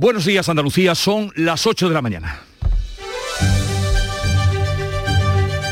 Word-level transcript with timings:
Buenos 0.00 0.24
días 0.24 0.48
Andalucía, 0.48 0.94
son 0.94 1.30
las 1.36 1.66
8 1.66 1.88
de 1.88 1.94
la 1.94 2.00
mañana. 2.00 2.40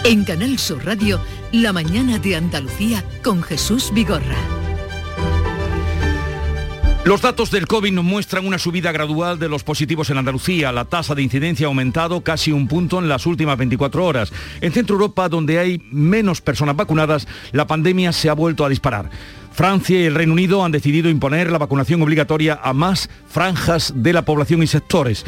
En 0.04 0.22
Canal 0.24 0.58
Sur 0.58 0.84
Radio, 0.84 1.18
La 1.50 1.72
mañana 1.72 2.18
de 2.18 2.36
Andalucía 2.36 3.02
con 3.24 3.42
Jesús 3.42 3.90
Vigorra. 3.94 4.36
Los 7.06 7.22
datos 7.22 7.50
del 7.50 7.66
COVID 7.66 7.90
nos 7.90 8.04
muestran 8.04 8.46
una 8.46 8.58
subida 8.58 8.92
gradual 8.92 9.38
de 9.38 9.48
los 9.48 9.64
positivos 9.64 10.10
en 10.10 10.18
Andalucía. 10.18 10.72
La 10.72 10.84
tasa 10.84 11.14
de 11.14 11.22
incidencia 11.22 11.66
ha 11.66 11.68
aumentado 11.68 12.20
casi 12.20 12.52
un 12.52 12.68
punto 12.68 12.98
en 12.98 13.08
las 13.08 13.24
últimas 13.24 13.56
24 13.56 14.04
horas. 14.04 14.30
En 14.60 14.72
Centro 14.72 14.96
Europa, 14.96 15.30
donde 15.30 15.58
hay 15.58 15.80
menos 15.90 16.42
personas 16.42 16.76
vacunadas, 16.76 17.26
la 17.52 17.66
pandemia 17.66 18.12
se 18.12 18.28
ha 18.28 18.34
vuelto 18.34 18.62
a 18.66 18.68
disparar. 18.68 19.08
Francia 19.58 20.00
y 20.00 20.04
el 20.04 20.14
Reino 20.14 20.34
Unido 20.34 20.64
han 20.64 20.70
decidido 20.70 21.10
imponer 21.10 21.50
la 21.50 21.58
vacunación 21.58 22.00
obligatoria 22.00 22.60
a 22.62 22.72
más 22.72 23.10
franjas 23.26 23.92
de 23.96 24.12
la 24.12 24.24
población 24.24 24.62
y 24.62 24.68
sectores. 24.68 25.26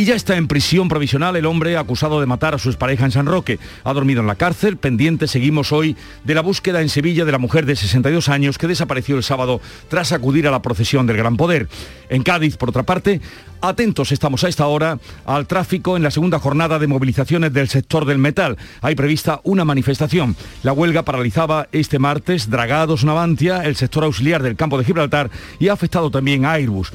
Y 0.00 0.06
ya 0.06 0.14
está 0.14 0.38
en 0.38 0.48
prisión 0.48 0.88
provisional 0.88 1.36
el 1.36 1.44
hombre 1.44 1.76
acusado 1.76 2.20
de 2.20 2.26
matar 2.26 2.54
a 2.54 2.58
su 2.58 2.70
expareja 2.70 3.04
en 3.04 3.10
San 3.10 3.26
Roque. 3.26 3.58
Ha 3.84 3.92
dormido 3.92 4.22
en 4.22 4.26
la 4.26 4.34
cárcel. 4.34 4.78
Pendiente 4.78 5.26
seguimos 5.26 5.72
hoy 5.72 5.94
de 6.24 6.34
la 6.34 6.40
búsqueda 6.40 6.80
en 6.80 6.88
Sevilla 6.88 7.26
de 7.26 7.32
la 7.32 7.36
mujer 7.36 7.66
de 7.66 7.76
62 7.76 8.30
años 8.30 8.56
que 8.56 8.66
desapareció 8.66 9.18
el 9.18 9.22
sábado 9.22 9.60
tras 9.90 10.12
acudir 10.12 10.48
a 10.48 10.50
la 10.50 10.62
procesión 10.62 11.06
del 11.06 11.18
Gran 11.18 11.36
Poder. 11.36 11.68
En 12.08 12.22
Cádiz, 12.22 12.56
por 12.56 12.70
otra 12.70 12.84
parte, 12.84 13.20
Atentos 13.60 14.10
estamos 14.10 14.42
a 14.42 14.48
esta 14.48 14.66
hora 14.68 14.98
al 15.26 15.46
tráfico 15.46 15.98
en 15.98 16.02
la 16.02 16.10
segunda 16.10 16.38
jornada 16.38 16.78
de 16.78 16.86
movilizaciones 16.86 17.52
del 17.52 17.68
sector 17.68 18.06
del 18.06 18.16
metal. 18.16 18.56
Hay 18.80 18.94
prevista 18.94 19.42
una 19.44 19.66
manifestación. 19.66 20.34
La 20.62 20.72
huelga 20.72 21.02
paralizaba 21.02 21.68
este 21.72 21.98
martes 21.98 22.48
Dragados 22.48 23.04
Navantia, 23.04 23.66
el 23.66 23.76
sector 23.76 24.04
auxiliar 24.04 24.42
del 24.42 24.56
campo 24.56 24.78
de 24.78 24.84
Gibraltar, 24.84 25.30
y 25.58 25.68
ha 25.68 25.74
afectado 25.74 26.10
también 26.10 26.46
a 26.46 26.52
Airbus. 26.52 26.90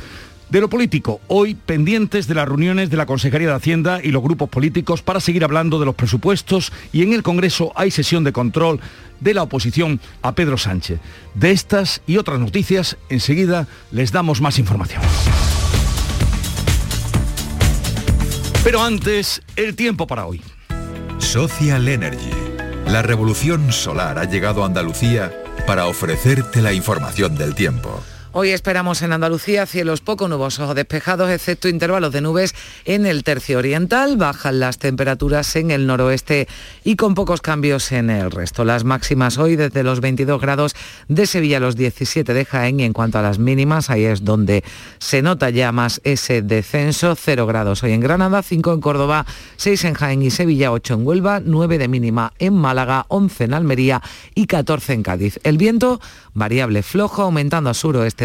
De 0.56 0.62
lo 0.62 0.70
político, 0.70 1.20
hoy 1.28 1.54
pendientes 1.54 2.28
de 2.28 2.34
las 2.34 2.48
reuniones 2.48 2.90
de 2.90 2.96
la 2.96 3.06
Consejería 3.06 3.50
de 3.50 3.56
Hacienda 3.56 4.00
y 4.02 4.12
los 4.12 4.24
grupos 4.24 4.48
políticos 4.48 5.02
para 5.02 5.20
seguir 5.20 5.44
hablando 5.44 5.82
de 5.82 5.86
los 5.86 5.96
presupuestos 5.96 6.72
y 6.94 7.04
en 7.04 7.12
el 7.12 7.24
Congreso 7.24 7.74
hay 7.76 7.92
sesión 7.92 8.24
de 8.24 8.32
control 8.32 8.80
de 9.20 9.34
la 9.34 9.44
oposición 9.44 10.00
a 10.22 10.32
Pedro 10.32 10.58
Sánchez. 10.58 11.02
De 11.34 11.52
estas 11.52 12.02
y 12.08 12.16
otras 12.16 12.40
noticias, 12.40 12.96
enseguida 13.10 13.68
les 13.92 14.14
damos 14.14 14.40
más 14.40 14.58
información. 14.58 15.02
Pero 18.64 18.82
antes, 18.82 19.42
el 19.58 19.76
tiempo 19.76 20.08
para 20.08 20.26
hoy. 20.26 20.42
Social 21.18 21.86
Energy. 21.86 22.32
La 22.88 23.02
revolución 23.02 23.74
solar 23.74 24.18
ha 24.18 24.24
llegado 24.24 24.64
a 24.64 24.68
Andalucía 24.68 25.34
para 25.68 25.88
ofrecerte 25.88 26.62
la 26.62 26.72
información 26.72 27.36
del 27.36 27.56
tiempo. 27.56 28.02
Hoy 28.38 28.50
esperamos 28.50 29.02
en 29.02 29.14
Andalucía 29.14 29.66
cielos 29.66 30.02
poco 30.02 30.28
nubosos 30.28 30.70
o 30.70 30.74
despejados, 30.74 31.30
excepto 31.30 31.70
intervalos 31.70 32.12
de 32.12 32.20
nubes 32.20 32.54
en 32.84 33.06
el 33.06 33.24
tercio 33.24 33.60
oriental. 33.60 34.18
Bajan 34.18 34.60
las 34.60 34.78
temperaturas 34.78 35.56
en 35.56 35.72
el 35.72 35.88
noroeste 35.88 36.50
y 36.84 36.98
con 36.98 37.16
pocos 37.16 37.40
cambios 37.40 37.94
en 37.94 38.10
el 38.10 38.32
resto. 38.32 38.66
Las 38.66 38.84
máximas 38.84 39.38
hoy 39.38 39.56
desde 39.56 39.84
los 39.84 40.02
22 40.02 40.42
grados 40.42 40.76
de 41.08 41.28
Sevilla 41.28 41.58
a 41.58 41.60
los 41.62 41.78
17 41.78 42.34
de 42.34 42.44
Jaén 42.44 42.82
y 42.82 42.84
en 42.84 42.92
cuanto 42.92 43.20
a 43.20 43.22
las 43.22 43.40
mínimas, 43.40 43.90
ahí 43.90 44.04
es 44.04 44.26
donde 44.26 44.66
se 45.00 45.22
nota 45.22 45.50
ya 45.50 45.72
más 45.72 46.02
ese 46.04 46.42
descenso. 46.42 47.16
0 47.16 47.48
grados 47.48 47.84
hoy 47.84 47.94
en 47.94 48.02
Granada, 48.02 48.44
5 48.44 48.74
en 48.74 48.82
Córdoba, 48.82 49.26
6 49.56 49.86
en 49.86 49.94
Jaén 49.94 50.22
y 50.22 50.30
Sevilla, 50.30 50.74
8 50.74 50.96
en 50.96 51.08
Huelva, 51.08 51.40
9 51.40 51.78
de 51.78 51.88
mínima 51.88 52.34
en 52.38 52.54
Málaga, 52.56 53.06
11 53.08 53.46
en 53.46 53.54
Almería 53.54 54.02
y 54.34 54.48
14 54.48 54.92
en 54.92 55.04
Cádiz. 55.04 55.40
El 55.44 55.58
viento 55.58 56.02
variable 56.34 56.84
flojo 56.84 57.22
aumentando 57.22 57.70
a 57.70 57.74
suroeste 57.74 58.25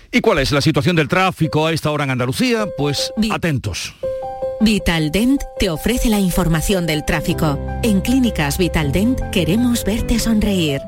¿Y 0.13 0.19
cuál 0.19 0.39
es 0.39 0.51
la 0.51 0.59
situación 0.59 0.97
del 0.97 1.07
tráfico 1.07 1.65
a 1.65 1.71
esta 1.71 1.89
hora 1.89 2.03
en 2.03 2.09
Andalucía? 2.09 2.67
Pues 2.77 3.13
atentos. 3.31 3.93
Vitaldent 4.59 5.41
te 5.57 5.69
ofrece 5.69 6.09
la 6.09 6.19
información 6.19 6.85
del 6.85 7.05
tráfico. 7.05 7.57
En 7.81 8.01
Clínicas 8.01 8.57
Vitaldent 8.57 9.19
queremos 9.31 9.85
verte 9.85 10.19
sonreír. 10.19 10.81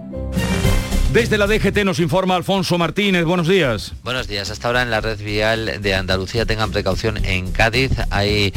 Desde 1.14 1.38
la 1.38 1.46
DGT 1.46 1.86
nos 1.86 2.00
informa 2.00 2.36
Alfonso 2.36 2.80
Martínez. 2.80 3.24
Buenos 3.24 3.48
días. 3.48 3.94
Buenos 4.04 4.28
días. 4.28 4.50
Hasta 4.50 4.68
ahora 4.68 4.82
en 4.82 4.90
la 4.90 5.00
red 5.00 5.20
vial 5.24 5.80
de 5.80 5.94
Andalucía 5.94 6.48
tengan 6.48 6.72
precaución 6.72 7.24
en 7.24 7.52
Cádiz. 7.52 7.92
Hay 8.10 8.52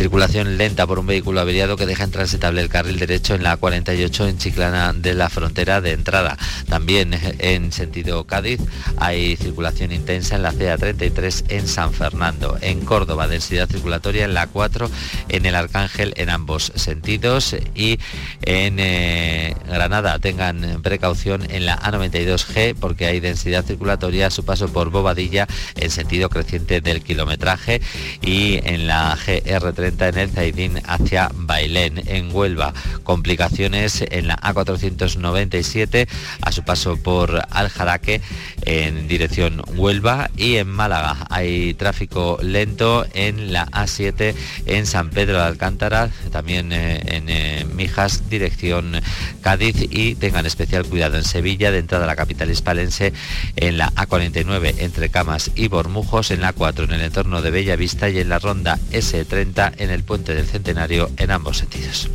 Circulación 0.00 0.56
lenta 0.56 0.86
por 0.86 0.98
un 0.98 1.06
vehículo 1.06 1.40
averiado 1.40 1.76
que 1.76 1.84
deja 1.84 2.04
intransitable 2.04 2.62
el 2.62 2.70
carril 2.70 2.98
derecho 2.98 3.34
en 3.34 3.42
la 3.42 3.60
A48 3.60 4.30
en 4.30 4.38
Chiclana 4.38 4.94
de 4.94 5.12
la 5.12 5.28
frontera 5.28 5.82
de 5.82 5.92
entrada. 5.92 6.38
También 6.70 7.12
en 7.38 7.70
sentido 7.70 8.24
Cádiz 8.24 8.60
hay 8.96 9.36
circulación 9.36 9.92
intensa 9.92 10.36
en 10.36 10.42
la 10.42 10.54
CA33 10.54 11.44
en 11.50 11.68
San 11.68 11.92
Fernando. 11.92 12.56
En 12.62 12.80
Córdoba, 12.80 13.28
densidad 13.28 13.68
circulatoria 13.68 14.24
en 14.24 14.32
la 14.32 14.46
4 14.46 14.90
en 15.28 15.44
el 15.44 15.54
Arcángel 15.54 16.14
en 16.16 16.30
ambos 16.30 16.72
sentidos. 16.76 17.54
Y 17.74 17.98
en 18.40 18.76
eh, 18.78 19.54
Granada 19.68 20.18
tengan 20.18 20.80
precaución 20.82 21.46
en 21.50 21.66
la 21.66 21.74
A92G 21.80 22.74
porque 22.78 23.06
hay 23.06 23.20
densidad 23.20 23.64
circulatoria 23.64 24.26
a 24.26 24.30
su 24.30 24.44
paso 24.44 24.68
por 24.68 24.90
Bobadilla 24.90 25.46
en 25.76 25.90
sentido 25.90 26.28
creciente 26.28 26.80
del 26.80 27.02
kilometraje 27.02 27.80
y 28.22 28.60
en 28.64 28.86
la 28.86 29.16
GR30 29.16 30.08
en 30.08 30.18
el 30.18 30.30
Zaidín 30.30 30.82
hacia 30.86 31.30
Bailén, 31.34 32.02
en 32.06 32.34
Huelva. 32.34 32.72
Complicaciones 33.02 34.04
en 34.10 34.28
la 34.28 34.36
A497 34.36 36.08
a 36.42 36.52
su 36.52 36.62
paso 36.62 36.96
por 36.96 37.42
Aljaraque 37.50 38.20
en 38.62 39.08
dirección 39.08 39.62
Huelva 39.74 40.30
y 40.36 40.56
en 40.56 40.68
Málaga 40.68 41.26
hay 41.30 41.74
tráfico 41.74 42.38
lento 42.42 43.06
en 43.14 43.52
la 43.52 43.66
A7 43.66 44.34
en 44.66 44.86
San 44.86 45.10
Pedro 45.10 45.38
de 45.38 45.44
Alcántara, 45.44 46.10
también 46.30 46.72
eh, 46.72 47.00
en 47.06 47.28
eh, 47.28 47.66
Mijas, 47.74 48.28
dirección 48.28 49.00
Cádiz 49.40 49.76
y 49.90 50.14
tengan 50.14 50.46
especial 50.46 50.84
cuidado 50.86 51.16
en 51.16 51.24
Sevilla, 51.24 51.69
de 51.70 51.78
entrada 51.78 52.04
a 52.04 52.06
la 52.06 52.16
capital 52.16 52.50
hispalense, 52.50 53.12
en 53.56 53.78
la 53.78 53.92
A49 53.94 54.74
entre 54.78 55.08
Camas 55.08 55.50
y 55.54 55.68
Bormujos, 55.68 56.30
en 56.30 56.40
la 56.40 56.54
A4 56.54 56.84
en 56.84 56.92
el 56.92 57.02
entorno 57.02 57.42
de 57.42 57.50
Bellavista 57.50 58.08
y 58.08 58.18
en 58.18 58.28
la 58.28 58.38
ronda 58.38 58.78
S30 58.92 59.74
en 59.78 59.90
el 59.90 60.02
puente 60.04 60.34
del 60.34 60.46
Centenario 60.46 61.10
en 61.16 61.30
ambos 61.30 61.58
sentidos. 61.58 62.08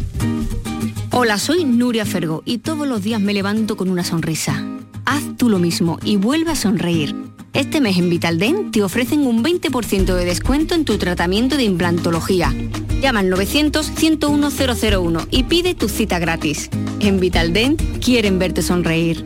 Hola, 1.11 1.37
soy 1.39 1.63
Nuria 1.63 2.05
Fergo 2.05 2.43
y 2.45 2.57
todos 2.57 2.85
los 2.87 3.01
días 3.01 3.21
me 3.21 3.33
levanto 3.33 3.77
con 3.77 3.89
una 3.89 4.03
sonrisa. 4.03 4.63
Haz 5.05 5.23
tú 5.37 5.49
lo 5.49 5.59
mismo 5.59 5.97
y 6.03 6.17
vuelve 6.17 6.51
a 6.51 6.55
sonreír. 6.55 7.15
Este 7.53 7.79
mes 7.79 7.97
en 7.97 8.09
Vitaldent 8.09 8.73
te 8.73 8.83
ofrecen 8.83 9.25
un 9.25 9.41
20% 9.41 10.13
de 10.13 10.25
descuento 10.25 10.75
en 10.75 10.83
tu 10.83 10.97
tratamiento 10.97 11.55
de 11.55 11.63
implantología. 11.63 12.53
Llama 13.01 13.21
al 13.21 13.31
900-101-001 13.31 15.27
y 15.31 15.43
pide 15.43 15.73
tu 15.73 15.87
cita 15.87 16.19
gratis. 16.19 16.69
En 16.99 17.21
Vitaldent 17.21 17.81
quieren 18.03 18.37
verte 18.39 18.61
sonreír. 18.61 19.25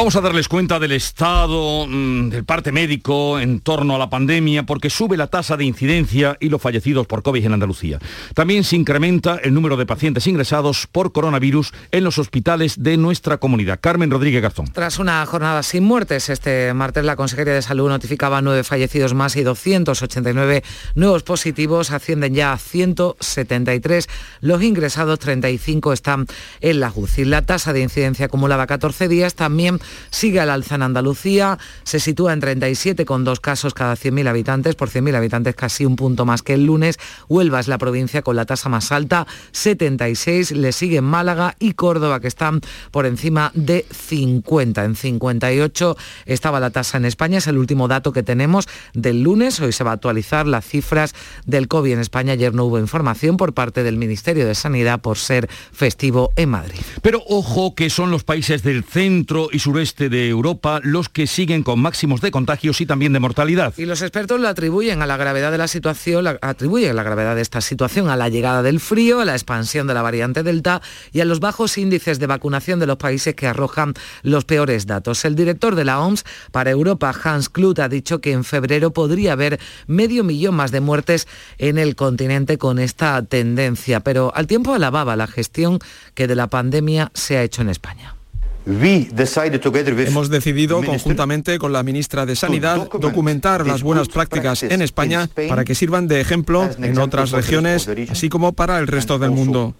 Vamos 0.00 0.16
a 0.16 0.22
darles 0.22 0.48
cuenta 0.48 0.78
del 0.78 0.92
estado 0.92 1.86
mm, 1.86 2.30
del 2.30 2.46
parte 2.46 2.72
médico 2.72 3.38
en 3.38 3.60
torno 3.60 3.94
a 3.94 3.98
la 3.98 4.08
pandemia 4.08 4.62
porque 4.62 4.88
sube 4.88 5.18
la 5.18 5.26
tasa 5.26 5.58
de 5.58 5.66
incidencia 5.66 6.38
y 6.40 6.48
los 6.48 6.62
fallecidos 6.62 7.06
por 7.06 7.22
COVID 7.22 7.44
en 7.44 7.52
Andalucía. 7.52 7.98
También 8.34 8.64
se 8.64 8.76
incrementa 8.76 9.36
el 9.42 9.52
número 9.52 9.76
de 9.76 9.84
pacientes 9.84 10.26
ingresados 10.26 10.86
por 10.90 11.12
coronavirus 11.12 11.74
en 11.92 12.04
los 12.04 12.16
hospitales 12.16 12.82
de 12.82 12.96
nuestra 12.96 13.36
comunidad. 13.36 13.78
Carmen 13.78 14.10
Rodríguez 14.10 14.40
Garzón. 14.40 14.68
Tras 14.72 14.98
una 14.98 15.26
jornada 15.26 15.62
sin 15.62 15.84
muertes, 15.84 16.30
este 16.30 16.72
martes 16.72 17.04
la 17.04 17.16
Consejería 17.16 17.52
de 17.52 17.60
Salud 17.60 17.90
notificaba 17.90 18.40
nueve 18.40 18.64
fallecidos 18.64 19.12
más 19.12 19.36
y 19.36 19.42
289 19.42 20.62
nuevos 20.94 21.24
positivos. 21.24 21.90
Ascienden 21.90 22.34
ya 22.34 22.54
a 22.54 22.58
173. 22.58 24.08
Los 24.40 24.62
ingresados, 24.62 25.18
35 25.18 25.92
están 25.92 26.26
en 26.62 26.80
la 26.80 26.90
UCI. 26.94 27.26
La 27.26 27.42
tasa 27.42 27.74
de 27.74 27.82
incidencia 27.82 28.24
acumulada 28.24 28.66
14 28.66 29.06
días 29.06 29.34
también 29.34 29.78
sigue 30.10 30.40
al 30.40 30.50
alza 30.50 30.76
en 30.76 30.82
Andalucía, 30.82 31.58
se 31.82 32.00
sitúa 32.00 32.32
en 32.32 32.40
37 32.40 33.04
con 33.04 33.24
dos 33.24 33.40
casos 33.40 33.74
cada 33.74 33.94
100.000 33.94 34.28
habitantes, 34.28 34.74
por 34.74 34.90
100.000 34.90 35.16
habitantes 35.16 35.54
casi 35.54 35.84
un 35.84 35.96
punto 35.96 36.24
más 36.24 36.42
que 36.42 36.54
el 36.54 36.66
lunes. 36.66 36.98
Huelva 37.28 37.60
es 37.60 37.68
la 37.68 37.78
provincia 37.78 38.22
con 38.22 38.36
la 38.36 38.46
tasa 38.46 38.68
más 38.68 38.92
alta, 38.92 39.26
76, 39.52 40.52
le 40.52 40.72
siguen 40.72 41.04
Málaga 41.04 41.56
y 41.58 41.72
Córdoba 41.72 42.20
que 42.20 42.28
están 42.28 42.60
por 42.90 43.06
encima 43.06 43.50
de 43.54 43.84
50. 43.90 44.84
En 44.84 44.96
58 44.96 45.96
estaba 46.26 46.60
la 46.60 46.70
tasa 46.70 46.98
en 46.98 47.04
España, 47.04 47.38
es 47.38 47.46
el 47.46 47.58
último 47.58 47.88
dato 47.88 48.12
que 48.12 48.22
tenemos 48.22 48.68
del 48.94 49.22
lunes. 49.22 49.60
Hoy 49.60 49.72
se 49.72 49.84
va 49.84 49.90
a 49.90 49.94
actualizar 49.94 50.46
las 50.46 50.66
cifras 50.66 51.14
del 51.46 51.68
COVID 51.68 51.92
en 51.92 52.00
España. 52.00 52.32
Ayer 52.32 52.54
no 52.54 52.64
hubo 52.64 52.78
información 52.78 53.36
por 53.36 53.54
parte 53.54 53.82
del 53.82 53.96
Ministerio 53.96 54.46
de 54.46 54.54
Sanidad 54.54 55.00
por 55.00 55.18
ser 55.18 55.48
festivo 55.72 56.32
en 56.36 56.50
Madrid. 56.50 56.80
Pero 57.02 57.22
ojo 57.28 57.74
que 57.74 57.90
son 57.90 58.10
los 58.10 58.24
países 58.24 58.62
del 58.62 58.84
centro 58.84 59.48
y 59.52 59.58
sureste 59.58 59.79
de 59.80 60.28
Europa 60.28 60.80
los 60.82 61.08
que 61.08 61.26
siguen 61.26 61.62
con 61.62 61.80
máximos 61.80 62.20
de 62.20 62.30
contagios 62.30 62.82
y 62.82 62.86
también 62.86 63.14
de 63.14 63.18
mortalidad. 63.18 63.72
Y 63.78 63.86
los 63.86 64.02
expertos 64.02 64.38
lo 64.38 64.46
atribuyen 64.46 65.00
a 65.00 65.06
la 65.06 65.16
gravedad 65.16 65.50
de 65.50 65.56
la 65.56 65.68
situación, 65.68 66.26
atribuyen 66.42 66.94
la 66.94 67.02
gravedad 67.02 67.34
de 67.34 67.40
esta 67.40 67.62
situación 67.62 68.10
a 68.10 68.16
la 68.16 68.28
llegada 68.28 68.62
del 68.62 68.78
frío, 68.78 69.20
a 69.20 69.24
la 69.24 69.32
expansión 69.32 69.86
de 69.86 69.94
la 69.94 70.02
variante 70.02 70.42
Delta 70.42 70.82
y 71.12 71.20
a 71.20 71.24
los 71.24 71.40
bajos 71.40 71.78
índices 71.78 72.18
de 72.18 72.26
vacunación 72.26 72.78
de 72.78 72.86
los 72.86 72.98
países 72.98 73.34
que 73.34 73.46
arrojan 73.46 73.94
los 74.22 74.44
peores 74.44 74.86
datos. 74.86 75.24
El 75.24 75.34
director 75.34 75.74
de 75.74 75.86
la 75.86 76.00
OMS 76.00 76.24
para 76.52 76.70
Europa, 76.70 77.14
Hans 77.24 77.48
Kluth, 77.48 77.78
ha 77.78 77.88
dicho 77.88 78.20
que 78.20 78.32
en 78.32 78.44
febrero 78.44 78.92
podría 78.92 79.32
haber 79.32 79.58
medio 79.86 80.24
millón 80.24 80.56
más 80.56 80.72
de 80.72 80.80
muertes 80.80 81.26
en 81.56 81.78
el 81.78 81.96
continente 81.96 82.58
con 82.58 82.78
esta 82.78 83.22
tendencia, 83.22 84.00
pero 84.00 84.30
al 84.34 84.46
tiempo 84.46 84.74
alababa 84.74 85.16
la 85.16 85.26
gestión 85.26 85.78
que 86.14 86.26
de 86.26 86.34
la 86.34 86.48
pandemia 86.48 87.10
se 87.14 87.38
ha 87.38 87.42
hecho 87.42 87.62
en 87.62 87.70
España. 87.70 88.19
Hemos 88.66 90.28
decidido 90.28 90.82
conjuntamente 90.82 91.58
con 91.58 91.72
la 91.72 91.82
ministra 91.82 92.26
de 92.26 92.36
Sanidad 92.36 92.88
documentar 93.00 93.66
las 93.66 93.82
buenas 93.82 94.08
prácticas 94.08 94.62
en 94.62 94.82
España 94.82 95.28
para 95.48 95.64
que 95.64 95.74
sirvan 95.74 96.08
de 96.08 96.20
ejemplo 96.20 96.68
en 96.78 96.98
otras 96.98 97.30
regiones, 97.30 97.88
así 98.10 98.28
como 98.28 98.52
para 98.52 98.78
el 98.78 98.86
resto 98.86 99.18
del 99.18 99.30
mundo. 99.30 99.74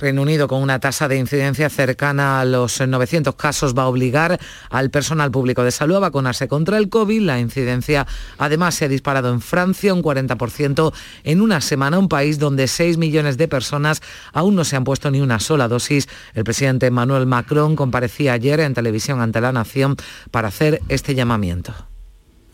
Reino 0.00 0.22
Unido, 0.22 0.48
con 0.48 0.62
una 0.62 0.80
tasa 0.80 1.08
de 1.08 1.18
incidencia 1.18 1.68
cercana 1.68 2.40
a 2.40 2.44
los 2.46 2.80
900 2.80 3.34
casos, 3.34 3.74
va 3.76 3.82
a 3.82 3.88
obligar 3.88 4.40
al 4.70 4.90
personal 4.90 5.30
público 5.30 5.62
de 5.62 5.70
salud 5.70 5.96
a 5.96 6.00
vacunarse 6.00 6.48
contra 6.48 6.78
el 6.78 6.88
COVID. 6.88 7.20
La 7.20 7.38
incidencia 7.38 8.06
además 8.38 8.74
se 8.74 8.86
ha 8.86 8.88
disparado 8.88 9.30
en 9.30 9.40
Francia 9.42 9.92
un 9.92 10.02
40% 10.02 10.92
en 11.24 11.40
una 11.42 11.60
semana, 11.60 11.98
un 11.98 12.08
país 12.08 12.38
donde 12.38 12.66
6 12.66 12.96
millones 12.96 13.36
de 13.36 13.46
personas 13.46 14.00
aún 14.32 14.54
no 14.54 14.64
se 14.64 14.76
han 14.76 14.84
puesto 14.84 15.10
ni 15.10 15.20
una 15.20 15.38
sola 15.38 15.68
dosis. 15.68 16.08
El 16.34 16.44
presidente 16.44 16.86
Emmanuel 16.86 17.26
Macron 17.26 17.76
comparecía 17.76 18.32
ayer 18.32 18.60
en 18.60 18.72
televisión 18.72 19.20
ante 19.20 19.40
la 19.40 19.52
Nación 19.52 19.96
para 20.30 20.48
hacer 20.48 20.80
este 20.88 21.14
llamamiento. 21.14 21.74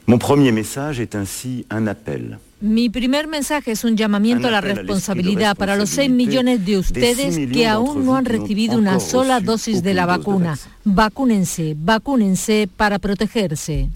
Mon 0.07 0.19
premier 0.19 0.53
message 0.53 1.01
est 1.01 1.15
ainsi 1.15 1.67
un 1.71 1.89
appel 1.89 2.39
mi 2.61 2.89
primer 2.89 3.29
mensaje 3.29 3.73
es 3.73 3.85
un 3.85 3.97
llamamiento 3.97 4.49
a 4.49 4.51
la 4.51 4.61
responsabilidad 4.61 5.57
para 5.57 5.77
los 5.77 5.91
6 5.91 6.11
millones 6.11 6.65
de 6.65 6.79
ustedes 6.79 7.37
que 7.53 7.67
aún 7.67 8.07
no 8.07 8.17
han 8.17 8.25
recibido 8.25 8.79
una 8.79 8.99
sola 9.01 9.41
dosis 9.41 9.83
de 9.83 9.95
la 9.95 10.07
vacuna. 10.07 10.59
Vacúnense, 10.85 11.75
vacúnense 11.77 12.69
para 12.77 12.99
protegerse. 12.99 13.91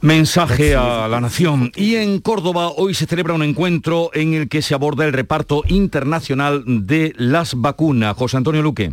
Mensaje 0.00 0.74
a 0.74 1.06
la 1.06 1.20
nación. 1.20 1.70
Y 1.76 1.96
en 1.96 2.20
Córdoba 2.20 2.68
hoy 2.68 2.94
se 2.94 3.06
celebra 3.06 3.34
un 3.34 3.42
encuentro 3.42 4.10
en 4.14 4.34
el 4.34 4.48
que 4.48 4.62
se 4.62 4.74
aborda 4.74 5.04
el 5.04 5.12
reparto 5.12 5.62
internacional 5.68 6.64
de 6.66 7.12
las 7.16 7.54
vacunas. 7.54 8.16
José 8.16 8.38
Antonio 8.38 8.62
Luque. 8.62 8.92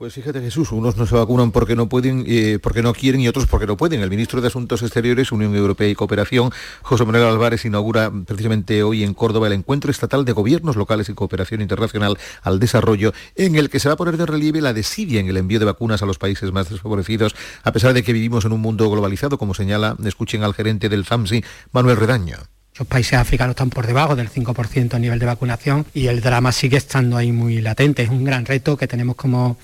Pues 0.00 0.14
fíjate 0.14 0.40
Jesús, 0.40 0.72
unos 0.72 0.96
no 0.96 1.04
se 1.04 1.14
vacunan 1.14 1.52
porque 1.52 1.76
no 1.76 1.90
pueden, 1.90 2.24
eh, 2.26 2.58
porque 2.62 2.80
no 2.80 2.94
quieren 2.94 3.20
y 3.20 3.28
otros 3.28 3.46
porque 3.46 3.66
no 3.66 3.76
pueden. 3.76 4.00
El 4.00 4.08
ministro 4.08 4.40
de 4.40 4.46
Asuntos 4.46 4.80
Exteriores, 4.80 5.30
Unión 5.30 5.54
Europea 5.54 5.90
y 5.90 5.94
Cooperación, 5.94 6.52
José 6.80 7.04
Manuel 7.04 7.24
Álvarez, 7.24 7.66
inaugura 7.66 8.10
precisamente 8.24 8.82
hoy 8.82 9.04
en 9.04 9.12
Córdoba 9.12 9.48
el 9.48 9.52
encuentro 9.52 9.90
estatal 9.90 10.24
de 10.24 10.32
gobiernos 10.32 10.76
locales 10.76 11.10
y 11.10 11.12
cooperación 11.12 11.60
internacional 11.60 12.16
al 12.40 12.58
desarrollo, 12.58 13.12
en 13.36 13.56
el 13.56 13.68
que 13.68 13.78
se 13.78 13.88
va 13.88 13.92
a 13.92 13.98
poner 13.98 14.16
de 14.16 14.24
relieve 14.24 14.62
la 14.62 14.72
desidia 14.72 15.20
en 15.20 15.28
el 15.28 15.36
envío 15.36 15.58
de 15.58 15.66
vacunas 15.66 16.02
a 16.02 16.06
los 16.06 16.16
países 16.16 16.50
más 16.50 16.70
desfavorecidos, 16.70 17.36
a 17.62 17.70
pesar 17.70 17.92
de 17.92 18.02
que 18.02 18.14
vivimos 18.14 18.46
en 18.46 18.54
un 18.54 18.62
mundo 18.62 18.88
globalizado, 18.90 19.36
como 19.36 19.52
señala, 19.52 19.98
escuchen 20.06 20.44
al 20.44 20.54
gerente 20.54 20.88
del 20.88 21.04
FAMSI, 21.04 21.44
Manuel 21.72 21.98
Redaño. 21.98 22.38
Los 22.78 22.88
países 22.88 23.14
africanos 23.14 23.52
están 23.52 23.68
por 23.68 23.86
debajo 23.86 24.16
del 24.16 24.30
5% 24.30 24.94
a 24.94 24.98
nivel 24.98 25.18
de 25.18 25.26
vacunación 25.26 25.84
y 25.92 26.06
el 26.06 26.22
drama 26.22 26.50
sigue 26.50 26.78
estando 26.78 27.18
ahí 27.18 27.30
muy 27.30 27.60
latente. 27.60 28.02
Es 28.02 28.08
un 28.08 28.24
gran 28.24 28.46
reto 28.46 28.78
que 28.78 28.86
tenemos 28.86 29.16
como, 29.16 29.58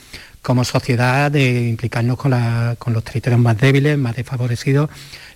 como 0.46 0.62
sociedad 0.62 1.28
de 1.28 1.68
implicarnos 1.68 2.16
con, 2.16 2.30
los 2.30 3.02
territorios 3.02 3.40
más 3.40 3.58
débiles, 3.58 3.98
más 3.98 4.14
desfavorecidos 4.14 4.88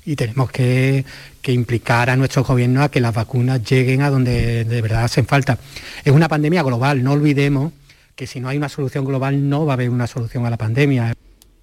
y 0.05 0.15
tenemos 0.15 0.53
que, 0.53 1.05
implicar 1.49 2.11
a 2.11 2.17
nuestros 2.17 2.47
gobiernos 2.47 2.85
a 2.85 2.91
que 2.93 3.01
las 3.01 3.13
vacunas 3.13 3.61
lleguen 3.69 4.03
a 4.03 4.11
donde 4.11 4.65
de 4.65 4.81
verdad 4.81 5.03
hacen 5.03 5.27
falta. 5.27 5.59
Es 6.05 6.13
una 6.13 6.29
pandemia 6.29 6.63
global, 6.63 7.03
no 7.03 7.11
olvidemos 7.11 7.73
que 8.15 8.29
si 8.29 8.39
no 8.39 8.49
hay 8.49 8.57
una 8.57 8.69
solución 8.69 9.05
global 9.05 9.49
no 9.49 9.67
va 9.67 9.73
a 9.73 9.75
haber 9.75 9.91
una 9.91 10.07
solución 10.07 10.47
a 10.47 10.51
la 10.51 10.57
pandemia. 10.57 11.13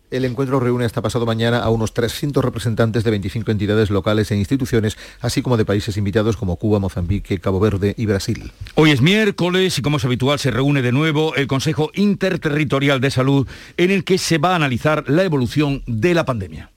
El 0.09 0.23
encuentro 0.23 0.61
reúne 0.61 0.85
esta 0.85 1.01
pasado 1.01 1.25
mañana 1.25 1.59
a 1.59 1.69
unos 1.69 1.93
300 1.93 2.43
representantes 2.43 3.03
de 3.03 3.11
25 3.11 3.51
entidades 3.51 3.89
locales 3.89 4.31
e 4.31 4.37
instituciones, 4.37 4.97
así 5.19 5.41
como 5.41 5.57
de 5.57 5.65
países 5.65 5.97
invitados 5.97 6.37
como 6.37 6.55
Cuba, 6.55 6.79
Mozambique, 6.79 7.39
Cabo 7.39 7.59
Verde 7.59 7.93
y 7.97 8.05
Brasil. 8.05 8.53
Hoy 8.75 8.91
es 8.91 9.01
miércoles 9.01 9.77
y 9.77 9.81
como 9.81 9.97
es 9.97 10.05
habitual 10.05 10.39
se 10.39 10.51
reúne 10.51 10.81
de 10.81 10.93
nuevo 10.93 11.35
el 11.35 11.47
Consejo 11.47 11.91
Interterritorial 11.93 13.01
de 13.01 13.11
Salud 13.11 13.47
en 13.75 13.91
el 13.91 14.05
que 14.05 14.17
se 14.17 14.37
va 14.37 14.53
a 14.53 14.55
analizar 14.55 15.03
la 15.09 15.23
evolución 15.23 15.83
de 15.87 16.13
la 16.13 16.23
pandemia. 16.23 16.71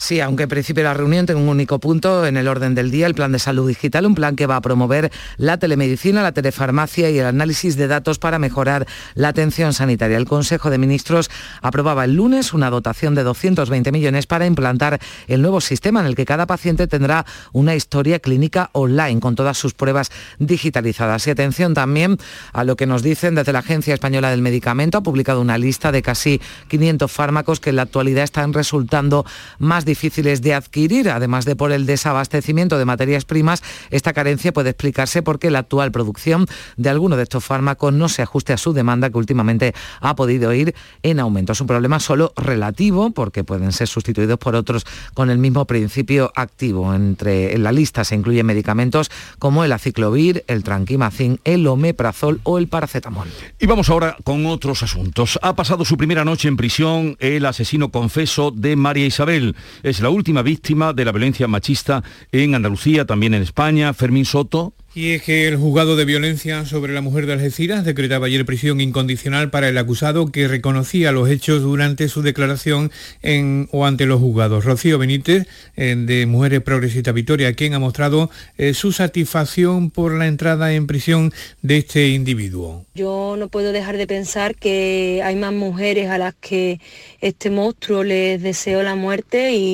Sí, 0.00 0.18
aunque 0.18 0.44
en 0.44 0.48
principio 0.48 0.82
la 0.82 0.94
reunión 0.94 1.26
tenga 1.26 1.40
un 1.40 1.50
único 1.50 1.78
punto 1.78 2.24
en 2.24 2.38
el 2.38 2.48
orden 2.48 2.74
del 2.74 2.90
día, 2.90 3.06
el 3.06 3.14
plan 3.14 3.32
de 3.32 3.38
salud 3.38 3.68
digital, 3.68 4.06
un 4.06 4.14
plan 4.14 4.34
que 4.34 4.46
va 4.46 4.56
a 4.56 4.62
promover 4.62 5.12
la 5.36 5.58
telemedicina, 5.58 6.22
la 6.22 6.32
telefarmacia 6.32 7.10
y 7.10 7.18
el 7.18 7.26
análisis 7.26 7.76
de 7.76 7.86
datos 7.86 8.18
para 8.18 8.38
mejorar 8.38 8.86
la 9.14 9.28
atención 9.28 9.74
sanitaria. 9.74 10.16
El 10.16 10.24
Consejo 10.24 10.70
de 10.70 10.78
Ministros 10.78 11.30
aprobaba 11.60 12.06
el 12.06 12.14
lunes 12.14 12.54
una 12.54 12.70
dotación 12.70 13.14
de 13.14 13.24
220 13.24 13.92
millones 13.92 14.26
para 14.26 14.46
implantar 14.46 14.98
el 15.28 15.42
nuevo 15.42 15.60
sistema 15.60 16.00
en 16.00 16.06
el 16.06 16.14
que 16.14 16.24
cada 16.24 16.46
paciente 16.46 16.86
tendrá 16.86 17.26
una 17.52 17.74
historia 17.74 18.20
clínica 18.20 18.70
online 18.72 19.20
con 19.20 19.34
todas 19.34 19.58
sus 19.58 19.74
pruebas 19.74 20.10
digitalizadas. 20.38 21.26
Y 21.26 21.30
atención 21.30 21.74
también 21.74 22.16
a 22.54 22.64
lo 22.64 22.74
que 22.74 22.86
nos 22.86 23.02
dicen 23.02 23.34
desde 23.34 23.52
la 23.52 23.58
Agencia 23.58 23.92
Española 23.92 24.30
del 24.30 24.40
Medicamento, 24.40 24.96
ha 24.96 25.02
publicado 25.02 25.42
una 25.42 25.58
lista 25.58 25.92
de 25.92 26.00
casi 26.00 26.40
500 26.68 27.12
fármacos 27.12 27.60
que 27.60 27.68
en 27.68 27.76
la 27.76 27.82
actualidad 27.82 28.24
están 28.24 28.54
resultando 28.54 29.26
más 29.58 29.84
de 29.94 30.54
adquirir, 30.54 31.10
además 31.10 31.44
de 31.44 31.56
por 31.56 31.72
el 31.72 31.84
desabastecimiento 31.84 32.78
de 32.78 32.84
materias 32.84 33.24
primas, 33.24 33.62
esta 33.90 34.12
carencia 34.12 34.52
puede 34.52 34.70
explicarse 34.70 35.22
porque 35.22 35.50
la 35.50 35.60
actual 35.60 35.92
producción 35.92 36.46
de 36.76 36.88
algunos 36.88 37.16
de 37.16 37.24
estos 37.24 37.44
fármacos 37.44 37.92
no 37.92 38.08
se 38.08 38.22
ajuste 38.22 38.52
a 38.52 38.56
su 38.56 38.72
demanda 38.72 39.10
que 39.10 39.18
últimamente 39.18 39.74
ha 40.00 40.14
podido 40.16 40.54
ir 40.54 40.74
en 41.02 41.20
aumento. 41.20 41.52
Es 41.52 41.60
un 41.60 41.66
problema 41.66 42.00
solo 42.00 42.32
relativo 42.36 43.10
porque 43.10 43.44
pueden 43.44 43.72
ser 43.72 43.88
sustituidos 43.88 44.38
por 44.38 44.54
otros 44.54 44.86
con 45.12 45.28
el 45.28 45.38
mismo 45.38 45.66
principio 45.66 46.32
activo. 46.34 46.94
Entre 46.94 47.54
en 47.54 47.62
la 47.62 47.72
lista 47.72 48.04
se 48.04 48.14
incluyen 48.14 48.46
medicamentos 48.46 49.10
como 49.38 49.64
el 49.64 49.72
aciclovir, 49.72 50.44
el 50.46 50.62
tranquimacin, 50.62 51.40
el 51.44 51.66
omeprazol 51.66 52.40
o 52.44 52.58
el 52.58 52.68
paracetamol. 52.68 53.28
Y 53.58 53.66
vamos 53.66 53.90
ahora 53.90 54.16
con 54.24 54.46
otros 54.46 54.82
asuntos. 54.82 55.38
Ha 55.42 55.54
pasado 55.54 55.84
su 55.84 55.96
primera 55.96 56.24
noche 56.24 56.48
en 56.48 56.56
prisión 56.56 57.16
el 57.18 57.44
asesino 57.44 57.90
confeso 57.90 58.50
de 58.50 58.76
María 58.76 59.06
Isabel 59.06 59.56
es 59.82 60.00
la 60.00 60.10
última 60.10 60.42
víctima 60.42 60.92
de 60.92 61.04
la 61.04 61.12
violencia 61.12 61.48
machista 61.48 62.02
en 62.32 62.54
Andalucía, 62.54 63.04
también 63.04 63.34
en 63.34 63.42
España. 63.42 63.92
Fermín 63.94 64.24
Soto, 64.24 64.74
y 64.92 65.12
es 65.12 65.22
que 65.22 65.46
el 65.46 65.56
juzgado 65.56 65.94
de 65.94 66.04
violencia 66.04 66.66
sobre 66.66 66.92
la 66.92 67.00
mujer 67.00 67.26
de 67.26 67.34
Algeciras 67.34 67.84
decretaba 67.84 68.26
ayer 68.26 68.44
prisión 68.44 68.80
incondicional 68.80 69.48
para 69.48 69.68
el 69.68 69.78
acusado 69.78 70.32
que 70.32 70.48
reconocía 70.48 71.12
los 71.12 71.30
hechos 71.30 71.62
durante 71.62 72.08
su 72.08 72.22
declaración 72.22 72.90
en 73.22 73.68
o 73.70 73.86
ante 73.86 74.06
los 74.06 74.18
juzgados. 74.18 74.64
Rocío 74.64 74.98
Benítez, 74.98 75.46
eh, 75.76 75.94
de 75.96 76.26
Mujeres 76.26 76.60
Progresistas 76.62 77.14
Victoria, 77.14 77.52
quien 77.52 77.74
ha 77.74 77.78
mostrado 77.78 78.30
eh, 78.58 78.74
su 78.74 78.90
satisfacción 78.90 79.92
por 79.92 80.12
la 80.12 80.26
entrada 80.26 80.72
en 80.72 80.88
prisión 80.88 81.32
de 81.62 81.76
este 81.76 82.08
individuo. 82.08 82.84
Yo 82.92 83.36
no 83.38 83.46
puedo 83.48 83.70
dejar 83.70 83.96
de 83.96 84.08
pensar 84.08 84.56
que 84.56 85.20
hay 85.22 85.36
más 85.36 85.52
mujeres 85.52 86.10
a 86.10 86.18
las 86.18 86.34
que 86.34 86.80
este 87.20 87.50
monstruo 87.50 88.02
les 88.02 88.42
deseó 88.42 88.82
la 88.82 88.96
muerte 88.96 89.52
y, 89.52 89.69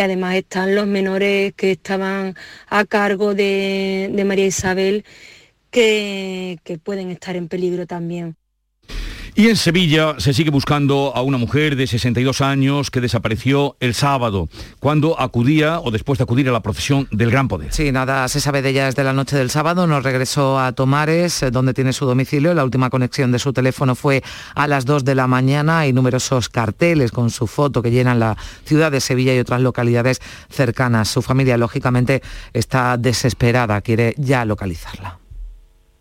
además 0.00 0.34
están 0.36 0.74
los 0.74 0.86
menores 0.86 1.52
que 1.54 1.72
estaban 1.72 2.34
a 2.68 2.84
cargo 2.84 3.34
de, 3.34 4.22
María 4.26 4.46
Isabel 4.46 5.04
que 5.70 6.58
pueden 6.84 7.10
estar 7.10 7.36
en 7.36 7.48
peligro 7.48 7.86
también. 7.86 8.36
Y 9.36 9.48
en 9.48 9.56
Sevilla 9.56 10.14
se 10.18 10.32
sigue 10.32 10.50
buscando 10.50 11.12
a 11.12 11.22
una 11.22 11.38
mujer 11.38 11.74
de 11.74 11.88
62 11.88 12.40
años 12.40 12.92
que 12.92 13.00
desapareció 13.00 13.76
el 13.80 13.92
sábado, 13.92 14.48
cuando 14.78 15.20
acudía 15.20 15.80
o 15.80 15.90
después 15.90 16.18
de 16.18 16.22
acudir 16.22 16.48
a 16.48 16.52
la 16.52 16.62
procesión 16.62 17.08
del 17.10 17.32
Gran 17.32 17.48
Poder. 17.48 17.72
Sí, 17.72 17.90
nada 17.90 18.28
se 18.28 18.40
sabe 18.40 18.62
de 18.62 18.70
ella 18.70 18.86
desde 18.86 19.02
la 19.02 19.12
noche 19.12 19.36
del 19.36 19.50
sábado. 19.50 19.88
Nos 19.88 20.04
regresó 20.04 20.60
a 20.60 20.70
Tomares, 20.70 21.42
eh, 21.42 21.50
donde 21.50 21.74
tiene 21.74 21.92
su 21.92 22.06
domicilio. 22.06 22.54
La 22.54 22.62
última 22.62 22.90
conexión 22.90 23.32
de 23.32 23.40
su 23.40 23.52
teléfono 23.52 23.96
fue 23.96 24.22
a 24.54 24.68
las 24.68 24.84
2 24.84 25.04
de 25.04 25.16
la 25.16 25.26
mañana. 25.26 25.80
Hay 25.80 25.92
numerosos 25.92 26.48
carteles 26.48 27.10
con 27.10 27.30
su 27.30 27.48
foto 27.48 27.82
que 27.82 27.90
llenan 27.90 28.20
la 28.20 28.36
ciudad 28.64 28.92
de 28.92 29.00
Sevilla 29.00 29.34
y 29.34 29.40
otras 29.40 29.60
localidades 29.60 30.20
cercanas. 30.48 31.08
Su 31.08 31.22
familia, 31.22 31.58
lógicamente, 31.58 32.22
está 32.52 32.96
desesperada, 32.98 33.80
quiere 33.80 34.14
ya 34.16 34.44
localizarla 34.44 35.23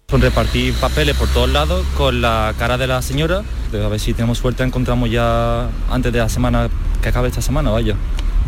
repartir 0.10 0.74
papeles 0.76 1.16
por 1.16 1.28
todos 1.30 1.50
lados 1.50 1.86
con 1.98 2.22
la 2.22 2.54
cara 2.58 2.78
de 2.78 2.88
la 2.88 3.02
señora. 3.02 3.44
A 3.74 3.88
ver 3.88 4.00
si 4.00 4.14
tenemos 4.14 4.38
suerte 4.38 4.64
encontramos 4.64 5.10
ya 5.10 5.70
antes 5.90 6.14
de 6.14 6.20
la 6.20 6.30
semana 6.30 6.70
que 7.02 7.10
acabe 7.10 7.28
esta 7.28 7.42
semana, 7.42 7.72
vaya. 7.72 7.96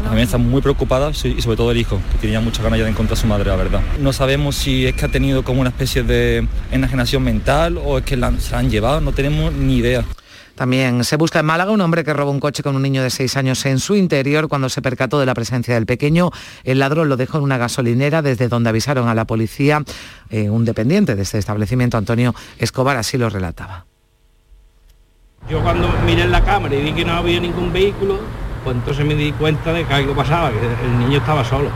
También 0.03 0.25
está 0.25 0.37
muy 0.37 0.61
preocupada 0.61 1.11
y 1.11 1.41
sobre 1.41 1.57
todo 1.57 1.71
el 1.71 1.77
hijo, 1.77 1.99
que 2.11 2.17
tenía 2.17 2.41
muchas 2.41 2.63
ganas 2.63 2.79
ya 2.79 2.85
de 2.85 2.91
encontrar 2.91 3.17
a 3.17 3.21
su 3.21 3.27
madre, 3.27 3.49
la 3.49 3.55
verdad. 3.55 3.81
No 3.99 4.11
sabemos 4.11 4.55
si 4.55 4.85
es 4.85 4.93
que 4.93 5.05
ha 5.05 5.07
tenido 5.07 5.43
como 5.43 5.61
una 5.61 5.69
especie 5.69 6.03
de 6.03 6.45
enajenación 6.71 7.23
mental 7.23 7.77
o 7.77 7.97
es 7.97 8.03
que 8.03 8.15
se 8.15 8.51
la 8.51 8.57
han 8.57 8.69
llevado, 8.69 8.99
no 9.01 9.13
tenemos 9.13 9.53
ni 9.53 9.77
idea. 9.77 10.03
También 10.55 11.03
se 11.03 11.17
busca 11.17 11.39
en 11.39 11.45
Málaga 11.45 11.71
un 11.71 11.81
hombre 11.81 12.03
que 12.03 12.13
robó 12.13 12.31
un 12.31 12.39
coche 12.39 12.63
con 12.63 12.75
un 12.75 12.81
niño 12.81 13.03
de 13.03 13.09
seis 13.09 13.35
años 13.35 13.65
en 13.65 13.79
su 13.79 13.95
interior 13.95 14.47
cuando 14.47 14.69
se 14.69 14.81
percató 14.81 15.19
de 15.19 15.25
la 15.25 15.33
presencia 15.33 15.75
del 15.75 15.85
pequeño. 15.85 16.31
El 16.63 16.79
ladrón 16.79 17.09
lo 17.09 17.17
dejó 17.17 17.39
en 17.39 17.43
una 17.43 17.57
gasolinera 17.57 18.21
desde 18.21 18.47
donde 18.47 18.69
avisaron 18.69 19.09
a 19.09 19.15
la 19.15 19.25
policía. 19.25 19.83
Eh, 20.29 20.49
un 20.49 20.63
dependiente 20.63 21.15
de 21.15 21.23
este 21.23 21.37
establecimiento, 21.37 21.97
Antonio 21.97 22.33
Escobar, 22.57 22.95
así 22.95 23.17
lo 23.17 23.29
relataba. 23.29 23.85
Yo 25.49 25.61
cuando 25.61 25.89
miré 26.05 26.23
en 26.23 26.31
la 26.31 26.43
cámara 26.43 26.73
y 26.73 26.81
vi 26.81 26.93
que 26.93 27.05
no 27.05 27.13
había 27.13 27.39
ningún 27.39 27.71
vehículo, 27.71 28.19
pues 28.63 28.77
entonces 28.77 29.05
me 29.05 29.13
di 29.13 29.33
cuenta 29.33 29.73
de 29.73 29.85
que 29.85 29.93
algo 29.93 30.15
pasaba, 30.15 30.51
que 30.51 30.57
el 30.57 30.99
niño 30.99 31.19
estaba 31.19 31.43
solo. 31.43 31.69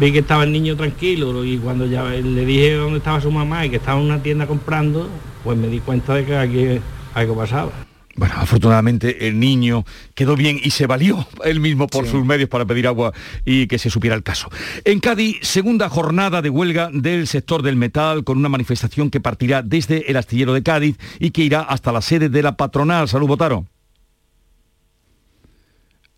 Vi 0.00 0.12
que 0.12 0.20
estaba 0.20 0.44
el 0.44 0.52
niño 0.52 0.76
tranquilo 0.76 1.44
y 1.44 1.58
cuando 1.58 1.84
ya 1.84 2.04
le 2.04 2.44
dije 2.44 2.74
dónde 2.74 2.98
estaba 2.98 3.20
su 3.20 3.30
mamá 3.30 3.66
y 3.66 3.70
que 3.70 3.76
estaba 3.76 4.00
en 4.00 4.06
una 4.06 4.22
tienda 4.22 4.46
comprando, 4.46 5.08
pues 5.44 5.58
me 5.58 5.68
di 5.68 5.80
cuenta 5.80 6.14
de 6.14 6.24
que 6.24 6.36
aquí 6.36 6.80
algo 7.14 7.36
pasaba. 7.36 7.87
Bueno, 8.18 8.34
afortunadamente 8.36 9.28
el 9.28 9.38
niño 9.38 9.84
quedó 10.16 10.34
bien 10.34 10.58
y 10.60 10.70
se 10.70 10.88
valió 10.88 11.24
él 11.44 11.60
mismo 11.60 11.86
por 11.86 12.04
sus 12.04 12.24
medios 12.24 12.48
para 12.48 12.66
pedir 12.66 12.88
agua 12.88 13.12
y 13.44 13.68
que 13.68 13.78
se 13.78 13.90
supiera 13.90 14.16
el 14.16 14.24
caso. 14.24 14.50
En 14.84 14.98
Cádiz, 14.98 15.38
segunda 15.42 15.88
jornada 15.88 16.42
de 16.42 16.50
huelga 16.50 16.90
del 16.92 17.28
sector 17.28 17.62
del 17.62 17.76
metal 17.76 18.24
con 18.24 18.36
una 18.36 18.48
manifestación 18.48 19.10
que 19.10 19.20
partirá 19.20 19.62
desde 19.62 20.10
el 20.10 20.16
astillero 20.16 20.52
de 20.52 20.64
Cádiz 20.64 20.96
y 21.20 21.30
que 21.30 21.42
irá 21.42 21.60
hasta 21.60 21.92
la 21.92 22.02
sede 22.02 22.28
de 22.28 22.42
la 22.42 22.56
patronal. 22.56 23.08
Salud, 23.08 23.28
Botaro. 23.28 23.66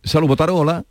Salud, 0.03 0.27
Botaro, 0.27 0.57
hola. 0.57 0.87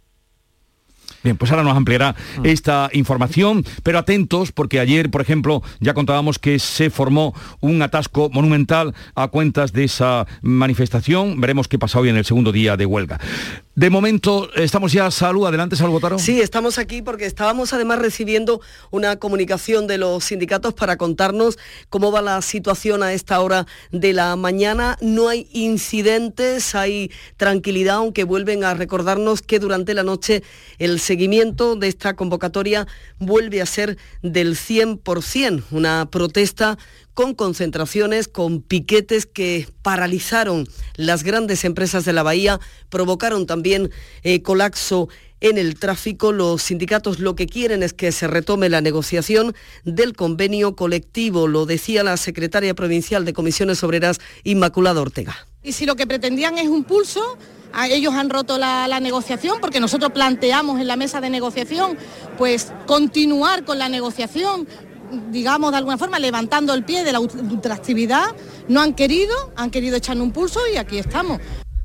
Bien, 1.24 1.36
pues 1.36 1.52
ahora 1.52 1.64
nos 1.64 1.76
ampliará 1.76 2.16
mm. 2.38 2.46
esta 2.46 2.90
información, 2.94 3.66
pero 3.84 4.00
atentos 4.00 4.52
porque 4.52 4.80
ayer, 4.80 5.10
por 5.10 5.22
ejemplo, 5.22 5.62
ya 5.80 5.94
contábamos 5.94 6.40
que 6.40 6.60
se 6.60 6.90
formó 6.90 7.34
un 7.60 7.82
atasco 7.82 8.30
monumental 8.32 8.94
a 9.16 9.28
cuentas 9.28 9.74
de 9.74 9.84
esa 9.84 10.28
manifestación. 10.42 11.42
Veremos 11.42 11.68
qué 11.68 11.78
pasa 11.78 12.00
hoy 12.00 12.10
en 12.10 12.18
el 12.18 12.26
segundo 12.26 12.52
día 12.52 12.78
de 12.78 12.86
huelga. 12.86 13.20
De 13.80 13.90
momento, 13.90 14.54
estamos 14.56 14.92
ya, 14.92 15.10
Salud, 15.10 15.48
adelante, 15.48 15.78
Salud 15.78 15.94
Botaro. 15.94 16.20
Sí, 16.20 16.42
estamos 16.42 16.78
aquí 16.78 17.02
porque 17.02 17.26
estábamos 17.26 17.72
además 17.72 18.00
recibiendo 18.00 18.60
una 18.92 19.16
comunicación 19.20 19.88
de 19.88 19.98
los 19.98 20.26
sindicatos 20.26 20.74
para 20.74 20.98
contarnos 20.98 21.58
cómo 21.88 22.12
va 22.12 22.22
la 22.22 22.42
situación 22.42 23.04
a 23.04 23.14
esta 23.14 23.40
hora 23.40 23.68
de 23.92 24.12
la 24.12 24.36
mañana. 24.36 24.98
No 25.00 25.30
hay 25.30 25.48
incidentes, 25.54 26.76
hay 26.76 27.10
tranquilidad, 27.38 27.96
aunque 27.96 28.26
vuelven 28.26 28.66
a 28.66 28.74
recordarnos 28.74 29.42
que 29.42 29.60
durante 29.60 29.94
la 29.94 30.04
noche 30.04 30.44
el 30.78 31.00
seguimiento 31.00 31.78
de 31.78 31.88
esta 31.88 32.18
convocatoria 32.18 32.86
vuelve 33.18 33.62
a 33.62 33.66
ser 33.66 33.98
del 34.22 34.58
100%, 34.58 35.64
una 35.72 36.10
protesta 36.12 36.78
con 37.20 37.36
concentraciones, 37.36 38.30
con 38.30 38.62
piquetes 38.62 39.26
que 39.26 39.68
paralizaron 39.82 40.70
las 40.96 41.26
grandes 41.26 41.66
empresas 41.66 42.06
de 42.06 42.14
la 42.14 42.24
bahía, 42.24 42.62
provocaron 42.88 43.46
también 43.46 43.92
eh, 44.24 44.42
colapso 44.42 45.10
en 45.42 45.58
el 45.58 45.78
tráfico. 45.78 46.32
Los 46.32 46.62
sindicatos 46.62 47.20
lo 47.20 47.36
que 47.36 47.46
quieren 47.46 47.84
es 47.84 47.92
que 47.92 48.14
se 48.14 48.28
retome 48.28 48.70
la 48.70 48.80
negociación 48.80 49.54
del 49.84 50.16
convenio 50.16 50.78
colectivo, 50.78 51.50
lo 51.50 51.66
decía 51.66 52.06
la 52.06 52.16
secretaria 52.16 52.74
provincial 52.74 53.26
de 53.26 53.34
Comisiones 53.34 53.84
Obreras, 53.84 54.20
Inmaculada 54.46 55.02
Ortega. 55.02 55.36
Y 55.62 55.74
si 55.74 55.86
lo 55.86 55.98
que 55.98 56.08
pretendían 56.08 56.58
es 56.58 56.70
un 56.70 56.86
pulso, 56.86 57.38
ellos 57.90 58.14
han 58.14 58.30
roto 58.30 58.58
la, 58.58 58.88
la, 58.88 59.02
negociación 59.02 59.60
porque 59.60 59.82
nosotros 59.82 60.14
planteamos 60.14 60.80
en 60.80 60.88
la 60.88 60.96
mesa 60.96 61.20
de 61.20 61.30
negociación 61.30 61.98
pues 62.38 62.72
continuar 62.88 63.66
con 63.66 63.78
la 63.78 63.90
negociación, 63.90 64.68
digamos, 65.32 65.72
de 65.72 65.78
alguna 65.78 65.98
forma, 65.98 66.20
levantando 66.20 66.74
el 66.74 66.84
pie 66.84 67.04
de 67.04 67.12
la 67.12 67.20
ultraactividad. 67.20 68.36
No 68.68 68.82
han 68.82 68.94
querido, 68.94 69.34
han 69.56 69.72
querido 69.72 69.98
echar 69.98 70.18
un 70.20 70.32
pulso 70.32 70.60
y 70.74 70.78
aquí 70.78 70.98
estamos. 70.98 71.40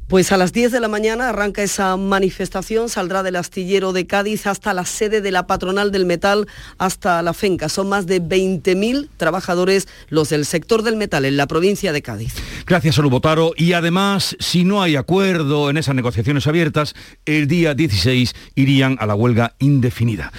Pues 0.07 0.33
a 0.33 0.37
las 0.37 0.52
10 0.52 0.71
de 0.71 0.81
la 0.81 0.88
mañana 0.88 1.31
arranca 1.31 1.62
esa 1.62 1.97
manifestación, 1.97 2.90
saldrá 2.90 3.23
del 3.23 3.37
astillero 3.37 3.95
de 3.95 4.07
Cádiz 4.07 4.47
hasta 4.47 4.75
la 4.75 4.85
sede 4.85 5.23
de 5.23 5.31
la 5.31 5.47
patronal 5.47 5.93
del 5.93 6.04
metal, 6.04 6.47
hasta 6.76 7.23
la 7.23 7.33
FENCA. 7.33 7.71
Son 7.71 7.88
más 7.88 8.07
de 8.07 8.21
20.000 8.21 9.09
trabajadores 9.16 9.88
los 10.11 10.28
del 10.28 10.45
sector 10.45 10.83
del 10.83 10.97
metal 10.97 11.25
en 11.25 11.38
la 11.38 11.47
provincia 11.47 11.93
de 11.93 12.02
Cádiz. 12.02 12.35
Gracias, 12.66 13.00
Botaro. 13.00 13.54
Y 13.57 13.73
además, 13.73 14.37
si 14.40 14.64
no 14.64 14.83
hay 14.83 14.97
acuerdo 14.97 15.71
en 15.71 15.78
esas 15.78 15.95
negociaciones 15.95 16.47
abiertas, 16.47 16.95
el 17.25 17.49
día 17.49 17.75
16 17.75 18.35
irían 18.57 18.99
a 19.00 19.07
la 19.07 19.14
huelga 19.14 19.54
indefinida. 19.59 20.33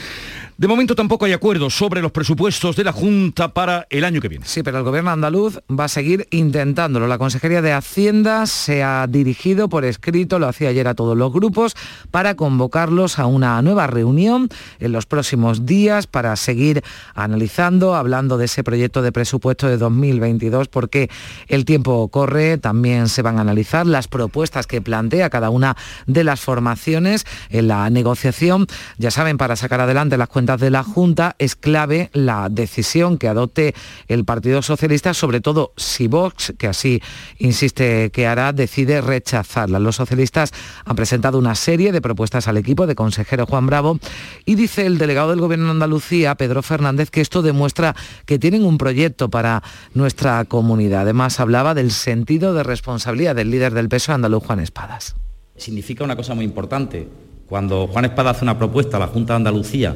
De 0.57 0.69
momento 0.69 0.95
tampoco 0.95 1.25
hay 1.25 1.33
acuerdo 1.33 1.69
sobre 1.69 2.01
los 2.01 2.13
presupuestos 2.13 2.77
de 2.77 2.85
la 2.85 2.93
Junta 2.93 3.53
para 3.53 3.88
el 3.89 4.05
año 4.05 4.21
que 4.21 4.29
viene. 4.29 4.45
Sí, 4.45 4.63
pero 4.63 4.77
el 4.77 4.85
gobierno 4.85 5.12
andaluz 5.12 5.59
va 5.69 5.83
a 5.83 5.89
seguir 5.89 6.29
intentándolo. 6.31 7.07
La 7.07 7.17
Consejería 7.17 7.62
de 7.62 7.74
Hacienda 7.74 8.45
se 8.45 8.81
ha 8.81 9.05
dirigido 9.05 9.67
por 9.67 9.83
escrito, 9.83 10.39
lo 10.39 10.47
hacía 10.47 10.69
ayer 10.69 10.88
a 10.88 10.93
todos 10.93 11.17
los 11.17 11.33
grupos, 11.33 11.75
para 12.09 12.35
convocarlos 12.35 13.19
a 13.19 13.25
una 13.25 13.62
nueva 13.62 13.88
reunión 13.88 14.47
en 14.79 14.93
los 14.93 15.05
próximos 15.05 15.65
días 15.65 16.07
para 16.07 16.33
seguir 16.38 16.83
analizando, 17.15 17.93
hablando 17.93 18.38
de 18.38 18.45
ese 18.45 18.63
proyecto 18.63 19.01
de 19.01 19.12
presupuesto 19.12 19.67
de 19.67 19.75
2022, 19.75 20.69
porque 20.69 21.09
el 21.50 21.65
tiempo 21.65 22.07
corre, 22.07 22.59
también 22.59 23.09
se 23.09 23.21
van 23.21 23.39
a 23.39 23.41
analizar 23.41 23.85
las 23.85 24.07
propuestas 24.07 24.67
que 24.67 24.79
plantea 24.79 25.29
cada 25.29 25.50
una 25.50 25.75
de 26.07 26.24
las 26.24 26.39
formaciones 26.39 27.25
en 27.50 27.67
la 27.67 27.89
negociación, 27.89 28.67
ya 28.97 29.12
saben, 29.12 29.38
para 29.38 29.57
sacar 29.57 29.81
adelante 29.81 30.15
las 30.15 30.29
cuentas 30.29 30.44
de 30.45 30.69
la 30.69 30.83
Junta, 30.83 31.35
es 31.39 31.55
clave 31.55 32.11
la 32.13 32.47
decisión 32.49 33.17
que 33.17 33.27
adopte 33.27 33.73
el 34.07 34.25
Partido 34.25 34.61
Socialista, 34.61 35.15
sobre 35.15 35.41
todo 35.41 35.73
si 35.75 36.07
Vox, 36.07 36.53
que 36.57 36.67
así 36.67 37.01
insiste 37.39 38.11
que 38.11 38.27
hará, 38.27 38.53
decide 38.53 39.01
rechazarla. 39.01 39.79
Los 39.79 39.95
socialistas 39.95 40.51
han 40.85 40.95
presentado 40.95 41.39
una 41.39 41.55
serie 41.55 41.91
de 41.91 42.01
propuestas 42.01 42.47
al 42.47 42.57
equipo 42.57 42.85
de 42.85 42.93
consejero 42.93 43.47
Juan 43.47 43.65
Bravo 43.65 43.99
y 44.45 44.53
dice 44.53 44.85
el 44.85 44.99
delegado 44.99 45.31
del 45.31 45.41
Gobierno 45.41 45.65
de 45.65 45.71
Andalucía, 45.71 46.35
Pedro 46.35 46.61
Fernández, 46.61 47.09
que 47.09 47.21
esto 47.21 47.41
demuestra 47.41 47.95
que 48.25 48.37
tienen 48.37 48.63
un 48.63 48.77
proyecto 48.77 49.29
para 49.29 49.63
nuestra 49.95 50.45
comunidad. 50.45 51.01
Además, 51.01 51.39
hablaba 51.39 51.73
del 51.73 51.89
sentido 51.89 52.53
de 52.53 52.61
responsabilidad 52.61 53.35
del 53.35 53.49
líder 53.49 53.73
del 53.73 53.89
peso 53.89 54.13
andaluz, 54.13 54.43
Juan 54.45 54.59
Espadas. 54.59 55.15
Significa 55.57 56.03
una 56.03 56.15
cosa 56.15 56.35
muy 56.35 56.45
importante. 56.45 57.07
Cuando 57.47 57.87
Juan 57.87 58.05
Espada 58.05 58.31
hace 58.31 58.43
una 58.43 58.57
propuesta 58.57 58.97
a 58.97 58.99
la 58.99 59.07
Junta 59.07 59.33
de 59.33 59.37
Andalucía 59.37 59.95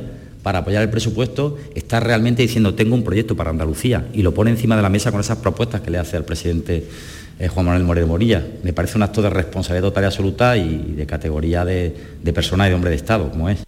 para 0.50 0.60
apoyar 0.60 0.82
el 0.82 0.90
presupuesto, 0.90 1.60
está 1.76 2.00
realmente 2.00 2.42
diciendo 2.42 2.74
tengo 2.74 2.96
un 2.96 3.04
proyecto 3.04 3.36
para 3.36 3.52
Andalucía 3.52 4.08
y 4.14 4.24
lo 4.24 4.34
pone 4.34 4.50
encima 4.50 4.76
de 4.76 4.82
la 4.82 4.90
mesa 4.90 5.12
con 5.12 5.20
esas 5.22 5.38
propuestas 5.38 5.82
que 5.82 5.92
le 5.92 6.00
hace 6.00 6.18
al 6.18 6.26
presidente 6.26 6.88
eh, 7.38 7.48
Juan 7.50 7.68
Manuel 7.68 7.84
Moreno 7.84 8.08
Morilla. 8.08 8.44
Me 8.64 8.74
parece 8.74 8.98
un 8.98 9.04
acto 9.04 9.22
de 9.22 9.30
responsabilidad 9.30 9.90
total 9.90 10.06
y 10.06 10.08
absoluta 10.08 10.58
y 10.58 10.94
de 10.98 11.06
categoría 11.06 11.64
de, 11.66 11.96
de 12.24 12.34
persona 12.34 12.66
y 12.66 12.70
de 12.70 12.76
hombre 12.76 12.90
de 12.90 12.96
Estado, 12.96 13.30
como 13.30 13.48
es. 13.48 13.64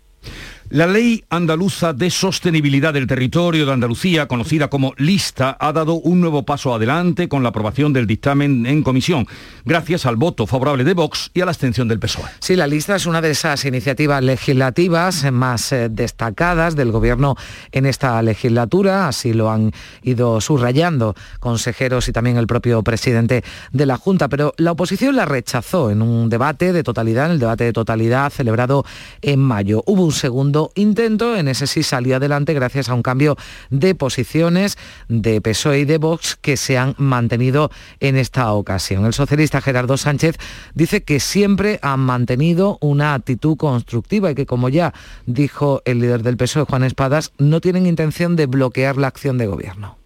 La 0.71 0.87
Ley 0.87 1.21
Andaluza 1.29 1.91
de 1.91 2.09
Sostenibilidad 2.09 2.93
del 2.93 3.05
Territorio 3.05 3.65
de 3.65 3.73
Andalucía, 3.73 4.29
conocida 4.29 4.69
como 4.69 4.93
Lista, 4.95 5.57
ha 5.59 5.73
dado 5.73 5.95
un 5.95 6.21
nuevo 6.21 6.45
paso 6.45 6.73
adelante 6.73 7.27
con 7.27 7.43
la 7.43 7.49
aprobación 7.49 7.91
del 7.91 8.07
dictamen 8.07 8.65
en 8.65 8.81
comisión, 8.81 9.27
gracias 9.65 10.05
al 10.05 10.15
voto 10.15 10.47
favorable 10.47 10.85
de 10.85 10.93
Vox 10.93 11.29
y 11.33 11.41
a 11.41 11.45
la 11.45 11.51
abstención 11.51 11.89
del 11.89 11.99
PSOE. 11.99 12.23
Sí, 12.39 12.55
la 12.55 12.67
lista 12.67 12.95
es 12.95 13.05
una 13.05 13.19
de 13.19 13.31
esas 13.31 13.65
iniciativas 13.65 14.23
legislativas 14.23 15.29
más 15.29 15.73
eh, 15.73 15.89
destacadas 15.89 16.77
del 16.77 16.93
Gobierno 16.93 17.35
en 17.73 17.85
esta 17.85 18.21
legislatura, 18.21 19.09
así 19.09 19.33
lo 19.33 19.51
han 19.51 19.73
ido 20.03 20.39
subrayando 20.39 21.15
consejeros 21.41 22.07
y 22.07 22.13
también 22.13 22.37
el 22.37 22.47
propio 22.47 22.81
presidente 22.81 23.43
de 23.73 23.85
la 23.85 23.97
Junta, 23.97 24.29
pero 24.29 24.53
la 24.55 24.71
oposición 24.71 25.17
la 25.17 25.25
rechazó 25.25 25.91
en 25.91 26.01
un 26.01 26.29
debate 26.29 26.71
de 26.71 26.81
totalidad, 26.81 27.25
en 27.25 27.31
el 27.33 27.39
debate 27.39 27.65
de 27.65 27.73
totalidad 27.73 28.31
celebrado 28.31 28.85
en 29.21 29.41
mayo. 29.41 29.83
Hubo 29.85 30.05
un 30.05 30.13
segundo 30.13 30.60
intento, 30.75 31.35
en 31.35 31.47
ese 31.47 31.65
sí 31.65 31.81
salió 31.81 32.17
adelante 32.17 32.53
gracias 32.53 32.89
a 32.89 32.93
un 32.93 33.01
cambio 33.01 33.35
de 33.69 33.95
posiciones 33.95 34.77
de 35.07 35.41
PSOE 35.41 35.79
y 35.79 35.85
de 35.85 35.97
Vox 35.97 36.37
que 36.39 36.57
se 36.57 36.77
han 36.77 36.93
mantenido 36.97 37.71
en 37.99 38.15
esta 38.17 38.51
ocasión. 38.53 39.05
El 39.05 39.13
socialista 39.13 39.61
Gerardo 39.61 39.97
Sánchez 39.97 40.37
dice 40.75 41.03
que 41.03 41.19
siempre 41.19 41.79
han 41.81 42.01
mantenido 42.01 42.77
una 42.81 43.13
actitud 43.13 43.57
constructiva 43.57 44.31
y 44.31 44.35
que, 44.35 44.45
como 44.45 44.69
ya 44.69 44.93
dijo 45.25 45.81
el 45.85 45.99
líder 45.99 46.23
del 46.23 46.37
PSOE, 46.37 46.65
Juan 46.65 46.83
Espadas, 46.83 47.31
no 47.37 47.61
tienen 47.61 47.87
intención 47.87 48.35
de 48.35 48.45
bloquear 48.45 48.97
la 48.97 49.07
acción 49.07 49.37
de 49.37 49.47
gobierno. 49.47 49.97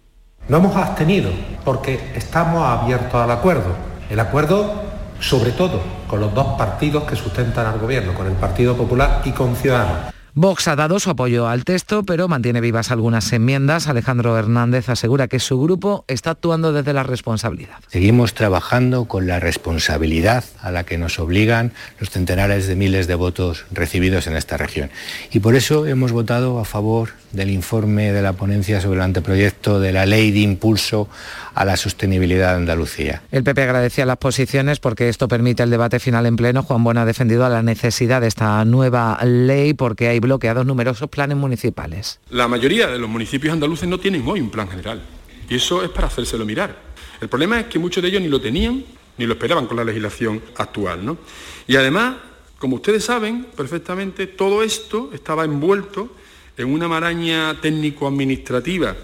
No 0.48 0.58
hemos 0.58 0.76
abstenido 0.76 1.30
porque 1.64 2.12
estamos 2.14 2.62
abiertos 2.62 3.14
al 3.14 3.30
acuerdo. 3.30 3.74
El 4.08 4.20
acuerdo, 4.20 4.82
sobre 5.18 5.50
todo, 5.50 5.82
con 6.06 6.20
los 6.20 6.32
dos 6.34 6.56
partidos 6.56 7.04
que 7.04 7.16
sustentan 7.16 7.66
al 7.66 7.80
gobierno, 7.80 8.14
con 8.14 8.26
el 8.26 8.34
Partido 8.34 8.76
Popular 8.76 9.22
y 9.24 9.32
con 9.32 9.56
Ciudadanos. 9.56 10.15
Vox 10.38 10.68
ha 10.68 10.76
dado 10.76 11.00
su 11.00 11.08
apoyo 11.08 11.48
al 11.48 11.64
texto, 11.64 12.02
pero 12.02 12.28
mantiene 12.28 12.60
vivas 12.60 12.90
algunas 12.90 13.32
enmiendas. 13.32 13.88
Alejandro 13.88 14.36
Hernández 14.36 14.90
asegura 14.90 15.28
que 15.28 15.40
su 15.40 15.58
grupo 15.58 16.04
está 16.08 16.32
actuando 16.32 16.74
desde 16.74 16.92
la 16.92 17.04
responsabilidad. 17.04 17.76
Seguimos 17.88 18.34
trabajando 18.34 19.06
con 19.06 19.26
la 19.26 19.40
responsabilidad 19.40 20.44
a 20.60 20.70
la 20.70 20.84
que 20.84 20.98
nos 20.98 21.18
obligan 21.18 21.72
los 21.98 22.10
centenares 22.10 22.66
de 22.66 22.76
miles 22.76 23.06
de 23.06 23.14
votos 23.14 23.64
recibidos 23.72 24.26
en 24.26 24.36
esta 24.36 24.58
región. 24.58 24.90
Y 25.32 25.40
por 25.40 25.54
eso 25.54 25.86
hemos 25.86 26.12
votado 26.12 26.58
a 26.58 26.66
favor 26.66 27.12
del 27.32 27.50
informe 27.50 28.12
de 28.12 28.20
la 28.20 28.34
ponencia 28.34 28.82
sobre 28.82 28.96
el 28.96 29.04
anteproyecto 29.04 29.80
de 29.80 29.92
la 29.92 30.04
ley 30.04 30.32
de 30.32 30.40
impulso 30.40 31.08
a 31.54 31.64
la 31.64 31.76
sostenibilidad 31.76 32.50
de 32.50 32.56
Andalucía. 32.56 33.22
El 33.30 33.42
PP 33.42 33.62
agradecía 33.62 34.04
las 34.04 34.18
posiciones 34.18 34.78
porque 34.80 35.08
esto 35.08 35.28
permite 35.28 35.62
el 35.62 35.70
debate 35.70 35.98
final 35.98 36.26
en 36.26 36.36
pleno. 36.36 36.62
Juan 36.62 36.84
Bueno 36.84 37.00
ha 37.00 37.04
defendido 37.06 37.48
la 37.48 37.62
necesidad 37.62 38.20
de 38.20 38.26
esta 38.26 38.62
nueva 38.66 39.18
ley 39.24 39.72
porque 39.72 40.08
hay 40.08 40.20
bloqueados 40.26 40.66
numerosos 40.66 41.08
planes 41.08 41.36
municipales. 41.36 42.20
La 42.30 42.48
mayoría 42.48 42.88
de 42.88 42.98
los 42.98 43.08
municipios 43.08 43.52
andaluces 43.52 43.88
no 43.88 43.98
tienen 43.98 44.26
hoy 44.26 44.40
un 44.40 44.50
plan 44.50 44.68
general 44.68 45.00
y 45.48 45.54
eso 45.54 45.82
es 45.82 45.90
para 45.90 46.08
hacérselo 46.08 46.44
mirar. 46.44 46.76
El 47.20 47.28
problema 47.28 47.60
es 47.60 47.66
que 47.66 47.78
muchos 47.78 48.02
de 48.02 48.08
ellos 48.08 48.20
ni 48.20 48.28
lo 48.28 48.40
tenían 48.40 48.84
ni 49.18 49.26
lo 49.26 49.32
esperaban 49.32 49.66
con 49.66 49.76
la 49.76 49.84
legislación 49.84 50.42
actual. 50.56 51.04
¿no? 51.04 51.18
Y 51.66 51.76
además, 51.76 52.16
como 52.58 52.76
ustedes 52.76 53.04
saben 53.04 53.46
perfectamente, 53.56 54.26
todo 54.26 54.62
esto 54.62 55.10
estaba 55.12 55.44
envuelto 55.44 56.10
en 56.56 56.72
una 56.72 56.88
maraña 56.88 57.58
técnico-administrativa 57.60 58.96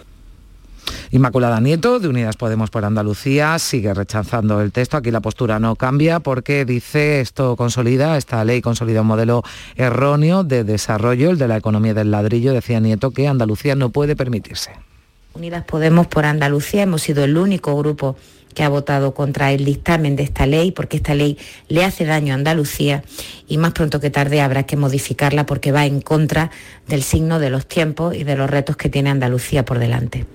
Inmaculada 1.10 1.60
Nieto, 1.60 2.00
de 2.00 2.08
Unidas 2.08 2.36
Podemos 2.36 2.70
por 2.70 2.84
Andalucía, 2.84 3.58
sigue 3.58 3.92
rechazando 3.92 4.60
el 4.60 4.72
texto. 4.72 4.96
Aquí 4.96 5.10
la 5.10 5.20
postura 5.20 5.58
no 5.58 5.76
cambia 5.76 6.20
porque 6.20 6.64
dice 6.64 7.20
esto 7.20 7.56
consolida, 7.56 8.16
esta 8.16 8.44
ley 8.44 8.62
consolida 8.62 9.02
un 9.02 9.08
modelo 9.08 9.42
erróneo 9.76 10.44
de 10.44 10.64
desarrollo, 10.64 11.30
el 11.30 11.38
de 11.38 11.48
la 11.48 11.58
economía 11.58 11.94
del 11.94 12.10
ladrillo. 12.10 12.52
Decía 12.52 12.80
Nieto 12.80 13.10
que 13.10 13.28
Andalucía 13.28 13.74
no 13.74 13.90
puede 13.90 14.16
permitirse. 14.16 14.72
Unidas 15.34 15.64
Podemos 15.64 16.06
por 16.06 16.24
Andalucía 16.24 16.82
hemos 16.82 17.02
sido 17.02 17.24
el 17.24 17.36
único 17.36 17.76
grupo 17.76 18.16
que 18.54 18.62
ha 18.62 18.68
votado 18.68 19.14
contra 19.14 19.52
el 19.52 19.64
dictamen 19.64 20.16
de 20.16 20.22
esta 20.22 20.46
ley, 20.46 20.72
porque 20.72 20.98
esta 20.98 21.14
ley 21.14 21.38
le 21.68 21.84
hace 21.84 22.04
daño 22.04 22.32
a 22.32 22.36
Andalucía 22.36 23.02
y 23.48 23.56
más 23.58 23.72
pronto 23.72 24.00
que 24.00 24.10
tarde 24.10 24.40
habrá 24.40 24.64
que 24.64 24.76
modificarla 24.76 25.46
porque 25.46 25.72
va 25.72 25.86
en 25.86 26.00
contra 26.00 26.50
del 26.86 27.02
signo 27.02 27.38
de 27.38 27.50
los 27.50 27.66
tiempos 27.66 28.14
y 28.14 28.24
de 28.24 28.36
los 28.36 28.50
retos 28.50 28.76
que 28.76 28.88
tiene 28.88 29.10
Andalucía 29.10 29.64
por 29.64 29.78
delante. 29.78 30.26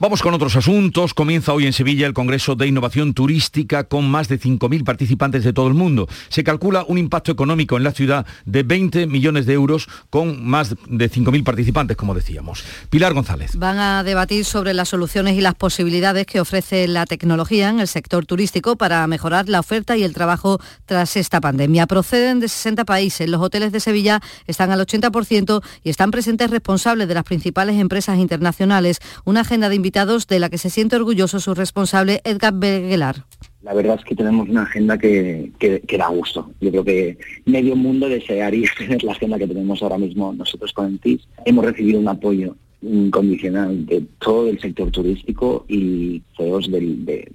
Vamos 0.00 0.22
con 0.22 0.32
otros 0.32 0.56
asuntos. 0.56 1.12
Comienza 1.12 1.52
hoy 1.52 1.66
en 1.66 1.74
Sevilla 1.74 2.06
el 2.06 2.14
Congreso 2.14 2.54
de 2.54 2.66
Innovación 2.66 3.12
Turística 3.12 3.84
con 3.84 4.10
más 4.10 4.28
de 4.28 4.40
5.000 4.40 4.82
participantes 4.82 5.44
de 5.44 5.52
todo 5.52 5.68
el 5.68 5.74
mundo. 5.74 6.08
Se 6.30 6.42
calcula 6.42 6.86
un 6.88 6.96
impacto 6.96 7.30
económico 7.30 7.76
en 7.76 7.84
la 7.84 7.92
ciudad 7.92 8.24
de 8.46 8.62
20 8.62 9.06
millones 9.06 9.44
de 9.44 9.52
euros 9.52 9.90
con 10.08 10.42
más 10.42 10.70
de 10.70 11.10
5.000 11.10 11.44
participantes, 11.44 11.98
como 11.98 12.14
decíamos. 12.14 12.64
Pilar 12.88 13.12
González. 13.12 13.56
Van 13.56 13.78
a 13.78 14.02
debatir 14.02 14.46
sobre 14.46 14.72
las 14.72 14.88
soluciones 14.88 15.36
y 15.36 15.42
las 15.42 15.54
posibilidades 15.54 16.24
que 16.24 16.40
ofrece 16.40 16.88
la 16.88 17.04
tecnología 17.04 17.68
en 17.68 17.80
el 17.80 17.86
sector 17.86 18.24
turístico 18.24 18.76
para 18.76 19.06
mejorar 19.06 19.50
la 19.50 19.60
oferta 19.60 19.98
y 19.98 20.02
el 20.02 20.14
trabajo 20.14 20.60
tras 20.86 21.14
esta 21.18 21.42
pandemia. 21.42 21.86
Proceden 21.86 22.40
de 22.40 22.48
60 22.48 22.86
países. 22.86 23.28
Los 23.28 23.42
hoteles 23.42 23.70
de 23.70 23.80
Sevilla 23.80 24.22
están 24.46 24.70
al 24.70 24.80
80% 24.80 25.62
y 25.84 25.90
están 25.90 26.10
presentes 26.10 26.48
responsables 26.48 27.06
de 27.06 27.12
las 27.12 27.24
principales 27.24 27.78
empresas 27.78 28.18
internacionales. 28.18 29.00
Una 29.26 29.42
agenda 29.42 29.68
de 29.68 29.74
de 29.90 30.38
la 30.38 30.48
que 30.48 30.58
se 30.58 30.70
siente 30.70 30.96
orgulloso 30.96 31.40
su 31.40 31.54
responsable 31.54 32.20
Edgar 32.24 32.54
Beguelar. 32.54 33.24
La 33.62 33.74
verdad 33.74 33.96
es 33.98 34.04
que 34.04 34.14
tenemos 34.14 34.48
una 34.48 34.62
agenda 34.62 34.96
que, 34.96 35.52
que, 35.58 35.80
que, 35.80 35.98
da 35.98 36.08
gusto. 36.08 36.50
Yo 36.60 36.70
creo 36.70 36.84
que 36.84 37.18
medio 37.44 37.76
mundo 37.76 38.08
desearía 38.08 38.68
tener 38.78 39.02
la 39.02 39.12
agenda 39.12 39.38
que 39.38 39.46
tenemos 39.46 39.82
ahora 39.82 39.98
mismo 39.98 40.32
nosotros 40.32 40.72
con 40.72 40.86
el 40.86 41.00
TIS. 41.00 41.26
Hemos 41.44 41.64
recibido 41.64 42.00
un 42.00 42.08
apoyo 42.08 42.56
incondicional 42.82 43.84
de 43.86 44.04
todo 44.18 44.48
el 44.48 44.60
sector 44.60 44.90
turístico 44.90 45.64
y 45.68 46.22
CEOs 46.36 46.70
de, 46.70 47.28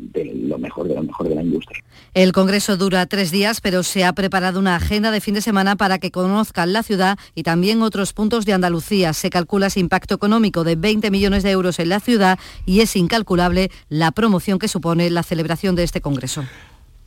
lo 0.47 0.57
mejor 0.57 0.87
de 0.87 0.95
lo 0.95 1.03
mejor 1.03 1.29
de 1.29 1.35
la 1.35 1.43
industria. 1.43 1.83
El 2.13 2.31
Congreso 2.31 2.77
dura 2.77 3.05
tres 3.05 3.31
días, 3.31 3.61
pero 3.61 3.83
se 3.83 4.05
ha 4.05 4.13
preparado 4.13 4.59
una 4.59 4.75
agenda 4.75 5.11
de 5.11 5.21
fin 5.21 5.35
de 5.35 5.41
semana 5.41 5.75
para 5.75 5.99
que 5.99 6.11
conozcan 6.11 6.73
la 6.73 6.83
ciudad 6.83 7.17
y 7.35 7.43
también 7.43 7.81
otros 7.81 8.13
puntos 8.13 8.45
de 8.45 8.53
Andalucía. 8.53 9.13
Se 9.13 9.29
calcula 9.29 9.67
ese 9.67 9.79
impacto 9.79 10.15
económico 10.15 10.63
de 10.63 10.75
20 10.75 11.11
millones 11.11 11.43
de 11.43 11.51
euros 11.51 11.79
en 11.79 11.89
la 11.89 11.99
ciudad 11.99 12.39
y 12.65 12.79
es 12.79 12.95
incalculable 12.95 13.69
la 13.89 14.11
promoción 14.11 14.59
que 14.59 14.67
supone 14.67 15.09
la 15.09 15.23
celebración 15.23 15.75
de 15.75 15.83
este 15.83 16.01
Congreso. 16.01 16.43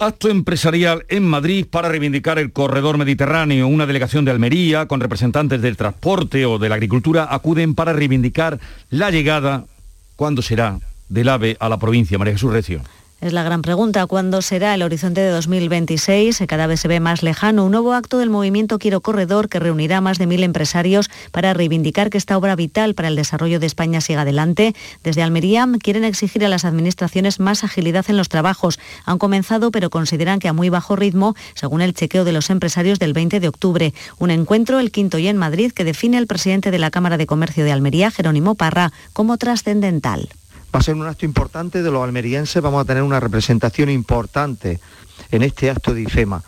Acto 0.01 0.29
empresarial 0.29 1.05
en 1.09 1.27
Madrid 1.27 1.67
para 1.69 1.89
reivindicar 1.89 2.39
el 2.39 2.53
corredor 2.53 2.99
mediterráneo. 2.99 3.67
Una 3.67 3.85
delegación 3.85 4.25
de 4.25 4.31
Almería 4.31 4.87
con 4.87 5.01
representantes 5.01 5.61
del 5.61 5.77
transporte 5.77 6.47
o 6.47 6.61
de 6.61 6.69
la 6.69 6.77
agricultura 6.77 7.27
acuden 7.29 7.75
para 7.75 7.93
reivindicar 7.93 8.61
la 8.91 9.11
llegada, 9.11 9.65
¿cuándo 10.15 10.41
será?, 10.41 10.79
del 11.09 11.29
AVE 11.29 11.57
a 11.59 11.69
la 11.69 11.79
provincia. 11.79 12.17
María 12.17 12.35
Jesús 12.35 12.53
Recio. 12.53 12.81
Es 13.21 13.33
la 13.33 13.43
gran 13.43 13.63
pregunta. 13.63 14.07
¿Cuándo 14.07 14.43
será 14.43 14.77
el 14.77 14.83
horizonte 14.85 15.21
de 15.21 15.31
2026? 15.31 16.45
Cada 16.47 16.69
vez 16.69 16.79
se 16.79 16.87
ve 16.87 17.01
más 17.01 17.25
lejano. 17.25 17.65
Un 17.65 17.73
nuevo 17.73 17.93
acto 17.93 18.19
del 18.19 18.31
movimiento 18.31 18.79
Quiero 18.79 19.01
Corredor 19.01 19.49
que 19.49 19.59
reunirá 19.59 19.97
a 19.97 20.01
más 20.01 20.19
de 20.19 20.29
mil 20.29 20.45
empresarios 20.45 21.11
para 21.33 21.53
reivindicar 21.53 22.11
que 22.11 22.19
esta 22.19 22.39
obra 22.39 22.55
vital 22.55 22.95
para 22.95 23.09
el 23.09 23.17
desarrollo 23.17 23.59
de 23.59 23.67
España 23.67 24.01
siga 24.01 24.23
adelante. 24.23 24.73
Desde 25.03 25.25
Almería 25.25 25.67
quieren 25.83 26.05
exigir 26.05 26.45
a 26.45 26.49
las 26.49 26.65
administraciones 26.65 27.41
más 27.41 27.65
agilidad 27.65 28.07
en 28.09 28.17
los 28.17 28.29
trabajos. 28.29 28.79
Han 29.05 29.19
comenzado, 29.19 29.73
pero 29.73 29.91
consideran 29.91 30.39
que 30.39 30.47
a 30.47 30.53
muy 30.53 30.69
bajo 30.69 30.95
ritmo, 30.95 31.35
según 31.55 31.81
el 31.83 31.95
chequeo 31.95 32.25
de 32.25 32.31
los 32.31 32.51
empresarios 32.51 33.01
del 33.01 33.15
20 33.15 33.41
de 33.41 33.49
octubre. 33.49 33.95
Un 34.21 34.31
encuentro, 34.31 34.79
el 34.79 34.93
quinto 34.93 35.19
y 35.19 35.27
en 35.27 35.39
Madrid, 35.39 35.73
que 35.73 35.83
define 35.83 36.19
el 36.19 36.29
presidente 36.29 36.71
de 36.71 36.79
la 36.79 36.93
Cámara 36.93 37.17
de 37.17 37.27
Comercio 37.27 37.65
de 37.65 37.73
Almería, 37.73 38.13
Jerónimo 38.13 38.55
Parra, 38.55 38.93
como 39.13 39.39
trascendental 39.39 40.29
va 40.75 40.81
a 40.81 40.83
ser 40.83 40.95
un 40.95 41.07
acto 41.07 41.25
importante 41.25 41.83
de 41.83 41.91
los 41.91 42.03
almerienses, 42.03 42.63
vamos 42.63 42.83
a 42.83 42.85
tener 42.85 43.03
una 43.03 43.21
representación 43.21 43.91
importante 43.91 44.81
en 45.31 45.43
este 45.43 45.71
acto 45.71 45.95
de 45.95 46.03
IFEMA. 46.03 46.43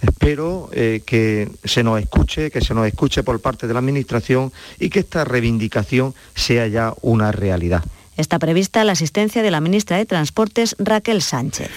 Espero 0.00 0.68
eh, 0.72 1.02
que 1.06 1.48
se 1.62 1.84
nos 1.84 2.00
escuche, 2.00 2.50
que 2.50 2.60
se 2.60 2.74
nos 2.74 2.86
escuche 2.86 3.22
por 3.22 3.40
parte 3.40 3.68
de 3.68 3.72
la 3.72 3.78
Administración 3.78 4.52
y 4.80 4.90
que 4.90 5.00
esta 5.00 5.24
reivindicación 5.24 6.14
sea 6.34 6.66
ya 6.66 6.92
una 7.02 7.30
realidad. 7.30 7.84
Está 8.16 8.38
prevista 8.38 8.84
la 8.84 8.92
asistencia 8.92 9.42
de 9.42 9.50
la 9.50 9.60
ministra 9.60 9.96
de 9.96 10.06
Transportes, 10.06 10.74
Raquel 10.78 11.22
Sánchez. 11.22 11.70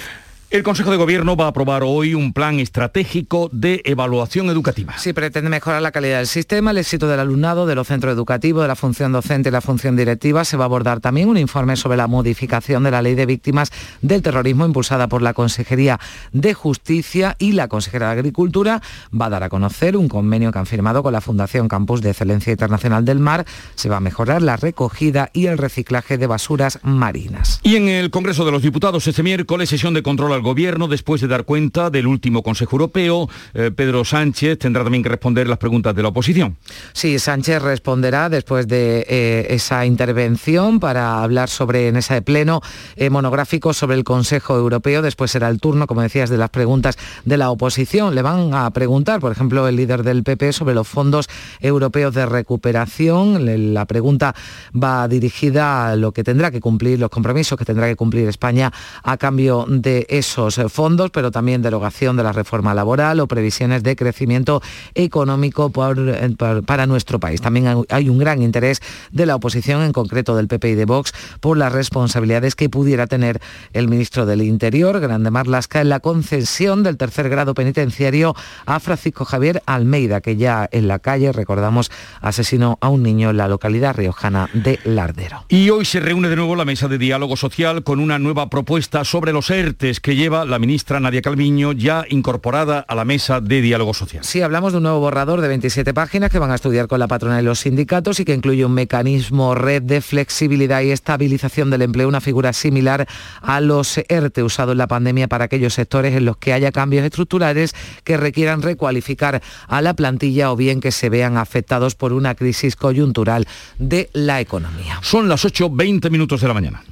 El 0.51 0.61
Consejo 0.61 0.91
de 0.91 0.97
Gobierno 0.97 1.35
va 1.35 1.45
a 1.45 1.47
aprobar 1.49 1.81
hoy 1.83 2.13
un 2.13 2.31
plan 2.31 2.59
estratégico 2.59 3.49
de 3.51 3.81
evaluación 3.83 4.47
educativa. 4.49 4.95
Sí, 4.95 5.11
pretende 5.11 5.49
mejorar 5.49 5.81
la 5.81 5.91
calidad 5.91 6.19
del 6.19 6.27
sistema, 6.27 6.69
el 6.69 6.77
éxito 6.77 7.07
del 7.07 7.19
alumnado, 7.19 7.65
de 7.65 7.73
los 7.73 7.87
centros 7.87 8.13
educativos, 8.13 8.61
de 8.61 8.67
la 8.67 8.75
función 8.75 9.11
docente 9.11 9.49
y 9.49 9.51
la 9.51 9.61
función 9.61 9.95
directiva. 9.95 10.45
Se 10.45 10.55
va 10.55 10.65
a 10.65 10.67
abordar 10.67 10.99
también 10.99 11.29
un 11.29 11.37
informe 11.37 11.75
sobre 11.75 11.97
la 11.97 12.05
modificación 12.05 12.83
de 12.83 12.91
la 12.91 13.01
ley 13.01 13.15
de 13.15 13.25
víctimas 13.25 13.71
del 14.03 14.21
terrorismo 14.21 14.67
impulsada 14.67 15.07
por 15.07 15.23
la 15.23 15.33
Consejería 15.33 15.99
de 16.31 16.53
Justicia 16.53 17.35
y 17.39 17.53
la 17.53 17.67
Consejera 17.67 18.07
de 18.07 18.13
Agricultura. 18.13 18.83
Va 19.19 19.25
a 19.25 19.29
dar 19.31 19.43
a 19.43 19.49
conocer 19.49 19.97
un 19.97 20.07
convenio 20.07 20.51
que 20.51 20.59
han 20.59 20.67
firmado 20.67 21.01
con 21.01 21.11
la 21.11 21.21
Fundación 21.21 21.67
Campus 21.67 22.03
de 22.03 22.11
Excelencia 22.11 22.51
Internacional 22.51 23.03
del 23.03 23.19
Mar. 23.19 23.45
Se 23.73 23.89
va 23.89 23.97
a 23.97 23.99
mejorar 23.99 24.43
la 24.43 24.57
recogida 24.57 25.31
y 25.33 25.47
el 25.47 25.57
reciclaje 25.57 26.19
de 26.19 26.27
basuras 26.27 26.79
marinas. 26.83 27.59
Y 27.63 27.77
en 27.77 27.87
el 27.87 28.11
Congreso 28.11 28.45
de 28.45 28.51
los 28.51 28.61
Diputados 28.61 29.07
este 29.07 29.23
miércoles 29.23 29.69
sesión 29.69 29.95
de 29.95 30.03
control 30.03 30.34
al 30.35 30.41
Gobierno 30.41 30.87
después 30.87 31.21
de 31.21 31.27
dar 31.27 31.45
cuenta 31.45 31.89
del 31.89 32.07
último 32.07 32.43
Consejo 32.43 32.75
Europeo. 32.75 33.29
Eh, 33.53 33.71
Pedro 33.75 34.05
Sánchez 34.05 34.59
tendrá 34.59 34.83
también 34.83 35.03
que 35.03 35.09
responder 35.09 35.47
las 35.47 35.57
preguntas 35.57 35.95
de 35.95 36.03
la 36.03 36.09
oposición. 36.09 36.57
Sí, 36.93 37.17
Sánchez 37.17 37.61
responderá 37.61 38.29
después 38.29 38.67
de 38.67 39.05
eh, 39.07 39.47
esa 39.49 39.85
intervención 39.85 40.79
para 40.79 41.23
hablar 41.23 41.49
sobre, 41.49 41.87
en 41.87 41.95
ese 41.95 42.21
pleno 42.21 42.61
eh, 42.95 43.09
monográfico 43.09 43.73
sobre 43.73 43.95
el 43.95 44.03
Consejo 44.03 44.55
Europeo. 44.55 45.01
Después 45.01 45.31
será 45.31 45.49
el 45.49 45.59
turno, 45.59 45.87
como 45.87 46.01
decías, 46.01 46.29
de 46.29 46.37
las 46.37 46.49
preguntas 46.49 46.97
de 47.23 47.37
la 47.37 47.49
oposición. 47.49 48.13
Le 48.13 48.21
van 48.21 48.53
a 48.53 48.69
preguntar, 48.71 49.19
por 49.19 49.31
ejemplo, 49.31 49.67
el 49.67 49.75
líder 49.75 50.03
del 50.03 50.23
PP 50.23 50.53
sobre 50.53 50.75
los 50.75 50.87
fondos 50.87 51.27
europeos 51.61 52.13
de 52.13 52.25
recuperación. 52.25 53.73
La 53.73 53.85
pregunta 53.85 54.35
va 54.71 55.07
dirigida 55.07 55.89
a 55.89 55.95
lo 55.95 56.11
que 56.11 56.23
tendrá 56.23 56.51
que 56.51 56.59
cumplir, 56.59 56.99
los 56.99 57.09
compromisos 57.09 57.57
que 57.57 57.65
tendrá 57.65 57.87
que 57.87 57.95
cumplir 57.95 58.27
España 58.27 58.71
a 59.03 59.17
cambio 59.17 59.65
de 59.67 60.05
eso 60.09 60.24
esos 60.25 60.59
fondos, 60.71 61.11
pero 61.11 61.31
también 61.31 61.61
derogación 61.61 62.17
de 62.17 62.23
la 62.23 62.31
reforma 62.31 62.73
laboral 62.73 63.19
o 63.19 63.27
previsiones 63.27 63.83
de 63.83 63.95
crecimiento 63.95 64.61
económico 64.93 65.71
para 65.71 66.87
nuestro 66.87 67.19
país. 67.19 67.41
También 67.41 67.85
hay 67.89 68.09
un 68.09 68.17
gran 68.17 68.41
interés 68.41 68.81
de 69.11 69.25
la 69.25 69.35
oposición, 69.35 69.83
en 69.83 69.91
concreto 69.91 70.35
del 70.35 70.47
PP 70.47 70.69
y 70.69 70.75
de 70.75 70.85
Vox, 70.85 71.13
por 71.39 71.57
las 71.57 71.71
responsabilidades 71.71 72.55
que 72.55 72.69
pudiera 72.69 73.07
tener 73.07 73.39
el 73.73 73.87
ministro 73.87 74.25
del 74.25 74.41
Interior, 74.41 74.99
Grande 74.99 75.31
Marlasca, 75.31 75.81
en 75.81 75.89
la 75.89 75.99
concesión 75.99 76.83
del 76.83 76.97
tercer 76.97 77.29
grado 77.29 77.53
penitenciario 77.53 78.35
a 78.65 78.79
Francisco 78.79 79.25
Javier 79.25 79.61
Almeida, 79.65 80.21
que 80.21 80.35
ya 80.35 80.67
en 80.71 80.87
la 80.87 80.99
calle, 80.99 81.31
recordamos, 81.31 81.91
asesinó 82.21 82.77
a 82.81 82.89
un 82.89 83.03
niño 83.03 83.29
en 83.29 83.37
la 83.37 83.47
localidad 83.47 83.95
riojana 83.95 84.49
de 84.53 84.79
Lardero. 84.83 85.45
Y 85.49 85.69
hoy 85.69 85.85
se 85.85 85.99
reúne 85.99 86.29
de 86.29 86.35
nuevo 86.35 86.55
la 86.55 86.65
mesa 86.65 86.87
de 86.87 86.97
diálogo 86.97 87.37
social 87.37 87.83
con 87.83 87.99
una 87.99 88.19
nueva 88.19 88.49
propuesta 88.49 89.03
sobre 89.03 89.31
los 89.31 89.49
ERTES 89.49 89.99
que 89.99 90.14
lleva 90.15 90.45
la 90.45 90.59
ministra 90.59 90.99
Nadia 90.99 91.21
Calviño 91.21 91.71
ya 91.71 92.05
incorporada 92.09 92.79
a 92.79 92.95
la 92.95 93.05
mesa 93.05 93.41
de 93.41 93.61
diálogo 93.61 93.93
social. 93.93 94.23
Sí, 94.23 94.41
hablamos 94.41 94.71
de 94.73 94.77
un 94.77 94.83
nuevo 94.83 94.99
borrador 94.99 95.41
de 95.41 95.47
27 95.47 95.93
páginas 95.93 96.29
que 96.29 96.39
van 96.39 96.51
a 96.51 96.55
estudiar 96.55 96.87
con 96.87 96.99
la 96.99 97.07
patrona 97.07 97.41
y 97.41 97.43
los 97.43 97.59
sindicatos 97.59 98.19
y 98.19 98.25
que 98.25 98.33
incluye 98.33 98.65
un 98.65 98.73
mecanismo 98.73 99.55
red 99.55 99.81
de 99.81 100.01
flexibilidad 100.01 100.81
y 100.81 100.91
estabilización 100.91 101.69
del 101.69 101.81
empleo, 101.81 102.07
una 102.07 102.21
figura 102.21 102.53
similar 102.53 103.07
a 103.41 103.61
los 103.61 103.99
ERTE 104.07 104.43
usados 104.43 104.73
en 104.73 104.77
la 104.79 104.87
pandemia 104.87 105.27
para 105.27 105.45
aquellos 105.45 105.73
sectores 105.73 106.15
en 106.15 106.25
los 106.25 106.37
que 106.37 106.53
haya 106.53 106.71
cambios 106.71 107.03
estructurales 107.03 107.75
que 108.03 108.17
requieran 108.17 108.61
recualificar 108.61 109.41
a 109.67 109.81
la 109.81 109.93
plantilla 109.93 110.51
o 110.51 110.55
bien 110.55 110.81
que 110.81 110.91
se 110.91 111.09
vean 111.09 111.37
afectados 111.37 111.95
por 111.95 112.13
una 112.13 112.35
crisis 112.35 112.75
coyuntural 112.75 113.47
de 113.79 114.09
la 114.13 114.41
economía. 114.41 114.99
Son 115.01 115.29
las 115.29 115.45
8.20 115.45 116.09
minutos 116.09 116.41
de 116.41 116.47
la 116.47 116.53
mañana. 116.53 116.83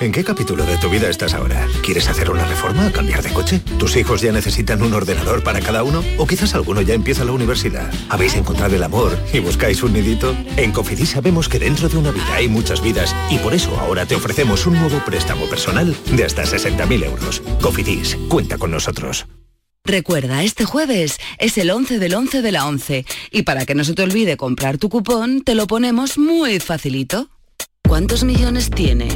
¿En 0.00 0.12
qué 0.12 0.22
capítulo 0.22 0.64
de 0.64 0.76
tu 0.76 0.88
vida 0.88 1.10
estás 1.10 1.34
ahora? 1.34 1.66
¿Quieres 1.82 2.08
hacer 2.08 2.30
una 2.30 2.44
reforma 2.44 2.92
cambiar 2.92 3.20
de 3.20 3.32
coche? 3.32 3.60
¿Tus 3.80 3.96
hijos 3.96 4.20
ya 4.20 4.30
necesitan 4.30 4.80
un 4.80 4.94
ordenador 4.94 5.42
para 5.42 5.60
cada 5.60 5.82
uno? 5.82 6.04
¿O 6.18 6.26
quizás 6.26 6.54
alguno 6.54 6.82
ya 6.82 6.94
empieza 6.94 7.24
la 7.24 7.32
universidad? 7.32 7.92
¿Habéis 8.08 8.36
encontrado 8.36 8.76
el 8.76 8.84
amor 8.84 9.18
y 9.32 9.40
buscáis 9.40 9.82
un 9.82 9.94
nidito? 9.94 10.36
En 10.56 10.70
Cofidis 10.70 11.10
sabemos 11.10 11.48
que 11.48 11.58
dentro 11.58 11.88
de 11.88 11.96
una 11.96 12.12
vida 12.12 12.32
hay 12.32 12.46
muchas 12.46 12.80
vidas 12.80 13.12
y 13.28 13.38
por 13.38 13.54
eso 13.54 13.76
ahora 13.80 14.06
te 14.06 14.14
ofrecemos 14.14 14.66
un 14.66 14.74
nuevo 14.74 15.04
préstamo 15.04 15.46
personal 15.46 15.96
de 16.12 16.24
hasta 16.24 16.44
60.000 16.44 17.04
euros. 17.04 17.42
Cofidis, 17.60 18.16
cuenta 18.28 18.56
con 18.56 18.70
nosotros. 18.70 19.26
Recuerda, 19.84 20.44
este 20.44 20.64
jueves 20.64 21.18
es 21.38 21.58
el 21.58 21.72
11 21.72 21.98
del 21.98 22.14
11 22.14 22.42
de 22.42 22.52
la 22.52 22.66
11 22.66 23.04
y 23.32 23.42
para 23.42 23.66
que 23.66 23.74
no 23.74 23.82
se 23.82 23.94
te 23.94 24.04
olvide 24.04 24.36
comprar 24.36 24.78
tu 24.78 24.90
cupón, 24.90 25.42
te 25.42 25.56
lo 25.56 25.66
ponemos 25.66 26.18
muy 26.18 26.60
facilito. 26.60 27.30
¿Cuántos 27.82 28.22
millones 28.22 28.70
tiene 28.70 29.08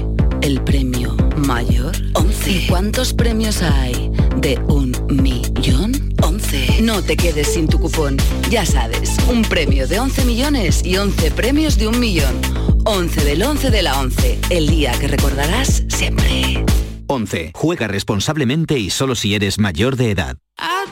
el 0.42 0.62
premio 0.62 1.16
mayor? 1.36 1.96
11. 2.14 2.50
¿Y 2.50 2.66
cuántos 2.66 3.12
premios 3.14 3.62
hay 3.62 4.10
de 4.36 4.58
un 4.68 4.92
millón? 5.08 6.14
11. 6.20 6.82
No 6.82 7.02
te 7.02 7.16
quedes 7.16 7.54
sin 7.54 7.68
tu 7.68 7.78
cupón. 7.78 8.16
Ya 8.50 8.66
sabes, 8.66 9.16
un 9.28 9.42
premio 9.42 9.86
de 9.86 9.98
11 9.98 10.24
millones 10.24 10.84
y 10.84 10.96
11 10.96 11.30
premios 11.30 11.78
de 11.78 11.86
un 11.86 11.98
millón. 11.98 12.40
11 12.84 13.24
del 13.24 13.42
11 13.42 13.70
de 13.70 13.82
la 13.82 13.98
11. 14.00 14.38
El 14.50 14.68
día 14.68 14.92
que 14.98 15.08
recordarás 15.08 15.84
siempre. 15.88 16.64
11. 17.06 17.52
Juega 17.54 17.88
responsablemente 17.88 18.78
y 18.78 18.90
solo 18.90 19.14
si 19.14 19.34
eres 19.34 19.58
mayor 19.58 19.96
de 19.96 20.10
edad. 20.10 20.36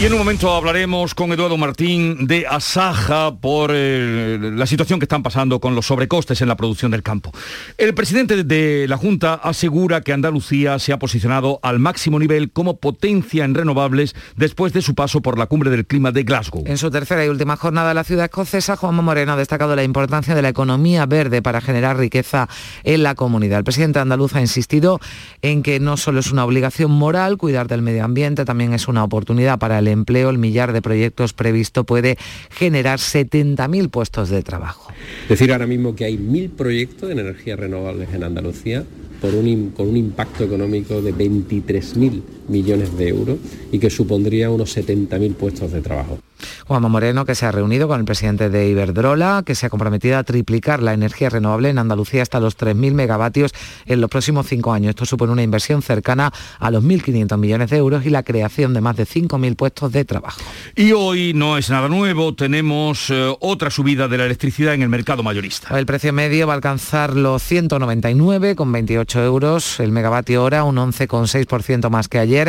Y 0.00 0.06
en 0.06 0.12
un 0.14 0.18
momento 0.18 0.50
hablaremos 0.54 1.14
con 1.14 1.30
Eduardo 1.30 1.58
Martín 1.58 2.26
de 2.26 2.46
Asaja 2.46 3.36
por 3.36 3.70
eh, 3.74 4.38
la 4.40 4.64
situación 4.64 4.98
que 4.98 5.04
están 5.04 5.22
pasando 5.22 5.60
con 5.60 5.74
los 5.74 5.84
sobrecostes 5.84 6.40
en 6.40 6.48
la 6.48 6.56
producción 6.56 6.90
del 6.90 7.02
campo. 7.02 7.32
El 7.76 7.92
presidente 7.92 8.42
de 8.42 8.86
la 8.88 8.96
Junta 8.96 9.34
asegura 9.34 10.00
que 10.00 10.14
Andalucía 10.14 10.78
se 10.78 10.94
ha 10.94 10.98
posicionado 10.98 11.60
al 11.62 11.80
máximo 11.80 12.18
nivel 12.18 12.50
como 12.50 12.78
potencia 12.78 13.44
en 13.44 13.54
renovables 13.54 14.16
después 14.36 14.72
de 14.72 14.80
su 14.80 14.94
paso 14.94 15.20
por 15.20 15.38
la 15.38 15.44
cumbre 15.44 15.68
del 15.68 15.84
clima 15.84 16.12
de 16.12 16.22
Glasgow. 16.22 16.64
En 16.64 16.78
su 16.78 16.90
tercera 16.90 17.22
y 17.26 17.28
última 17.28 17.58
jornada 17.58 17.90
en 17.90 17.96
la 17.96 18.04
ciudad 18.04 18.24
escocesa, 18.24 18.76
Juanma 18.76 19.02
Moreno 19.02 19.34
ha 19.34 19.36
destacado 19.36 19.76
la 19.76 19.84
importancia 19.84 20.34
de 20.34 20.40
la 20.40 20.48
economía 20.48 21.04
verde 21.04 21.42
para 21.42 21.60
generar 21.60 21.98
riqueza 21.98 22.48
en 22.84 23.02
la 23.02 23.14
comunidad. 23.14 23.58
El 23.58 23.64
presidente 23.64 23.98
andaluz 23.98 24.34
ha 24.34 24.40
insistido 24.40 24.98
en 25.42 25.62
que 25.62 25.78
no 25.78 25.98
solo 25.98 26.20
es 26.20 26.32
una 26.32 26.46
obligación 26.46 26.90
moral 26.90 27.36
cuidar 27.36 27.68
del 27.68 27.82
medio 27.82 28.02
ambiente, 28.02 28.46
también 28.46 28.72
es 28.72 28.88
una 28.88 29.04
oportunidad 29.04 29.58
para 29.58 29.78
el 29.78 29.89
empleo. 29.90 30.30
El 30.30 30.38
millar 30.38 30.72
de 30.72 30.82
proyectos 30.82 31.32
previsto 31.32 31.84
puede 31.84 32.16
generar 32.50 32.98
70.000 32.98 33.90
puestos 33.90 34.30
de 34.30 34.42
trabajo. 34.42 34.92
Decir 35.28 35.52
ahora 35.52 35.66
mismo 35.66 35.94
que 35.94 36.04
hay 36.04 36.16
mil 36.16 36.50
proyectos 36.50 37.08
de 37.08 37.20
energías 37.20 37.58
renovables 37.58 38.12
en 38.14 38.24
Andalucía 38.24 38.84
por 39.20 39.34
un, 39.34 39.70
con 39.70 39.88
un 39.88 39.96
impacto 39.96 40.44
económico 40.44 41.02
de 41.02 41.14
23.000 41.14 42.22
millones 42.50 42.96
de 42.96 43.08
euros 43.08 43.38
y 43.72 43.78
que 43.78 43.90
supondría 43.90 44.50
unos 44.50 44.76
70.000 44.76 45.34
puestos 45.34 45.72
de 45.72 45.80
trabajo. 45.80 46.18
Juanma 46.66 46.88
Moreno, 46.88 47.24
que 47.24 47.34
se 47.34 47.46
ha 47.46 47.52
reunido 47.52 47.88
con 47.88 48.00
el 48.00 48.06
presidente 48.06 48.48
de 48.48 48.68
Iberdrola, 48.68 49.42
que 49.44 49.54
se 49.54 49.66
ha 49.66 49.70
comprometido 49.70 50.18
a 50.18 50.24
triplicar 50.24 50.82
la 50.82 50.94
energía 50.94 51.28
renovable 51.28 51.68
en 51.68 51.78
Andalucía 51.78 52.22
hasta 52.22 52.40
los 52.40 52.56
3.000 52.56 52.92
megavatios 52.92 53.52
en 53.86 54.00
los 54.00 54.08
próximos 54.08 54.46
cinco 54.46 54.72
años. 54.72 54.90
Esto 54.90 55.04
supone 55.04 55.32
una 55.32 55.42
inversión 55.42 55.82
cercana 55.82 56.32
a 56.58 56.70
los 56.70 56.84
1.500 56.84 57.36
millones 57.38 57.70
de 57.70 57.76
euros 57.76 58.06
y 58.06 58.10
la 58.10 58.22
creación 58.22 58.72
de 58.72 58.80
más 58.80 58.96
de 58.96 59.04
5.000 59.04 59.56
puestos 59.56 59.92
de 59.92 60.04
trabajo. 60.04 60.40
Y 60.76 60.92
hoy 60.92 61.32
no 61.34 61.58
es 61.58 61.70
nada 61.70 61.88
nuevo, 61.88 62.34
tenemos 62.34 63.10
eh, 63.10 63.34
otra 63.40 63.70
subida 63.70 64.08
de 64.08 64.18
la 64.18 64.26
electricidad 64.26 64.74
en 64.74 64.82
el 64.82 64.88
mercado 64.88 65.22
mayorista. 65.22 65.78
El 65.78 65.86
precio 65.86 66.12
medio 66.12 66.46
va 66.46 66.54
a 66.54 66.56
alcanzar 66.56 67.14
los 67.14 67.42
199,28 67.50 69.24
euros 69.24 69.80
el 69.80 69.92
megavatio 69.92 70.42
hora, 70.42 70.64
un 70.64 70.76
11,6% 70.76 71.90
más 71.90 72.08
que 72.08 72.18
ayer. 72.18 72.39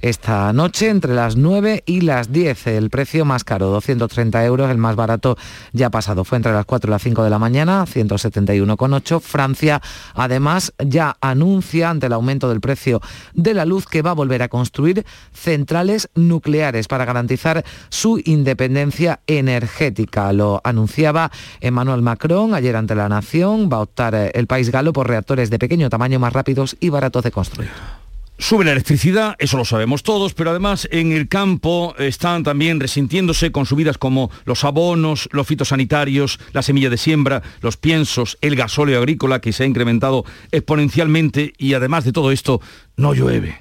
Esta 0.00 0.52
noche, 0.52 0.88
entre 0.88 1.14
las 1.14 1.36
9 1.36 1.82
y 1.86 2.00
las 2.02 2.32
10, 2.32 2.66
el 2.68 2.90
precio 2.90 3.24
más 3.24 3.44
caro, 3.44 3.68
230 3.68 4.44
euros, 4.44 4.70
el 4.70 4.78
más 4.78 4.96
barato 4.96 5.36
ya 5.72 5.90
pasado, 5.90 6.24
fue 6.24 6.36
entre 6.36 6.52
las 6.52 6.64
4 6.64 6.88
y 6.88 6.90
las 6.90 7.02
5 7.02 7.24
de 7.24 7.30
la 7.30 7.38
mañana, 7.38 7.84
171,8. 7.84 9.20
Francia, 9.20 9.80
además, 10.14 10.72
ya 10.78 11.16
anuncia 11.20 11.90
ante 11.90 12.06
el 12.06 12.12
aumento 12.12 12.48
del 12.48 12.60
precio 12.60 13.00
de 13.34 13.54
la 13.54 13.64
luz 13.64 13.86
que 13.86 14.02
va 14.02 14.10
a 14.10 14.14
volver 14.14 14.42
a 14.42 14.48
construir 14.48 15.04
centrales 15.32 16.08
nucleares 16.14 16.88
para 16.88 17.04
garantizar 17.04 17.64
su 17.88 18.20
independencia 18.24 19.20
energética. 19.26 20.32
Lo 20.32 20.60
anunciaba 20.64 21.30
Emmanuel 21.60 22.02
Macron 22.02 22.54
ayer 22.54 22.76
ante 22.76 22.94
la 22.94 23.08
Nación. 23.08 23.68
Va 23.72 23.78
a 23.78 23.80
optar 23.80 24.14
el 24.34 24.46
país 24.46 24.70
galo 24.70 24.92
por 24.92 25.08
reactores 25.08 25.50
de 25.50 25.58
pequeño 25.58 25.90
tamaño 25.90 26.18
más 26.18 26.32
rápidos 26.32 26.76
y 26.80 26.88
baratos 26.88 27.24
de 27.24 27.30
construir. 27.30 28.03
Sube 28.36 28.64
la 28.64 28.72
electricidad, 28.72 29.36
eso 29.38 29.56
lo 29.56 29.64
sabemos 29.64 30.02
todos, 30.02 30.34
pero 30.34 30.50
además 30.50 30.88
en 30.90 31.12
el 31.12 31.28
campo 31.28 31.94
están 31.98 32.42
también 32.42 32.80
resintiéndose 32.80 33.52
con 33.52 33.64
subidas 33.64 33.96
como 33.96 34.30
los 34.44 34.64
abonos, 34.64 35.28
los 35.30 35.46
fitosanitarios, 35.46 36.40
la 36.52 36.62
semilla 36.62 36.90
de 36.90 36.96
siembra, 36.96 37.42
los 37.60 37.76
piensos, 37.76 38.36
el 38.40 38.56
gasóleo 38.56 38.98
agrícola 38.98 39.40
que 39.40 39.52
se 39.52 39.62
ha 39.62 39.66
incrementado 39.66 40.24
exponencialmente 40.50 41.52
y 41.58 41.74
además 41.74 42.04
de 42.04 42.12
todo 42.12 42.32
esto 42.32 42.60
no 42.96 43.14
llueve. 43.14 43.60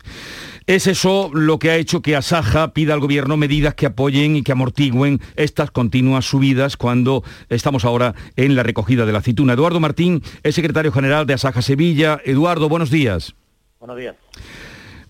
Es 0.66 0.88
eso 0.88 1.30
lo 1.34 1.60
que 1.60 1.70
ha 1.70 1.76
hecho 1.76 2.02
que 2.02 2.16
Asaja 2.16 2.74
pida 2.74 2.94
al 2.94 3.00
gobierno 3.00 3.38
medidas 3.38 3.76
que 3.76 3.86
apoyen 3.86 4.38
y 4.38 4.44
que 4.44 4.54
amortigüen 4.54 5.22
estas 5.36 5.72
continuas 5.72 6.26
subidas 6.26 6.78
cuando 6.78 7.24
estamos 7.50 7.86
ahora 7.86 8.16
en 8.38 8.56
la 8.56 8.64
recogida 8.64 9.06
de 9.06 9.12
la 9.12 9.20
aceituna. 9.20 9.54
Eduardo 9.54 9.80
Martín 9.80 10.24
es 10.42 10.56
secretario 10.56 10.92
general 10.92 11.28
de 11.28 11.36
Asaja 11.36 11.62
Sevilla. 11.62 12.20
Eduardo, 12.26 12.70
buenos 12.70 12.90
días. 12.90 13.36
Buenos 13.84 13.98
días. 13.98 14.16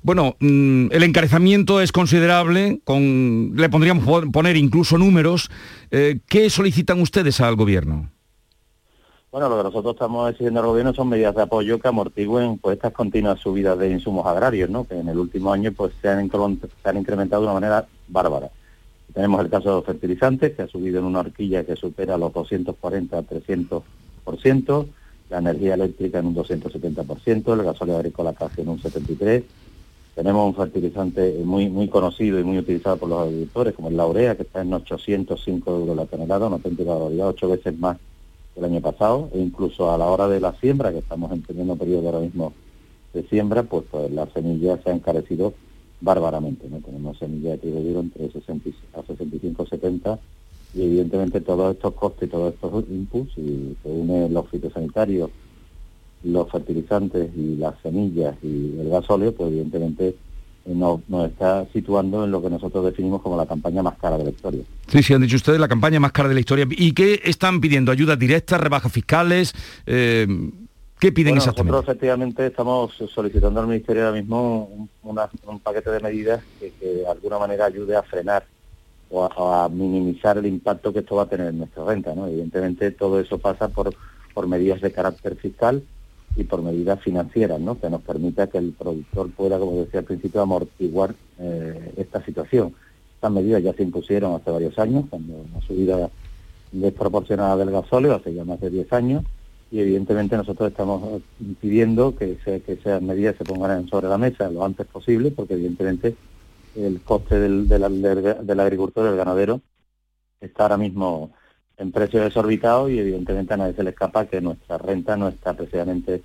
Bueno, 0.02 0.36
mm, 0.40 0.88
el 0.90 1.04
encarecimiento 1.04 1.80
es 1.80 1.92
considerable, 1.92 2.82
con, 2.84 3.54
le 3.56 3.70
podríamos 3.70 4.04
poner 4.32 4.58
incluso 4.58 4.98
números. 4.98 5.52
Eh, 5.92 6.22
¿Qué 6.28 6.50
solicitan 6.50 7.00
ustedes 7.00 7.40
al 7.40 7.56
gobierno? 7.56 8.10
Bueno, 9.32 9.48
lo 9.48 9.58
que 9.58 9.64
nosotros 9.66 9.94
estamos 9.94 10.32
exigiendo 10.32 10.62
al 10.62 10.66
gobierno 10.66 10.92
son 10.92 11.08
medidas 11.08 11.36
de 11.36 11.44
apoyo 11.44 11.78
que 11.78 11.88
amortigüen 11.88 12.58
pues, 12.58 12.78
estas 12.78 12.94
continuas 12.94 13.40
subidas 13.40 13.78
de 13.78 13.92
insumos 13.92 14.26
agrarios, 14.26 14.72
¿no? 14.72 14.86
que 14.86 14.98
en 14.98 15.08
el 15.08 15.20
último 15.20 15.54
año 15.54 15.72
pues, 15.72 15.94
se, 16.02 16.10
han 16.10 16.32
se 16.32 16.90
han 16.90 16.98
incrementado 16.98 17.44
de 17.44 17.50
una 17.50 17.60
manera 17.60 17.86
bárbara. 18.08 18.50
Tenemos 19.14 19.40
el 19.40 19.52
caso 19.52 19.70
de 19.70 19.76
los 19.76 19.86
fertilizantes, 19.86 20.56
que 20.56 20.64
ha 20.64 20.68
subido 20.68 20.98
en 20.98 21.06
una 21.06 21.20
horquilla 21.20 21.64
que 21.64 21.76
supera 21.76 22.18
los 22.18 22.34
240 22.34 23.20
a 23.20 23.22
300%, 23.22 24.88
la 25.34 25.40
energía 25.40 25.74
eléctrica 25.74 26.20
en 26.20 26.28
un 26.28 26.36
270%, 26.36 27.54
el 27.54 27.64
gasóleo 27.64 27.96
agrícola 27.98 28.34
casi 28.34 28.62
en 28.62 28.70
un 28.70 28.80
73%, 28.80 29.44
tenemos 30.16 30.46
un 30.48 30.54
fertilizante 30.54 31.42
muy 31.44 31.70
muy 31.70 31.88
conocido 31.88 32.40
y 32.40 32.44
muy 32.44 32.60
utilizado 32.60 32.98
por 32.98 33.10
los 33.10 33.24
agricultores, 33.24 33.74
como 33.74 33.90
el 33.90 33.98
laurea, 33.98 34.36
que 34.36 34.44
está 34.44 34.62
en 34.62 34.72
805 34.72 35.76
euros 35.76 35.96
la 35.96 36.06
tonelada, 36.06 36.46
una 36.46 36.58
auténtica 36.58 36.92
barbaridad, 36.92 37.30
ocho 37.30 37.50
veces 37.50 37.76
más 37.80 37.98
que 38.54 38.60
el 38.60 38.66
año 38.66 38.80
pasado, 38.80 39.30
e 39.34 39.40
incluso 39.40 39.92
a 39.92 39.98
la 39.98 40.06
hora 40.06 40.28
de 40.28 40.40
la 40.40 40.54
siembra, 40.54 40.92
que 40.92 41.00
estamos 41.00 41.32
en 41.32 41.42
teniendo 41.42 41.76
periodo 41.76 42.10
ahora 42.10 42.20
mismo 42.20 42.54
de 43.12 43.24
siembra, 43.24 43.64
pues, 43.64 43.86
pues 43.90 44.12
las 44.12 44.32
semillas 44.34 44.80
se 44.84 44.92
han 44.92 44.98
encarecido 44.98 45.56
bárbaramente. 46.00 46.70
¿no? 46.70 46.78
Tenemos 46.78 47.18
semillas 47.18 47.54
de 47.54 47.58
trigo 47.58 47.80
duro 47.80 48.02
entre 48.02 48.30
60 48.32 48.70
a 48.94 49.02
65 49.02 49.66
70 49.66 50.20
y 50.74 50.82
evidentemente 50.82 51.42
todos 51.42 51.76
estos 51.76 51.94
costes 51.94 52.28
y 52.28 52.32
todos 52.32 52.54
estos 52.54 52.84
inputs, 52.90 53.38
y 53.38 53.76
se 53.82 53.90
unen 53.90 54.34
los 54.34 54.50
fitosanitarios, 54.50 55.30
los 56.24 56.50
fertilizantes 56.50 57.30
y 57.36 57.56
las 57.58 57.76
semillas 57.82 58.36
y 58.42 58.80
el 58.80 58.90
gasóleo, 58.90 59.34
pues 59.34 59.50
evidentemente 59.50 60.16
nos, 60.66 61.02
nos, 61.10 61.30
está 61.30 61.66
situando 61.74 62.24
en 62.24 62.32
lo 62.32 62.42
que 62.42 62.50
nosotros 62.50 62.86
definimos 62.86 63.22
como 63.22 63.36
la 63.36 63.46
campaña 63.46 63.84
más 63.84 63.98
cara 63.98 64.18
de 64.18 64.24
la 64.24 64.30
historia. 64.30 64.64
Sí, 64.88 65.04
sí, 65.04 65.14
han 65.14 65.22
dicho 65.22 65.36
ustedes 65.36 65.60
la 65.60 65.68
campaña 65.68 66.00
más 66.00 66.14
cara 66.14 66.30
de 66.30 66.36
la 66.36 66.40
historia. 66.40 66.66
¿Y 66.70 66.94
qué 66.94 67.22
están 67.26 67.60
pidiendo? 67.60 67.92
¿Ayudas 67.92 68.18
directas, 68.18 68.62
rebajas 68.62 68.92
fiscales? 68.92 69.54
Eh, 69.86 70.26
¿Qué 71.00 71.12
piden 71.12 71.36
exactamente? 71.36 71.74
Nosotros 71.74 71.96
efectivamente 71.96 72.48
estamos 72.48 72.94
solicitando 73.14 73.60
al 73.60 73.68
Ministerio 73.68 74.06
ahora 74.06 74.16
mismo 74.16 74.88
un, 75.04 75.20
un 75.48 75.60
paquete 75.60 75.92
de 75.92 76.00
medidas 76.00 76.42
que, 76.62 76.72
que, 76.80 76.86
de 76.86 77.08
alguna 77.08 77.40
manera 77.40 77.66
ayude 77.66 77.98
a 77.98 78.04
frenar 78.04 78.46
o 79.14 79.54
a, 79.54 79.70
minimizar 79.70 80.38
el 80.40 80.48
impacto 80.48 80.92
que 80.92 81.00
esto 81.00 81.16
va 81.16 81.24
a 81.24 81.30
tener 81.30 81.48
en 81.48 81.60
nuestra 81.60 81.86
renta. 81.86 82.16
¿no? 82.16 82.28
Evidentemente 82.28 82.90
todo 82.92 83.20
eso 83.20 83.38
pasa 83.38 83.68
por, 83.68 83.94
por 84.34 84.48
medidas 84.48 84.82
de 84.82 84.92
carácter 84.92 85.36
fiscal 85.36 85.84
y 86.36 86.44
por 86.46 86.64
medidas 86.64 87.00
financieras, 87.00 87.60
¿no? 87.60 87.80
que 87.80 87.90
nos 87.90 88.02
permita 88.02 88.48
que 88.48 88.58
el 88.58 88.72
productor 88.72 89.30
pueda, 89.32 89.60
como 89.60 89.84
decía 89.84 90.00
al 90.00 90.06
principio, 90.06 90.42
amortiguar 90.42 91.14
eh, 91.40 91.94
esta 91.98 92.26
situación. 92.26 92.74
Estas 93.16 93.32
medidas 93.32 93.62
ya 93.62 93.74
se 93.74 93.84
impusieron 93.84 94.34
hace 94.34 94.50
varios 94.50 94.78
años, 94.80 95.06
cuando 95.10 95.34
una 95.34 95.62
subida 95.62 96.10
desproporcionada 96.72 97.56
del 97.58 97.70
gasóleo, 97.70 98.16
hace 98.16 98.34
ya 98.34 98.44
más 98.44 98.60
de 98.60 98.72
10 98.72 98.92
años, 98.94 99.24
y 99.72 99.80
evidentemente 99.80 100.36
nosotros 100.36 100.72
estamos 100.72 101.22
pidiendo 101.62 102.16
que, 102.16 102.38
se, 102.44 102.62
que 102.62 102.74
esas 102.74 103.02
medidas 103.02 103.36
se 103.38 103.44
pongan 103.44 103.88
sobre 103.88 104.08
la 104.08 104.18
mesa 104.18 104.50
lo 104.50 104.66
antes 104.66 104.88
posible, 104.88 105.30
porque 105.30 105.54
evidentemente 105.54 106.16
el 106.76 107.02
coste 107.02 107.40
del, 107.40 107.68
del, 107.68 108.02
del 108.46 108.60
agricultor, 108.60 109.06
del 109.06 109.18
ganadero, 109.18 109.62
está 110.42 110.64
ahora 110.64 110.78
mismo 110.78 111.32
en 111.78 111.92
precios 111.92 112.24
desorbitados 112.24 112.92
y 112.92 113.00
evidentemente 113.00 113.54
a 113.54 113.58
nadie 113.58 113.74
se 113.74 113.84
le 113.84 113.92
escapa 113.92 114.26
que 114.26 114.42
nuestra 114.42 114.78
renta 114.78 115.18
no 115.18 115.28
está 115.28 115.54
precisamente 115.54 116.22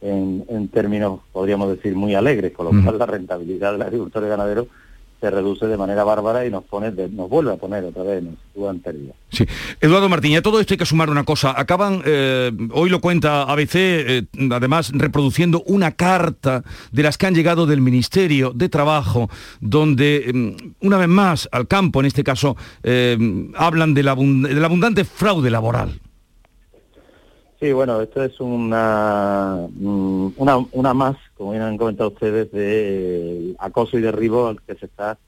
en, 0.00 0.44
en 0.48 0.68
términos, 0.68 1.20
podríamos 1.32 1.68
decir, 1.70 1.94
muy 1.94 2.14
alegres, 2.14 2.52
con 2.52 2.66
lo 2.66 2.82
cual 2.82 2.98
la 2.98 3.06
rentabilidad 3.06 3.72
del 3.72 3.82
agricultor 3.82 4.24
y 4.24 4.28
ganadero 4.28 4.68
se 5.20 5.30
reduce 5.30 5.66
de 5.66 5.76
manera 5.76 6.04
bárbara 6.04 6.46
y 6.46 6.50
nos 6.50 6.64
pone 6.64 6.90
de, 6.92 7.08
nos 7.08 7.28
vuelve 7.28 7.52
a 7.52 7.56
poner 7.56 7.84
otra 7.84 8.02
vez, 8.04 8.22
nos 8.22 8.34
sitúa 8.46 8.70
en 8.70 8.80
pérdida. 8.80 9.12
Sí. 9.30 9.44
Eduardo 9.80 10.08
Martín, 10.08 10.36
a 10.36 10.42
todo 10.42 10.60
esto 10.60 10.74
hay 10.74 10.78
que 10.78 10.86
sumar 10.86 11.10
una 11.10 11.24
cosa. 11.24 11.58
Acaban, 11.58 12.02
eh, 12.04 12.52
hoy 12.72 12.88
lo 12.88 13.00
cuenta 13.00 13.42
ABC, 13.42 13.74
eh, 13.74 14.26
además 14.50 14.92
reproduciendo 14.94 15.62
una 15.66 15.92
carta 15.92 16.62
de 16.92 17.02
las 17.02 17.18
que 17.18 17.26
han 17.26 17.34
llegado 17.34 17.66
del 17.66 17.80
Ministerio 17.80 18.52
de 18.54 18.68
Trabajo, 18.68 19.28
donde 19.60 20.16
eh, 20.16 20.56
una 20.80 20.98
vez 20.98 21.08
más 21.08 21.48
al 21.50 21.66
campo, 21.66 22.00
en 22.00 22.06
este 22.06 22.22
caso, 22.22 22.56
eh, 22.82 23.18
hablan 23.56 23.96
abund 24.08 24.46
del 24.46 24.64
abundante 24.64 25.04
fraude 25.04 25.50
laboral. 25.50 26.00
Sí, 27.60 27.72
bueno, 27.72 28.00
esto 28.00 28.22
es 28.22 28.38
una, 28.38 29.66
una, 29.76 30.58
una 30.70 30.94
más, 30.94 31.16
como 31.36 31.50
bien 31.50 31.62
han 31.62 31.76
comentado 31.76 32.10
ustedes, 32.10 32.52
de 32.52 33.56
acoso 33.58 33.98
y 33.98 34.00
derribo 34.00 34.46
al 34.46 34.62
que 34.62 34.76
se 34.76 34.86
está 34.86 35.18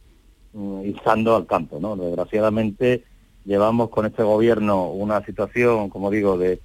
um, 0.53 0.85
instando 0.87 1.35
al 1.35 1.47
campo, 1.47 1.81
¿no? 1.81 1.97
Desgraciadamente 1.97 3.03
llevamos 3.45 3.91
con 3.91 4.07
este 4.07 4.23
gobierno 4.23 4.91
una 4.91 5.25
situación, 5.25 5.89
como 5.89 6.09
digo, 6.09 6.39
de, 6.39 6.61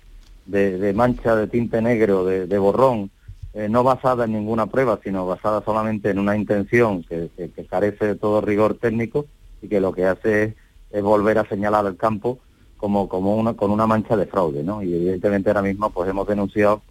de, 0.46 0.78
de 0.78 0.94
mancha 0.94 1.36
de 1.36 1.48
tinte 1.48 1.82
negro, 1.82 2.26
de, 2.26 2.46
de 2.46 2.58
borrón, 2.60 3.10
eh, 3.56 3.68
no 3.68 3.84
basada 3.84 4.26
en 4.26 4.34
ninguna 4.34 4.68
prueba, 4.68 5.00
sino 5.04 5.26
basada 5.26 5.64
solamente 5.66 6.12
en 6.12 6.20
una 6.20 6.38
intención 6.38 7.02
que, 7.02 7.32
que, 7.36 7.50
que, 7.50 7.66
carece 7.66 8.06
de 8.06 8.16
todo 8.16 8.40
rigor 8.40 8.76
técnico 8.76 9.26
y 9.64 9.68
que 9.68 9.80
lo 9.80 9.94
que 9.94 10.06
hace 10.06 10.44
es, 10.44 10.56
es 10.92 11.02
volver 11.02 11.40
a 11.40 11.50
señalar 11.50 11.88
al 11.88 11.98
campo 11.98 12.38
como, 12.86 13.10
como 13.10 13.36
una, 13.36 13.56
con 13.56 13.72
una 13.72 13.88
mancha 13.88 14.16
de 14.16 14.28
fraude, 14.28 14.64
¿no? 14.64 14.84
Y 14.84 14.94
evidentemente 14.94 15.50
ahora 15.50 15.64
mismo 15.64 15.90
pues 15.90 16.08
hemos 16.08 16.28
denunciado, 16.28 16.84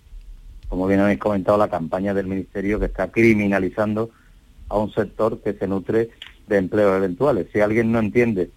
como 0.68 0.88
bien 0.88 0.98
habéis 0.98 1.20
comentado, 1.20 1.56
la 1.56 1.68
campaña 1.68 2.12
del 2.12 2.26
Ministerio 2.26 2.80
que 2.80 2.86
está 2.86 3.12
criminalizando 3.12 4.10
a 4.68 4.76
un 4.76 4.92
sector 4.92 5.40
que 5.40 5.52
se 5.52 5.68
nutre 5.68 6.10
de 6.48 6.56
empleos 6.56 6.96
eventuales. 6.96 7.46
Si 7.52 7.60
alguien 7.60 7.92
no 7.92 8.00
entiende 8.00 8.50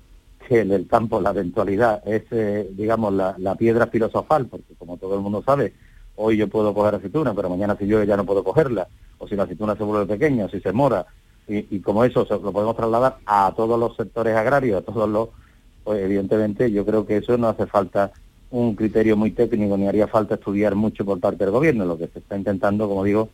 que 0.48 0.62
en 0.62 0.72
el 0.72 0.88
campo 0.88 1.22
la 1.22 1.30
eventualidad 1.30 2.02
es, 2.08 2.24
eh, 2.32 2.72
digamos, 2.72 3.14
la, 3.14 3.36
la, 3.38 3.54
piedra 3.54 3.86
filosofal, 3.86 4.48
porque 4.48 4.74
como 4.74 4.98
todo 4.98 5.14
el 5.14 5.22
mundo 5.22 5.44
sabe, 5.46 5.76
hoy 6.16 6.38
yo 6.38 6.48
puedo 6.48 6.74
coger 6.74 6.96
aceituna, 6.96 7.36
pero 7.36 7.52
mañana 7.52 7.78
si 7.78 7.86
llueve 7.86 8.08
ya 8.08 8.18
no 8.18 8.26
puedo 8.26 8.44
cogerla, 8.44 8.88
o 9.20 9.28
si 9.28 9.36
la 9.36 9.44
aceituna 9.44 9.76
se 9.76 9.84
vuelve 9.84 10.08
pequeña, 10.08 10.46
o 10.46 10.50
si 10.50 10.60
se 10.60 10.72
mora, 10.72 11.06
y, 11.48 11.68
y 11.70 11.82
como 11.82 12.04
eso 12.04 12.26
se, 12.26 12.34
lo 12.34 12.52
podemos 12.52 12.76
trasladar 12.76 13.20
a 13.28 13.54
todos 13.56 13.80
los 13.80 13.96
sectores 13.96 14.36
agrarios, 14.36 14.82
a 14.82 14.92
todos 14.92 15.08
los 15.08 15.30
pues 15.88 16.04
evidentemente 16.04 16.70
yo 16.70 16.86
creo 16.86 17.06
que 17.06 17.16
eso 17.16 17.38
no 17.38 17.48
hace 17.48 17.66
falta 17.66 18.12
un 18.52 18.76
criterio 18.76 19.16
muy 19.16 19.32
técnico 19.32 19.78
ni 19.78 19.88
haría 19.88 20.06
falta 20.06 20.36
estudiar 20.36 20.76
mucho 20.76 21.06
por 21.06 21.18
parte 21.22 21.46
del 21.46 21.54
gobierno. 21.54 21.86
Lo 21.86 21.98
que 21.98 22.10
se 22.10 22.20
está 22.20 22.36
intentando, 22.36 22.90
como 22.90 23.06
digo, 23.06 23.30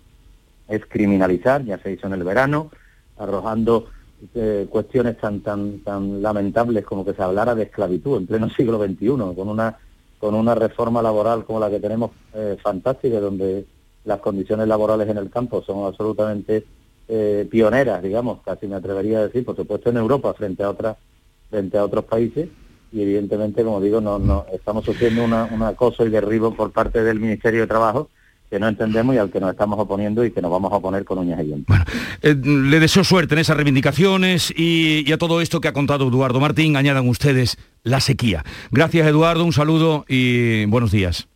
es 0.67 0.85
criminalizar, 0.85 1.65
ya 1.65 1.79
se 1.79 1.93
hizo 1.93 2.05
en 2.05 2.13
el 2.13 2.23
verano, 2.23 2.69
arrojando 3.17 3.87
eh, 4.35 4.67
cuestiones 4.69 5.17
tan 5.17 5.39
tan 5.39 5.79
tan 5.79 6.21
lamentables 6.21 6.85
como 6.85 7.03
que 7.03 7.15
se 7.15 7.23
hablara 7.23 7.55
de 7.55 7.63
esclavitud 7.63 8.19
en 8.19 8.27
pleno 8.27 8.47
siglo 8.55 8.77
XXI, 8.77 9.07
con 9.35 9.49
una 9.49 9.75
con 10.19 10.35
una 10.35 10.53
reforma 10.53 11.01
laboral 11.01 11.45
como 11.45 11.59
la 11.59 11.71
que 11.71 11.79
tenemos 11.79 12.11
eh, 12.35 12.55
fantástica, 12.61 13.19
donde 13.19 13.65
las 14.05 14.19
condiciones 14.19 14.67
laborales 14.67 15.09
en 15.09 15.17
el 15.17 15.31
campo 15.31 15.63
son 15.63 15.87
absolutamente 15.87 16.67
eh, 17.07 17.47
pioneras, 17.49 18.03
digamos, 18.03 18.41
casi 18.45 18.67
me 18.67 18.75
atrevería 18.75 19.17
a 19.17 19.23
decir, 19.23 19.43
por 19.43 19.55
supuesto 19.55 19.89
en 19.89 19.97
Europa 19.97 20.35
frente 20.35 20.61
a 20.61 20.69
otras 20.69 20.97
frente 21.53 21.77
a 21.77 21.85
otros 21.85 22.05
países 22.05 22.49
y 22.91 23.01
evidentemente, 23.01 23.63
como 23.63 23.79
digo, 23.79 24.01
no, 24.01 24.17
no 24.17 24.47
estamos 24.51 24.83
sufriendo 24.85 25.23
una, 25.23 25.45
un 25.45 25.61
acoso 25.61 26.03
y 26.03 26.09
derribo 26.09 26.55
por 26.55 26.71
parte 26.71 27.03
del 27.03 27.19
Ministerio 27.19 27.61
de 27.61 27.67
Trabajo 27.67 28.09
que 28.49 28.59
no 28.59 28.67
entendemos 28.67 29.13
y 29.15 29.19
al 29.19 29.29
que 29.31 29.39
nos 29.39 29.51
estamos 29.51 29.79
oponiendo 29.79 30.25
y 30.25 30.31
que 30.31 30.41
nos 30.41 30.49
vamos 30.49 30.71
a 30.71 30.75
oponer 30.77 31.05
con 31.05 31.19
uñas 31.19 31.39
y 31.41 31.45
dientes. 31.45 31.67
Bueno, 31.67 31.85
eh, 32.21 32.35
le 32.35 32.79
deseo 32.79 33.03
suerte 33.03 33.35
en 33.35 33.39
esas 33.39 33.55
reivindicaciones 33.55 34.51
y, 34.55 35.03
y, 35.07 35.11
a 35.11 35.17
todo 35.17 35.41
esto 35.41 35.61
que 35.61 35.67
ha 35.67 35.73
contado 35.73 36.07
Eduardo 36.07 36.39
Martín, 36.39 36.75
añadan 36.75 37.07
ustedes 37.07 37.57
la 37.83 37.99
sequía. 37.99 38.43
Gracias 38.71 39.07
Eduardo, 39.07 39.45
un 39.45 39.53
saludo 39.53 40.05
y 40.07 40.65
buenos 40.65 40.91
días. 40.91 41.27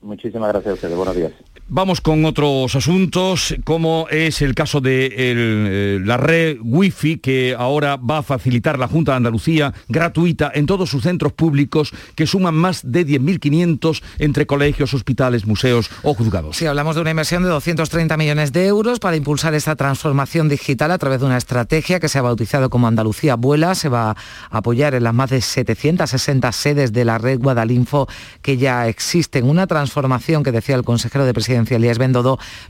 Muchísimas 0.00 0.50
gracias 0.50 0.70
a 0.70 0.74
ustedes, 0.74 0.96
buenos 0.96 1.16
días. 1.16 1.32
Vamos 1.66 2.02
con 2.02 2.26
otros 2.26 2.76
asuntos, 2.76 3.54
como 3.64 4.06
es 4.10 4.42
el 4.42 4.54
caso 4.54 4.82
de 4.82 5.10
eh, 5.16 5.98
la 6.04 6.18
red 6.18 6.58
Wi-Fi 6.60 7.16
que 7.16 7.56
ahora 7.58 7.96
va 7.96 8.18
a 8.18 8.22
facilitar 8.22 8.78
la 8.78 8.86
Junta 8.86 9.12
de 9.12 9.16
Andalucía 9.16 9.72
gratuita 9.88 10.52
en 10.54 10.66
todos 10.66 10.90
sus 10.90 11.04
centros 11.04 11.32
públicos 11.32 11.94
que 12.16 12.26
suman 12.26 12.54
más 12.54 12.82
de 12.84 13.06
10.500 13.06 14.02
entre 14.18 14.46
colegios, 14.46 14.92
hospitales, 14.92 15.46
museos 15.46 15.90
o 16.02 16.12
juzgados. 16.12 16.58
Sí, 16.58 16.66
hablamos 16.66 16.96
de 16.96 17.00
una 17.00 17.10
inversión 17.10 17.42
de 17.42 17.48
230 17.48 18.14
millones 18.18 18.52
de 18.52 18.66
euros 18.66 18.98
para 18.98 19.16
impulsar 19.16 19.54
esta 19.54 19.74
transformación 19.74 20.50
digital 20.50 20.90
a 20.90 20.98
través 20.98 21.20
de 21.20 21.26
una 21.26 21.38
estrategia 21.38 21.98
que 21.98 22.10
se 22.10 22.18
ha 22.18 22.22
bautizado 22.22 22.68
como 22.68 22.88
Andalucía 22.88 23.36
Vuela. 23.36 23.74
Se 23.74 23.88
va 23.88 24.10
a 24.10 24.16
apoyar 24.50 24.94
en 24.94 25.04
las 25.04 25.14
más 25.14 25.30
de 25.30 25.40
760 25.40 26.52
sedes 26.52 26.92
de 26.92 27.06
la 27.06 27.16
red 27.16 27.38
Guadalinfo 27.38 28.06
que 28.42 28.58
ya 28.58 28.86
existen. 28.86 29.48
Una 29.48 29.66
transformación 29.66 30.42
que 30.42 30.52
decía 30.52 30.76
el 30.76 30.84
consejero 30.84 31.24
de 31.24 31.32
Presidencia 31.32 31.53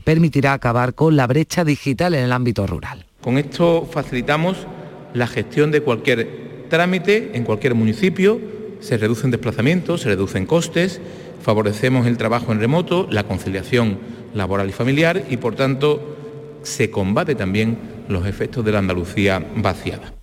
Permitirá 0.03 0.53
acabar 0.53 0.93
con 0.93 1.15
la 1.15 1.27
brecha 1.27 1.63
digital 1.63 2.13
en 2.13 2.23
el 2.23 2.31
ámbito 2.31 2.67
rural. 2.67 3.05
Con 3.21 3.37
esto 3.37 3.87
facilitamos 3.91 4.67
la 5.13 5.27
gestión 5.27 5.71
de 5.71 5.81
cualquier 5.81 6.67
trámite 6.69 7.31
en 7.33 7.43
cualquier 7.43 7.75
municipio, 7.75 8.39
se 8.81 8.97
reducen 8.97 9.31
desplazamientos, 9.31 10.01
se 10.01 10.09
reducen 10.09 10.45
costes, 10.45 11.01
favorecemos 11.41 12.05
el 12.07 12.17
trabajo 12.17 12.51
en 12.51 12.59
remoto, 12.59 13.07
la 13.09 13.23
conciliación 13.23 13.97
laboral 14.33 14.69
y 14.69 14.73
familiar 14.73 15.23
y 15.29 15.37
por 15.37 15.55
tanto 15.55 16.17
se 16.63 16.91
combate 16.91 17.35
también 17.35 17.77
los 18.09 18.25
efectos 18.27 18.65
de 18.65 18.71
la 18.71 18.79
Andalucía 18.79 19.43
vaciada. 19.55 20.14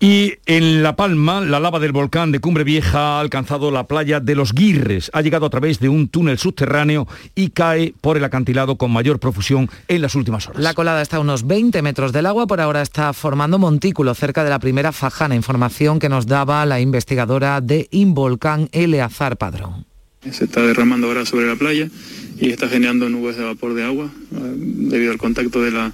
Y 0.00 0.34
en 0.46 0.84
La 0.84 0.94
Palma, 0.94 1.40
la 1.40 1.58
lava 1.58 1.80
del 1.80 1.90
volcán 1.90 2.30
de 2.30 2.38
Cumbre 2.38 2.62
Vieja 2.62 3.16
ha 3.16 3.20
alcanzado 3.20 3.72
la 3.72 3.88
playa 3.88 4.20
de 4.20 4.36
los 4.36 4.52
Guirres. 4.52 5.10
Ha 5.12 5.22
llegado 5.22 5.46
a 5.46 5.50
través 5.50 5.80
de 5.80 5.88
un 5.88 6.06
túnel 6.06 6.38
subterráneo 6.38 7.08
y 7.34 7.50
cae 7.50 7.94
por 8.00 8.16
el 8.16 8.22
acantilado 8.22 8.76
con 8.76 8.92
mayor 8.92 9.18
profusión 9.18 9.68
en 9.88 10.00
las 10.00 10.14
últimas 10.14 10.46
horas. 10.46 10.62
La 10.62 10.74
colada 10.74 11.02
está 11.02 11.16
a 11.16 11.20
unos 11.20 11.48
20 11.48 11.82
metros 11.82 12.12
del 12.12 12.26
agua. 12.26 12.46
Por 12.46 12.60
ahora 12.60 12.80
está 12.80 13.12
formando 13.12 13.58
montículo 13.58 14.14
cerca 14.14 14.44
de 14.44 14.50
la 14.50 14.60
primera 14.60 14.92
fajana. 14.92 15.34
Información 15.34 15.98
que 15.98 16.08
nos 16.08 16.28
daba 16.28 16.64
la 16.64 16.80
investigadora 16.80 17.60
de 17.60 17.88
Involcán, 17.90 18.68
Eleazar 18.70 19.36
Padrón. 19.36 19.84
Se 20.30 20.44
está 20.44 20.62
derramando 20.62 21.08
ahora 21.08 21.26
sobre 21.26 21.48
la 21.48 21.56
playa 21.56 21.88
y 22.38 22.50
está 22.50 22.68
generando 22.68 23.08
nubes 23.08 23.36
de 23.36 23.42
vapor 23.42 23.74
de 23.74 23.82
agua 23.82 24.10
debido 24.30 25.10
al 25.10 25.18
contacto 25.18 25.60
de 25.60 25.72
la, 25.72 25.90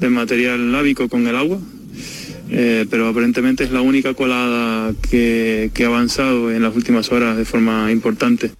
del 0.00 0.12
material 0.12 0.72
lábico 0.72 1.10
con 1.10 1.26
el 1.26 1.36
agua 1.36 1.58
eh, 2.50 2.86
pero 2.90 3.08
aparentemente 3.08 3.64
es 3.64 3.70
la 3.70 3.80
única 3.80 4.14
colada 4.14 4.92
que, 5.10 5.70
que 5.74 5.84
ha 5.84 5.88
avanzado 5.88 6.52
en 6.52 6.62
las 6.62 6.74
últimas 6.74 7.10
horas 7.12 7.36
de 7.36 7.44
forma 7.44 7.90
importante. 7.90 8.52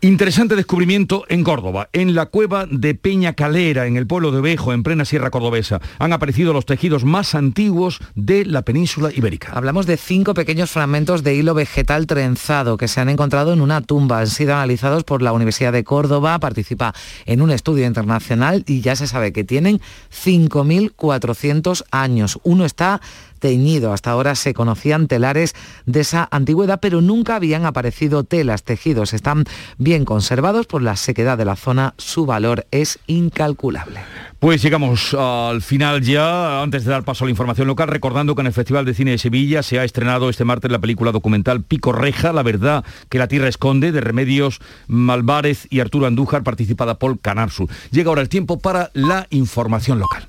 Interesante 0.00 0.54
descubrimiento 0.54 1.24
en 1.28 1.42
Córdoba, 1.42 1.88
en 1.92 2.14
la 2.14 2.26
cueva 2.26 2.66
de 2.70 2.94
Peña 2.94 3.32
Calera, 3.32 3.88
en 3.88 3.96
el 3.96 4.06
pueblo 4.06 4.30
de 4.30 4.38
Ovejo, 4.38 4.72
en 4.72 4.84
plena 4.84 5.04
Sierra 5.04 5.30
Cordobesa. 5.30 5.80
Han 5.98 6.12
aparecido 6.12 6.52
los 6.52 6.66
tejidos 6.66 7.04
más 7.04 7.34
antiguos 7.34 7.98
de 8.14 8.44
la 8.44 8.62
península 8.62 9.10
ibérica. 9.12 9.50
Hablamos 9.52 9.86
de 9.86 9.96
cinco 9.96 10.34
pequeños 10.34 10.70
fragmentos 10.70 11.24
de 11.24 11.34
hilo 11.34 11.52
vegetal 11.52 12.06
trenzado 12.06 12.76
que 12.76 12.86
se 12.86 13.00
han 13.00 13.08
encontrado 13.08 13.52
en 13.52 13.60
una 13.60 13.80
tumba. 13.80 14.20
Han 14.20 14.28
sido 14.28 14.54
analizados 14.54 15.02
por 15.02 15.20
la 15.20 15.32
Universidad 15.32 15.72
de 15.72 15.82
Córdoba, 15.82 16.38
participa 16.38 16.94
en 17.26 17.42
un 17.42 17.50
estudio 17.50 17.84
internacional 17.84 18.62
y 18.68 18.82
ya 18.82 18.94
se 18.94 19.08
sabe 19.08 19.32
que 19.32 19.42
tienen 19.42 19.80
5.400 20.12 21.82
años. 21.90 22.38
Uno 22.44 22.64
está 22.64 23.00
teñido. 23.38 23.92
Hasta 23.92 24.10
ahora 24.10 24.34
se 24.34 24.54
conocían 24.54 25.08
telares 25.08 25.54
de 25.86 26.00
esa 26.00 26.28
antigüedad, 26.30 26.80
pero 26.80 27.00
nunca 27.00 27.36
habían 27.36 27.64
aparecido 27.64 28.24
telas, 28.24 28.62
tejidos. 28.62 29.14
Están 29.14 29.44
bien 29.78 30.04
conservados 30.04 30.66
por 30.66 30.82
la 30.82 30.96
sequedad 30.96 31.38
de 31.38 31.44
la 31.44 31.56
zona. 31.56 31.94
Su 31.96 32.26
valor 32.26 32.66
es 32.70 32.98
incalculable. 33.06 34.00
Pues 34.38 34.62
llegamos 34.62 35.14
al 35.14 35.62
final 35.62 36.02
ya, 36.02 36.62
antes 36.62 36.84
de 36.84 36.92
dar 36.92 37.02
paso 37.02 37.24
a 37.24 37.26
la 37.26 37.30
información 37.32 37.66
local, 37.66 37.88
recordando 37.88 38.36
que 38.36 38.42
en 38.42 38.46
el 38.46 38.52
Festival 38.52 38.84
de 38.84 38.94
Cine 38.94 39.10
de 39.10 39.18
Sevilla 39.18 39.64
se 39.64 39.80
ha 39.80 39.84
estrenado 39.84 40.30
este 40.30 40.44
martes 40.44 40.70
la 40.70 40.78
película 40.78 41.10
documental 41.10 41.62
Pico 41.62 41.90
Reja, 41.90 42.32
la 42.32 42.44
verdad 42.44 42.84
que 43.08 43.18
la 43.18 43.26
tierra 43.26 43.48
esconde, 43.48 43.90
de 43.90 44.00
Remedios 44.00 44.60
Malvárez 44.86 45.66
y 45.70 45.80
Arturo 45.80 46.06
Andújar, 46.06 46.44
participada 46.44 47.00
por 47.00 47.18
Canarsu. 47.18 47.68
Llega 47.90 48.10
ahora 48.10 48.22
el 48.22 48.28
tiempo 48.28 48.60
para 48.60 48.90
la 48.94 49.26
información 49.30 49.98
local. 49.98 50.28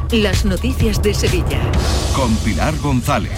las 0.11 0.43
noticias 0.43 1.01
de 1.01 1.13
Sevilla. 1.13 1.61
Con 2.13 2.35
Pilar 2.37 2.77
González. 2.79 3.31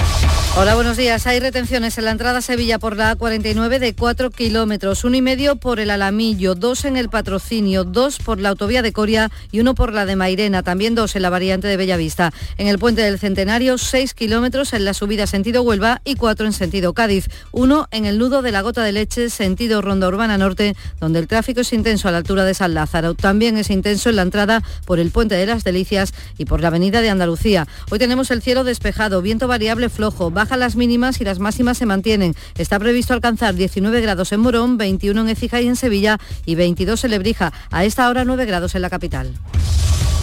Hola, 0.55 0.75
buenos 0.75 0.97
días. 0.97 1.25
Hay 1.25 1.39
retenciones 1.39 1.97
en 1.97 2.05
la 2.05 2.11
entrada 2.11 2.37
a 2.37 2.41
Sevilla 2.41 2.77
por 2.77 2.95
la 2.95 3.17
A49 3.17 3.79
de 3.79 3.95
4 3.95 4.29
kilómetros, 4.29 5.03
uno 5.03 5.17
y 5.17 5.21
medio 5.21 5.55
por 5.55 5.79
el 5.79 5.89
Alamillo, 5.89 6.53
dos 6.53 6.85
en 6.85 6.95
el 6.95 7.09
Patrocinio, 7.09 7.83
dos 7.83 8.19
por 8.19 8.39
la 8.39 8.49
autovía 8.49 8.83
de 8.83 8.93
Coria 8.93 9.31
y 9.51 9.61
uno 9.61 9.73
por 9.73 9.93
la 9.93 10.05
de 10.05 10.15
Mairena, 10.15 10.61
también 10.61 10.93
dos 10.93 11.15
en 11.15 11.23
la 11.23 11.31
variante 11.31 11.67
de 11.67 11.77
Bellavista. 11.77 12.31
En 12.59 12.67
el 12.67 12.77
puente 12.77 13.01
del 13.01 13.17
Centenario, 13.17 13.79
6 13.79 14.13
kilómetros 14.13 14.73
en 14.73 14.85
la 14.85 14.93
subida 14.93 15.25
sentido 15.25 15.63
Huelva 15.63 16.01
y 16.05 16.15
cuatro 16.15 16.45
en 16.45 16.53
sentido 16.53 16.93
Cádiz, 16.93 17.29
uno 17.51 17.87
en 17.89 18.05
el 18.05 18.19
nudo 18.19 18.43
de 18.43 18.51
la 18.51 18.61
Gota 18.61 18.83
de 18.83 18.91
Leche, 18.91 19.31
sentido 19.31 19.81
Ronda 19.81 20.07
Urbana 20.07 20.37
Norte, 20.37 20.75
donde 20.99 21.17
el 21.17 21.27
tráfico 21.27 21.61
es 21.61 21.73
intenso 21.73 22.07
a 22.07 22.11
la 22.11 22.19
altura 22.19 22.45
de 22.45 22.53
San 22.53 22.75
Lázaro. 22.75 23.15
También 23.15 23.57
es 23.57 23.71
intenso 23.71 24.09
en 24.09 24.17
la 24.17 24.21
entrada 24.21 24.61
por 24.85 24.99
el 24.99 25.09
puente 25.09 25.33
de 25.33 25.47
las 25.47 25.63
Delicias 25.63 26.13
y 26.37 26.45
por 26.45 26.62
la 26.63 26.69
avenida 26.69 27.01
de 27.01 27.09
Andalucía. 27.09 27.67
Hoy 27.91 27.99
tenemos 27.99 28.31
el 28.31 28.41
cielo 28.41 28.63
despejado, 28.63 29.21
viento 29.21 29.47
variable 29.47 29.89
flojo, 29.89 30.31
bajan 30.31 30.59
las 30.59 30.75
mínimas 30.75 31.21
y 31.21 31.23
las 31.23 31.39
máximas 31.39 31.77
se 31.77 31.85
mantienen. 31.85 32.35
Está 32.57 32.79
previsto 32.79 33.13
alcanzar 33.13 33.53
19 33.53 34.01
grados 34.01 34.31
en 34.31 34.39
Morón, 34.39 34.77
21 34.77 35.21
en 35.21 35.29
Ecija 35.29 35.61
y 35.61 35.67
en 35.67 35.75
Sevilla 35.75 36.17
y 36.45 36.55
22 36.55 37.03
en 37.03 37.11
Lebrija. 37.11 37.53
A 37.69 37.85
esta 37.85 38.09
hora 38.09 38.25
9 38.25 38.45
grados 38.45 38.75
en 38.75 38.81
la 38.81 38.89
capital. 38.89 39.31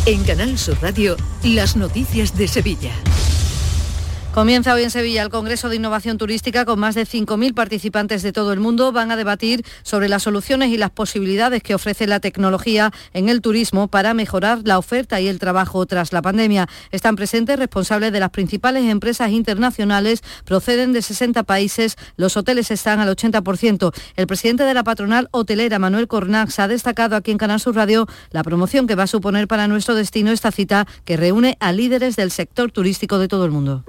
En 0.07 0.25
Canal 0.25 0.59
Sur 0.59 0.79
Radio, 0.81 1.17
las 1.45 1.77
noticias 1.77 2.37
de 2.37 2.49
Sevilla. 2.49 2.91
Comienza 4.35 4.75
hoy 4.75 4.85
en 4.85 4.93
Sevilla 4.93 5.23
el 5.25 5.29
Congreso 5.29 5.69
de 5.69 5.75
Innovación 5.75 6.17
Turística 6.17 6.65
con 6.65 6.79
más 6.79 6.95
de 6.95 7.03
5.000 7.03 7.53
participantes 7.53 8.23
de 8.23 8.33
todo 8.33 8.53
el 8.53 8.61
mundo. 8.61 8.93
Van 8.93 9.11
a 9.11 9.17
debatir 9.17 9.65
sobre 9.83 10.09
las 10.09 10.23
soluciones 10.23 10.71
y 10.71 10.77
las 10.77 10.91
posibilidades 10.91 11.65
que 11.65 11.75
ofrece 11.75 12.07
la 12.07 12.21
tecnología 12.21 12.93
en 13.13 13.29
el 13.29 13.41
turismo 13.41 13.89
para 13.89 14.15
mejorar 14.15 14.61
la 14.63 14.79
oferta 14.79 15.21
y 15.21 15.27
el 15.27 15.41
trabajo 15.41 15.85
tras 15.85 16.13
la 16.13 16.23
pandemia. 16.23 16.69
Están 16.93 17.17
presentes 17.17 17.59
responsables 17.59 18.13
de 18.13 18.21
las 18.21 18.31
principales 18.31 18.85
empresas 18.85 19.33
internacionales, 19.33 20.23
proceden 20.45 20.93
de 20.93 21.03
60 21.03 21.43
países, 21.43 21.97
los 22.17 22.37
hoteles 22.37 22.71
están 22.71 23.01
al 23.01 23.09
80%. 23.09 23.93
El 24.15 24.27
presidente 24.29 24.63
de 24.63 24.75
la 24.75 24.85
patronal 24.85 25.29
hotelera, 25.33 25.81
Manuel 25.81 26.07
Cornax, 26.07 26.61
ha 26.61 26.69
destacado 26.69 27.17
aquí 27.17 27.33
en 27.33 27.39
Canal 27.39 27.59
Sur 27.59 27.75
Radio 27.75 28.07
la 28.31 28.45
promoción 28.45 28.87
que 28.87 28.95
va 28.95 29.03
a 29.03 29.09
suponer 29.09 29.49
para 29.49 29.67
nuestro 29.67 29.97
destino 29.97 30.31
esta 30.31 30.53
cita 30.53 30.87
que 31.05 31.17
reúne 31.17 31.57
a 31.59 31.73
líderes 31.73 32.15
del 32.15 32.31
sector 32.31 32.71
turístico 32.71 33.19
de 33.19 33.27
todo 33.27 33.45
el 33.45 33.51
mundo 33.51 33.85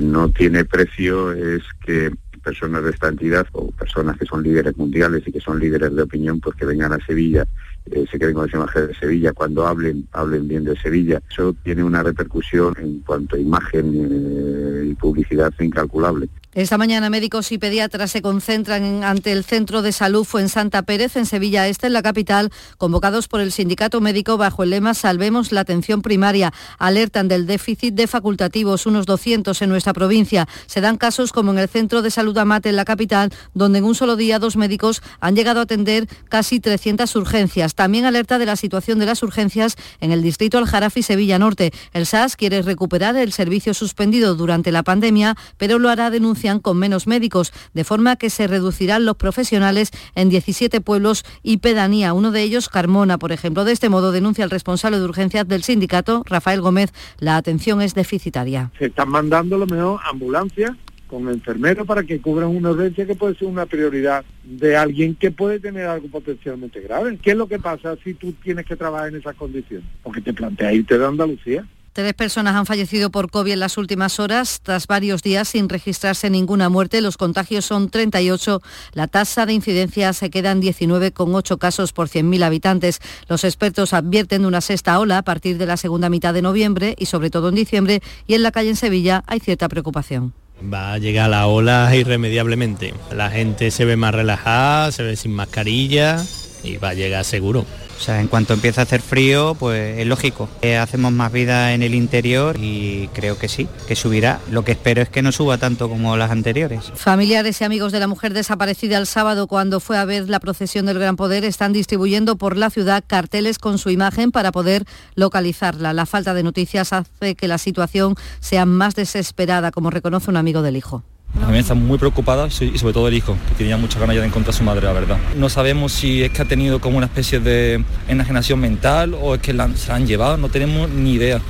no 0.00 0.30
tiene 0.30 0.64
precio 0.64 1.32
es 1.32 1.62
que 1.84 2.10
personas 2.42 2.82
de 2.82 2.90
esta 2.90 3.08
entidad 3.08 3.46
o 3.52 3.70
personas 3.70 4.18
que 4.18 4.26
son 4.26 4.42
líderes 4.42 4.76
mundiales 4.76 5.22
y 5.26 5.32
que 5.32 5.40
son 5.40 5.60
líderes 5.60 5.94
de 5.94 6.02
opinión 6.02 6.40
pues 6.40 6.56
que 6.56 6.66
vengan 6.66 6.92
a 6.92 7.04
Sevilla 7.04 7.46
eh, 7.92 8.04
se 8.10 8.18
queden 8.18 8.34
con 8.34 8.48
esa 8.48 8.56
imagen 8.56 8.88
de 8.88 8.94
Sevilla 8.94 9.32
cuando 9.32 9.66
hablen 9.66 10.06
hablen 10.12 10.48
bien 10.48 10.64
de 10.64 10.76
Sevilla 10.76 11.20
eso 11.30 11.54
tiene 11.64 11.82
una 11.84 12.02
repercusión 12.02 12.74
en 12.78 13.00
cuanto 13.00 13.36
a 13.36 13.38
imagen 13.38 13.94
eh, 13.94 14.90
y 14.90 14.94
publicidad 14.94 15.52
incalculable 15.60 16.28
esta 16.52 16.78
mañana 16.78 17.10
médicos 17.10 17.52
y 17.52 17.58
pediatras 17.58 18.10
se 18.10 18.22
concentran 18.22 19.04
ante 19.04 19.30
el 19.30 19.44
Centro 19.44 19.82
de 19.82 19.92
Salud 19.92 20.26
Santa 20.48 20.82
Pérez 20.82 21.14
en 21.14 21.24
Sevilla 21.24 21.68
Este, 21.68 21.86
en 21.86 21.92
la 21.92 22.02
capital, 22.02 22.50
convocados 22.76 23.28
por 23.28 23.40
el 23.40 23.52
sindicato 23.52 24.00
médico 24.00 24.36
bajo 24.36 24.64
el 24.64 24.70
lema 24.70 24.94
Salvemos 24.94 25.52
la 25.52 25.60
atención 25.60 26.02
primaria. 26.02 26.52
Alertan 26.78 27.28
del 27.28 27.46
déficit 27.46 27.94
de 27.94 28.08
facultativos, 28.08 28.86
unos 28.86 29.06
200 29.06 29.62
en 29.62 29.68
nuestra 29.68 29.92
provincia. 29.92 30.48
Se 30.66 30.80
dan 30.80 30.96
casos 30.96 31.32
como 31.32 31.52
en 31.52 31.58
el 31.58 31.68
Centro 31.68 32.02
de 32.02 32.10
Salud 32.10 32.36
Amate 32.36 32.68
en 32.68 32.76
la 32.76 32.84
capital, 32.84 33.32
donde 33.54 33.78
en 33.78 33.84
un 33.84 33.94
solo 33.94 34.16
día 34.16 34.40
dos 34.40 34.56
médicos 34.56 35.02
han 35.20 35.36
llegado 35.36 35.60
a 35.60 35.62
atender 35.62 36.08
casi 36.28 36.58
300 36.58 37.14
urgencias. 37.14 37.76
También 37.80 38.04
alerta 38.04 38.38
de 38.38 38.44
la 38.44 38.56
situación 38.56 38.98
de 38.98 39.06
las 39.06 39.22
urgencias 39.22 39.74
en 40.02 40.12
el 40.12 40.20
distrito 40.20 40.58
Aljarafi 40.58 41.02
Sevilla 41.02 41.38
Norte. 41.38 41.70
El 41.94 42.04
SAS 42.04 42.36
quiere 42.36 42.60
recuperar 42.60 43.16
el 43.16 43.32
servicio 43.32 43.72
suspendido 43.72 44.34
durante 44.34 44.70
la 44.70 44.82
pandemia, 44.82 45.34
pero 45.56 45.78
lo 45.78 45.88
hará 45.88 46.10
denunciando 46.10 46.60
con 46.60 46.76
menos 46.76 47.06
médicos, 47.06 47.54
de 47.72 47.84
forma 47.84 48.16
que 48.16 48.28
se 48.28 48.46
reducirán 48.46 49.06
los 49.06 49.16
profesionales 49.16 49.92
en 50.14 50.28
17 50.28 50.82
pueblos 50.82 51.24
y 51.42 51.56
pedanía, 51.56 52.12
uno 52.12 52.32
de 52.32 52.42
ellos 52.42 52.68
Carmona, 52.68 53.16
por 53.16 53.32
ejemplo. 53.32 53.64
De 53.64 53.72
este 53.72 53.88
modo 53.88 54.12
denuncia 54.12 54.44
el 54.44 54.50
responsable 54.50 54.98
de 54.98 55.04
urgencias 55.06 55.48
del 55.48 55.62
sindicato, 55.62 56.22
Rafael 56.26 56.60
Gómez, 56.60 56.92
la 57.18 57.38
atención 57.38 57.80
es 57.80 57.94
deficitaria. 57.94 58.72
Se 58.78 58.88
están 58.88 59.08
mandando 59.08 59.56
lo 59.56 59.66
mejor 59.66 60.00
ambulancias 60.04 60.72
con 61.10 61.28
enfermeros 61.28 61.86
para 61.88 62.04
que 62.04 62.20
cubran 62.20 62.50
una 62.50 62.70
urgencia 62.70 63.04
que 63.04 63.16
puede 63.16 63.34
ser 63.34 63.48
una 63.48 63.66
prioridad 63.66 64.24
de 64.44 64.76
alguien 64.76 65.16
que 65.16 65.32
puede 65.32 65.58
tener 65.58 65.86
algo 65.86 66.06
potencialmente 66.06 66.80
grave. 66.80 67.18
¿Qué 67.20 67.32
es 67.32 67.36
lo 67.36 67.48
que 67.48 67.58
pasa 67.58 67.96
si 68.04 68.14
tú 68.14 68.32
tienes 68.44 68.64
que 68.64 68.76
trabajar 68.76 69.08
en 69.08 69.16
esas 69.16 69.34
condiciones? 69.34 69.86
Porque 70.04 70.20
te 70.20 70.32
plantea 70.32 70.72
irte 70.72 70.96
de 70.96 71.04
Andalucía. 71.04 71.66
Tres 71.92 72.14
personas 72.14 72.54
han 72.54 72.66
fallecido 72.66 73.10
por 73.10 73.32
COVID 73.32 73.50
en 73.50 73.58
las 73.58 73.76
últimas 73.76 74.20
horas, 74.20 74.60
tras 74.62 74.86
varios 74.86 75.24
días 75.24 75.48
sin 75.48 75.68
registrarse 75.68 76.30
ninguna 76.30 76.68
muerte. 76.68 77.00
Los 77.00 77.16
contagios 77.16 77.64
son 77.64 77.90
38. 77.90 78.62
La 78.92 79.08
tasa 79.08 79.44
de 79.44 79.54
incidencia 79.54 80.12
se 80.12 80.30
queda 80.30 80.52
en 80.52 80.62
19,8 80.62 81.58
casos 81.58 81.92
por 81.92 82.08
100.000 82.08 82.44
habitantes. 82.44 83.00
Los 83.28 83.42
expertos 83.42 83.92
advierten 83.92 84.42
de 84.42 84.48
una 84.48 84.60
sexta 84.60 85.00
ola 85.00 85.18
a 85.18 85.22
partir 85.22 85.58
de 85.58 85.66
la 85.66 85.76
segunda 85.76 86.08
mitad 86.08 86.32
de 86.32 86.42
noviembre 86.42 86.94
y 86.96 87.06
sobre 87.06 87.30
todo 87.30 87.48
en 87.48 87.56
diciembre. 87.56 88.00
Y 88.28 88.34
en 88.34 88.44
la 88.44 88.52
calle 88.52 88.70
en 88.70 88.76
Sevilla 88.76 89.24
hay 89.26 89.40
cierta 89.40 89.68
preocupación. 89.68 90.32
Va 90.62 90.92
a 90.92 90.98
llegar 90.98 91.30
la 91.30 91.46
ola 91.46 91.94
irremediablemente. 91.94 92.92
La 93.12 93.30
gente 93.30 93.70
se 93.70 93.84
ve 93.84 93.96
más 93.96 94.14
relajada, 94.14 94.92
se 94.92 95.02
ve 95.02 95.16
sin 95.16 95.32
mascarilla 95.32 96.22
y 96.62 96.76
va 96.76 96.90
a 96.90 96.94
llegar 96.94 97.24
seguro. 97.24 97.64
O 98.00 98.02
sea, 98.02 98.18
en 98.18 98.28
cuanto 98.28 98.54
empieza 98.54 98.80
a 98.80 98.84
hacer 98.84 99.02
frío, 99.02 99.54
pues 99.58 99.98
es 99.98 100.06
lógico. 100.06 100.48
Eh, 100.62 100.78
hacemos 100.78 101.12
más 101.12 101.30
vida 101.30 101.74
en 101.74 101.82
el 101.82 101.94
interior 101.94 102.56
y 102.58 103.10
creo 103.12 103.36
que 103.36 103.46
sí, 103.46 103.68
que 103.86 103.94
subirá. 103.94 104.40
Lo 104.50 104.64
que 104.64 104.72
espero 104.72 105.02
es 105.02 105.10
que 105.10 105.20
no 105.20 105.32
suba 105.32 105.58
tanto 105.58 105.86
como 105.90 106.16
las 106.16 106.30
anteriores. 106.30 106.90
Familiares 106.94 107.60
y 107.60 107.64
amigos 107.64 107.92
de 107.92 108.00
la 108.00 108.06
mujer 108.06 108.32
desaparecida 108.32 108.96
el 108.96 109.06
sábado 109.06 109.46
cuando 109.46 109.80
fue 109.80 109.98
a 109.98 110.06
ver 110.06 110.30
la 110.30 110.40
procesión 110.40 110.86
del 110.86 110.98
Gran 110.98 111.16
Poder 111.16 111.44
están 111.44 111.74
distribuyendo 111.74 112.36
por 112.36 112.56
la 112.56 112.70
ciudad 112.70 113.04
carteles 113.06 113.58
con 113.58 113.76
su 113.76 113.90
imagen 113.90 114.32
para 114.32 114.50
poder 114.50 114.86
localizarla. 115.14 115.92
La 115.92 116.06
falta 116.06 116.32
de 116.32 116.42
noticias 116.42 116.94
hace 116.94 117.34
que 117.34 117.48
la 117.48 117.58
situación 117.58 118.14
sea 118.40 118.64
más 118.64 118.94
desesperada, 118.94 119.72
como 119.72 119.90
reconoce 119.90 120.30
un 120.30 120.38
amigo 120.38 120.62
del 120.62 120.78
hijo. 120.78 121.04
La 121.34 121.42
familia 121.42 121.60
está 121.60 121.74
muy 121.74 121.98
preocupada 121.98 122.48
y 122.48 122.78
sobre 122.78 122.92
todo 122.92 123.08
el 123.08 123.14
hijo, 123.14 123.36
que 123.48 123.54
tenía 123.54 123.76
muchas 123.76 124.00
ganas 124.00 124.16
ya 124.16 124.22
de 124.22 124.28
encontrar 124.28 124.54
a 124.54 124.58
su 124.58 124.64
madre, 124.64 124.82
la 124.82 124.92
verdad. 124.92 125.18
No 125.36 125.48
sabemos 125.48 125.92
si 125.92 126.22
es 126.22 126.30
que 126.30 126.42
ha 126.42 126.44
tenido 126.44 126.80
como 126.80 126.96
una 126.96 127.06
especie 127.06 127.40
de 127.40 127.84
enajenación 128.08 128.60
mental 128.60 129.14
o 129.20 129.34
es 129.34 129.40
que 129.40 129.52
la, 129.52 129.74
se 129.76 129.88
la 129.88 129.96
han 129.96 130.06
llevado, 130.06 130.36
no 130.36 130.48
tenemos 130.48 130.90
ni 130.90 131.12
idea. 131.12 131.40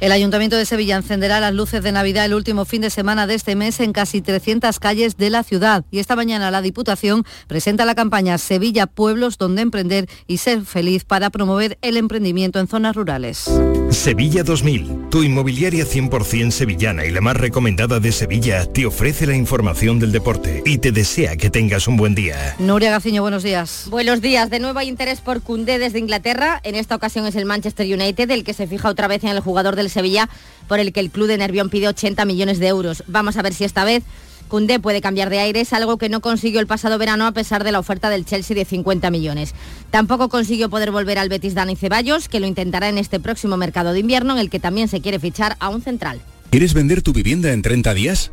El 0.00 0.12
Ayuntamiento 0.12 0.56
de 0.56 0.66
Sevilla 0.66 0.96
encenderá 0.96 1.40
las 1.40 1.54
luces 1.54 1.82
de 1.82 1.92
Navidad 1.92 2.26
el 2.26 2.34
último 2.34 2.64
fin 2.64 2.82
de 2.82 2.90
semana 2.90 3.26
de 3.26 3.34
este 3.34 3.56
mes 3.56 3.80
en 3.80 3.92
casi 3.92 4.20
300 4.20 4.78
calles 4.78 5.16
de 5.16 5.30
la 5.30 5.42
ciudad. 5.42 5.84
Y 5.90 6.00
esta 6.00 6.16
mañana 6.16 6.50
la 6.50 6.60
Diputación 6.60 7.24
presenta 7.46 7.84
la 7.84 7.94
campaña 7.94 8.36
Sevilla 8.38 8.86
Pueblos 8.86 9.38
donde 9.38 9.62
emprender 9.62 10.08
y 10.26 10.38
ser 10.38 10.62
feliz 10.62 11.04
para 11.04 11.30
promover 11.30 11.78
el 11.80 11.96
emprendimiento 11.96 12.60
en 12.60 12.68
zonas 12.68 12.94
rurales. 12.94 13.50
Sevilla 13.90 14.42
2000 14.42 15.05
Tu 15.16 15.22
inmobiliaria 15.22 15.86
100% 15.86 16.50
sevillana 16.50 17.06
y 17.06 17.10
la 17.10 17.22
más 17.22 17.38
recomendada 17.38 18.00
de 18.00 18.12
Sevilla 18.12 18.70
te 18.70 18.84
ofrece 18.84 19.26
la 19.26 19.34
información 19.34 19.98
del 19.98 20.12
deporte 20.12 20.62
y 20.66 20.76
te 20.76 20.92
desea 20.92 21.38
que 21.38 21.48
tengas 21.48 21.88
un 21.88 21.96
buen 21.96 22.14
día. 22.14 22.54
Nuria 22.58 22.90
Gaciño, 22.90 23.22
buenos 23.22 23.42
días. 23.42 23.86
Buenos 23.88 24.20
días. 24.20 24.50
De 24.50 24.58
nuevo 24.58 24.78
hay 24.78 24.90
interés 24.90 25.22
por 25.22 25.40
Cundé 25.40 25.78
desde 25.78 26.00
Inglaterra. 26.00 26.60
En 26.64 26.74
esta 26.74 26.94
ocasión 26.94 27.24
es 27.24 27.34
el 27.34 27.46
Manchester 27.46 27.86
United 27.86 28.30
el 28.30 28.44
que 28.44 28.52
se 28.52 28.66
fija 28.66 28.90
otra 28.90 29.08
vez 29.08 29.24
en 29.24 29.30
el 29.30 29.40
jugador 29.40 29.74
del 29.74 29.88
Sevilla 29.88 30.28
por 30.68 30.80
el 30.80 30.92
que 30.92 31.00
el 31.00 31.10
club 31.10 31.28
de 31.28 31.38
Nervión 31.38 31.70
pide 31.70 31.88
80 31.88 32.22
millones 32.26 32.58
de 32.58 32.66
euros. 32.66 33.02
Vamos 33.06 33.38
a 33.38 33.42
ver 33.42 33.54
si 33.54 33.64
esta 33.64 33.84
vez 33.84 34.02
Cundé 34.48 34.80
puede 34.80 35.00
cambiar 35.00 35.30
de 35.30 35.38
aires, 35.38 35.72
algo 35.72 35.98
que 35.98 36.08
no 36.08 36.20
consiguió 36.20 36.60
el 36.60 36.66
pasado 36.66 36.98
verano 36.98 37.26
a 37.26 37.32
pesar 37.32 37.64
de 37.64 37.72
la 37.72 37.78
oferta 37.78 38.10
del 38.10 38.24
Chelsea 38.24 38.54
de 38.54 38.64
50 38.64 39.10
millones. 39.10 39.54
Tampoco 39.90 40.28
consiguió 40.28 40.70
poder 40.70 40.90
volver 40.90 41.18
al 41.18 41.28
Betis 41.28 41.54
Dani 41.54 41.76
Ceballos, 41.76 42.28
que 42.28 42.40
lo 42.40 42.46
intentará 42.46 42.88
en 42.88 42.98
este 42.98 43.20
próximo 43.20 43.56
mercado 43.56 43.92
de 43.92 44.00
invierno 44.00 44.34
en 44.34 44.38
el 44.38 44.50
que 44.50 44.60
también 44.60 44.88
se 44.88 45.00
quiere 45.00 45.18
fichar 45.18 45.56
a 45.60 45.68
un 45.68 45.82
central. 45.82 46.20
¿Quieres 46.50 46.74
vender 46.74 47.02
tu 47.02 47.12
vivienda 47.12 47.52
en 47.52 47.62
30 47.62 47.94
días? 47.94 48.32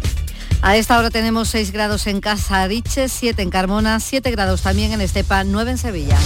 A 0.63 0.77
esta 0.77 0.99
hora 0.99 1.09
tenemos 1.09 1.49
6 1.49 1.71
grados 1.71 2.05
en 2.05 2.21
Casa 2.21 2.61
Ariches, 2.61 3.11
7 3.11 3.41
en 3.41 3.49
Carmona, 3.49 3.99
7 3.99 4.29
grados 4.29 4.61
también 4.61 4.91
en 4.91 5.01
Estepa, 5.01 5.43
9 5.43 5.71
en 5.71 5.77
Sevilla. 5.79 6.17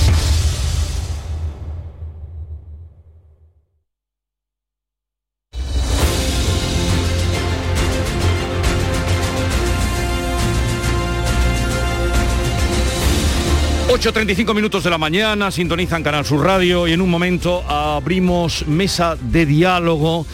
...8.35 13.88 14.54
minutos 14.54 14.84
de 14.84 14.90
la 14.90 14.98
mañana, 14.98 15.50
sintonizan 15.52 16.04
Canal 16.04 16.26
Sur 16.26 16.44
Radio 16.44 16.86
y 16.86 16.92
en 16.92 17.00
un 17.00 17.10
momento 17.10 17.64
abrimos 17.68 18.68
mesa 18.68 19.16
de 19.16 19.46
diálogo 19.46 20.26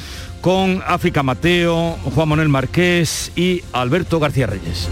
con 0.42 0.82
África 0.86 1.24
Mateo, 1.24 1.98
Juan 2.16 2.30
Manuel 2.30 2.50
Marqués 2.50 3.32
y 3.36 3.64
Alberto 3.72 4.20
García 4.20 4.48
Reyes. 4.48 4.90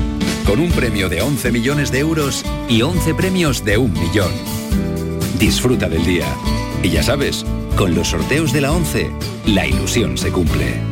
con 0.47 0.61
un 0.61 0.71
premio 0.71 1.09
de 1.09 1.21
11 1.21 1.51
millones 1.51 1.91
de 1.91 1.99
euros 1.99 2.45
y 2.69 2.83
11 2.83 3.13
premios 3.15 3.65
de 3.65 3.79
un 3.79 3.93
millón. 3.93 4.31
Disfruta 5.41 5.89
del 5.89 6.05
día. 6.05 6.33
Y 6.81 6.91
ya 6.91 7.03
sabes, 7.03 7.45
con 7.77 7.97
los 7.97 8.11
sorteos 8.11 8.53
de 8.53 8.61
la 8.61 8.71
11, 8.71 9.11
la 9.47 9.67
ilusión 9.67 10.17
se 10.17 10.31
cumple. 10.31 10.92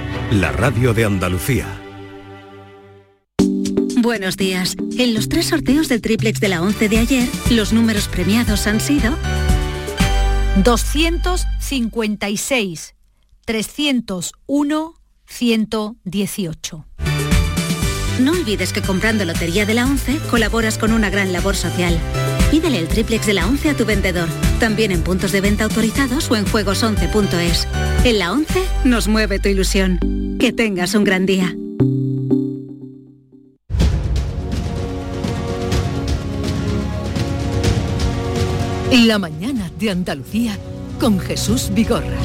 la 0.31 0.51
radio 0.53 0.93
de 0.93 1.03
Andalucía. 1.03 1.67
Buenos 3.97 4.37
días. 4.37 4.77
En 4.97 5.13
los 5.13 5.27
tres 5.27 5.47
sorteos 5.47 5.89
del 5.89 5.99
triplex 6.01 6.39
de 6.39 6.47
la 6.47 6.61
11 6.61 6.87
de 6.89 6.99
ayer, 6.99 7.27
los 7.51 7.73
números 7.73 8.07
premiados 8.07 8.65
han 8.65 8.79
sido 8.79 9.17
256, 10.63 12.95
301, 13.45 14.95
118. 15.25 16.85
No 18.19 18.33
olvides 18.33 18.73
que 18.73 18.81
comprando 18.81 19.25
Lotería 19.25 19.65
de 19.65 19.73
la 19.73 19.85
11 19.85 20.19
colaboras 20.29 20.77
con 20.77 20.91
una 20.91 21.09
gran 21.09 21.31
labor 21.33 21.55
social. 21.55 21.97
Pídele 22.51 22.79
el 22.79 22.87
triplex 22.87 23.25
de 23.25 23.33
la 23.33 23.47
11 23.47 23.69
a 23.69 23.73
tu 23.75 23.85
vendedor, 23.85 24.27
también 24.59 24.91
en 24.91 25.01
puntos 25.03 25.31
de 25.31 25.41
venta 25.41 25.63
autorizados 25.63 26.29
o 26.29 26.35
en 26.35 26.45
juegos11.es. 26.45 27.67
En 28.03 28.19
la 28.19 28.31
11 28.31 28.63
nos 28.83 29.07
mueve 29.07 29.39
tu 29.39 29.49
ilusión. 29.49 29.99
Que 30.39 30.51
tengas 30.51 30.93
un 30.95 31.03
gran 31.03 31.25
día. 31.25 31.55
La 38.91 39.17
mañana 39.17 39.71
de 39.79 39.89
Andalucía 39.89 40.57
con 40.99 41.19
Jesús 41.19 41.71
Vigorra. 41.73 42.17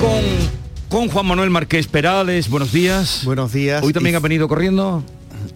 Con, 0.00 0.61
con 0.92 1.08
Juan 1.08 1.24
Manuel 1.24 1.48
Marqués 1.48 1.86
Perales, 1.86 2.50
buenos 2.50 2.70
días. 2.70 3.22
Buenos 3.24 3.50
días. 3.50 3.82
¿Hoy 3.82 3.94
también 3.94 4.14
ha 4.14 4.18
venido 4.18 4.46
corriendo? 4.46 5.02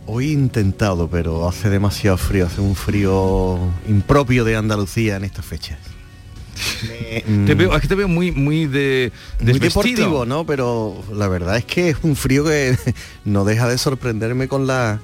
Hoy 0.07 0.29
he 0.29 0.33
intentado, 0.33 1.09
pero 1.11 1.47
hace 1.47 1.69
demasiado 1.69 2.17
frío, 2.17 2.47
hace 2.47 2.63
un 2.63 2.75
frío 2.75 3.59
impropio 3.87 4.45
de 4.45 4.57
Andalucía 4.57 5.17
en 5.17 5.25
estas 5.25 5.45
fechas. 5.45 5.79
te 7.47 7.55
veo, 7.55 7.77
es 7.77 7.83
que 7.83 7.87
te 7.87 7.95
veo 7.95 8.09
muy 8.09 8.33
muy 8.33 8.65
de 8.65 9.13
muy 9.43 9.59
deportivo, 9.59 10.25
¿no? 10.25 10.47
Pero 10.47 11.05
la 11.13 11.29
verdad 11.29 11.59
es 11.59 11.67
que 11.67 11.91
es 11.91 11.99
un 12.01 12.17
frío 12.17 12.43
que 12.43 12.79
no 13.27 13.45
deja 13.45 13.69
de 13.69 13.77
sorprenderme 13.77 14.49
con 14.49 14.67
la 14.67 15.01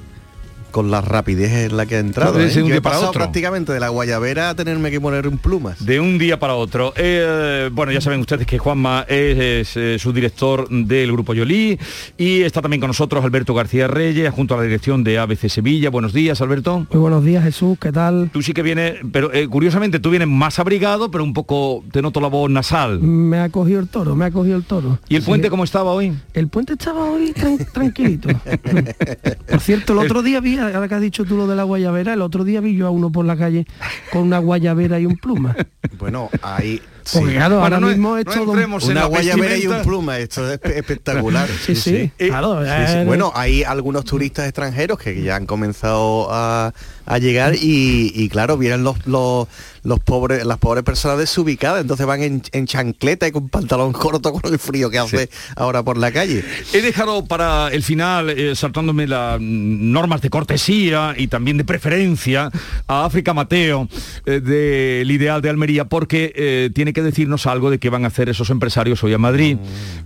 con 0.72 0.90
la 0.90 1.00
rapidez 1.00 1.52
en 1.70 1.76
la 1.76 1.86
que 1.86 1.96
ha 1.96 1.98
entrado. 2.00 2.40
¿eh? 2.40 2.46
un 2.56 2.64
día 2.66 2.76
he 2.76 2.80
para 2.80 2.94
pasado 2.94 3.10
otro. 3.10 3.20
prácticamente 3.20 3.72
de 3.72 3.78
la 3.80 3.88
guayabera 3.90 4.50
a 4.50 4.54
tenerme 4.56 4.90
que 4.90 5.00
poner 5.00 5.26
en 5.26 5.38
plumas. 5.38 5.84
De 5.84 6.00
un 6.00 6.18
día 6.18 6.38
para 6.40 6.54
otro. 6.54 6.92
Eh, 6.96 7.70
bueno, 7.72 7.92
ya 7.92 8.00
saben 8.00 8.20
ustedes 8.20 8.46
que 8.46 8.58
Juanma 8.58 9.04
es, 9.08 9.38
es, 9.38 9.76
eh, 9.76 9.98
su 9.98 10.12
director 10.12 10.68
del 10.68 11.12
Grupo 11.12 11.34
Yolí 11.34 11.78
y 12.18 12.40
está 12.42 12.60
también 12.62 12.80
con 12.80 12.88
nosotros 12.88 13.24
Alberto 13.24 13.54
García 13.54 13.86
Reyes, 13.86 14.30
junto 14.32 14.54
a 14.54 14.56
la 14.58 14.62
dirección 14.64 15.04
de 15.04 15.18
ABC 15.18 15.48
Sevilla. 15.48 15.90
Buenos 15.90 16.12
días, 16.12 16.40
Alberto. 16.40 16.86
Muy 16.90 17.00
buenos 17.00 17.24
días, 17.24 17.44
Jesús, 17.44 17.78
¿qué 17.80 17.92
tal? 17.92 18.30
Tú 18.32 18.42
sí 18.42 18.52
que 18.52 18.62
vienes, 18.62 18.96
pero 19.12 19.32
eh, 19.32 19.46
curiosamente 19.48 20.00
tú 20.00 20.10
vienes 20.10 20.28
más 20.28 20.58
abrigado, 20.58 21.10
pero 21.10 21.22
un 21.24 21.34
poco, 21.34 21.84
te 21.92 22.00
noto 22.02 22.20
la 22.20 22.28
voz 22.28 22.50
nasal. 22.50 23.00
Me 23.00 23.38
ha 23.40 23.48
cogido 23.50 23.80
el 23.80 23.88
toro, 23.88 24.16
me 24.16 24.24
ha 24.24 24.30
cogido 24.30 24.56
el 24.56 24.64
toro. 24.64 24.98
¿Y 25.08 25.16
el 25.16 25.22
puente 25.22 25.50
cómo 25.50 25.64
estaba 25.64 25.92
hoy? 25.92 26.12
El 26.32 26.48
puente 26.48 26.72
estaba 26.72 27.04
hoy 27.10 27.32
tran- 27.32 27.70
tranquilito. 27.72 28.28
Por 29.48 29.60
cierto, 29.60 29.92
el 29.92 29.98
otro 30.00 30.22
día 30.22 30.40
vi, 30.40 30.56
ahora 30.62 30.88
que 30.88 30.94
has 30.94 31.00
dicho 31.00 31.24
tú 31.24 31.36
lo 31.36 31.46
de 31.46 31.56
la 31.56 31.64
guayabera, 31.64 32.14
el 32.14 32.22
otro 32.22 32.44
día 32.44 32.60
vi 32.60 32.76
yo 32.76 32.86
a 32.86 32.90
uno 32.90 33.10
por 33.10 33.24
la 33.24 33.36
calle 33.36 33.66
con 34.10 34.22
una 34.22 34.38
guayabera 34.38 35.00
y 35.00 35.06
un 35.06 35.16
pluma. 35.16 35.56
Bueno, 35.98 36.30
hay 36.42 36.80
Porque 37.12 37.34
claro, 37.34 37.60
Bueno, 37.60 37.64
ahora 37.64 37.80
no- 37.80 37.86
mismo 37.88 38.16
es 38.16 38.24
no 38.26 38.32
entremos 38.44 38.84
Una 38.84 39.04
guayabera 39.06 39.56
y 39.56 39.66
un 39.66 39.82
pluma, 39.82 40.18
esto 40.18 40.50
es 40.50 40.60
espe- 40.60 40.76
espectacular. 40.76 41.48
Sí, 41.66 41.74
sí, 41.76 42.10
claro. 42.18 42.60
Sí, 42.64 42.70
sí. 42.86 42.98
eh, 42.98 43.04
Bueno, 43.06 43.32
hay 43.34 43.62
algunos 43.64 44.04
turistas 44.04 44.46
extranjeros 44.46 44.98
que 44.98 45.20
ya 45.22 45.36
han 45.36 45.46
comenzado 45.46 46.28
a, 46.30 46.72
a 47.06 47.18
llegar 47.18 47.54
y, 47.54 48.12
y, 48.14 48.28
claro, 48.28 48.56
vienen 48.56 48.84
los, 48.84 49.04
los, 49.06 49.48
los 49.82 50.00
pobres, 50.00 50.44
las 50.44 50.58
pobres 50.58 50.84
personas 50.84 51.18
desubicadas, 51.18 51.80
entonces 51.82 52.06
van 52.06 52.22
en, 52.22 52.42
en 52.52 52.66
chancleta 52.66 53.26
y 53.26 53.32
con 53.32 53.48
pantalón 53.48 53.92
corto 53.92 54.32
con 54.32 54.52
el 54.52 54.58
frío 54.58 54.90
que 54.90 54.98
hace 54.98 55.28
ahora 55.56 55.82
por 55.82 55.96
la 55.96 56.12
calle. 56.12 56.44
He 56.72 56.80
dejado 56.82 57.24
para 57.26 57.68
el 57.68 57.82
final, 57.82 58.30
eh, 58.30 58.54
saltándome 58.54 59.06
las 59.06 59.40
normas 59.40 60.20
de 60.20 60.30
cortesía 60.30 61.14
y 61.16 61.26
también 61.28 61.56
de 61.56 61.64
preferencia, 61.64 62.50
a 62.86 63.04
África 63.04 63.34
Mateo 63.34 63.88
eh, 64.26 64.40
del 64.40 65.10
Ideal 65.10 65.42
de 65.42 65.50
Almería, 65.50 65.84
porque 65.86 66.32
eh, 66.34 66.70
tiene 66.74 66.91
que 66.92 67.02
decirnos 67.02 67.46
algo 67.46 67.70
de 67.70 67.78
qué 67.78 67.90
van 67.90 68.04
a 68.04 68.08
hacer 68.08 68.28
esos 68.28 68.50
empresarios 68.50 69.02
hoy 69.04 69.12
a 69.12 69.18
Madrid, 69.18 69.56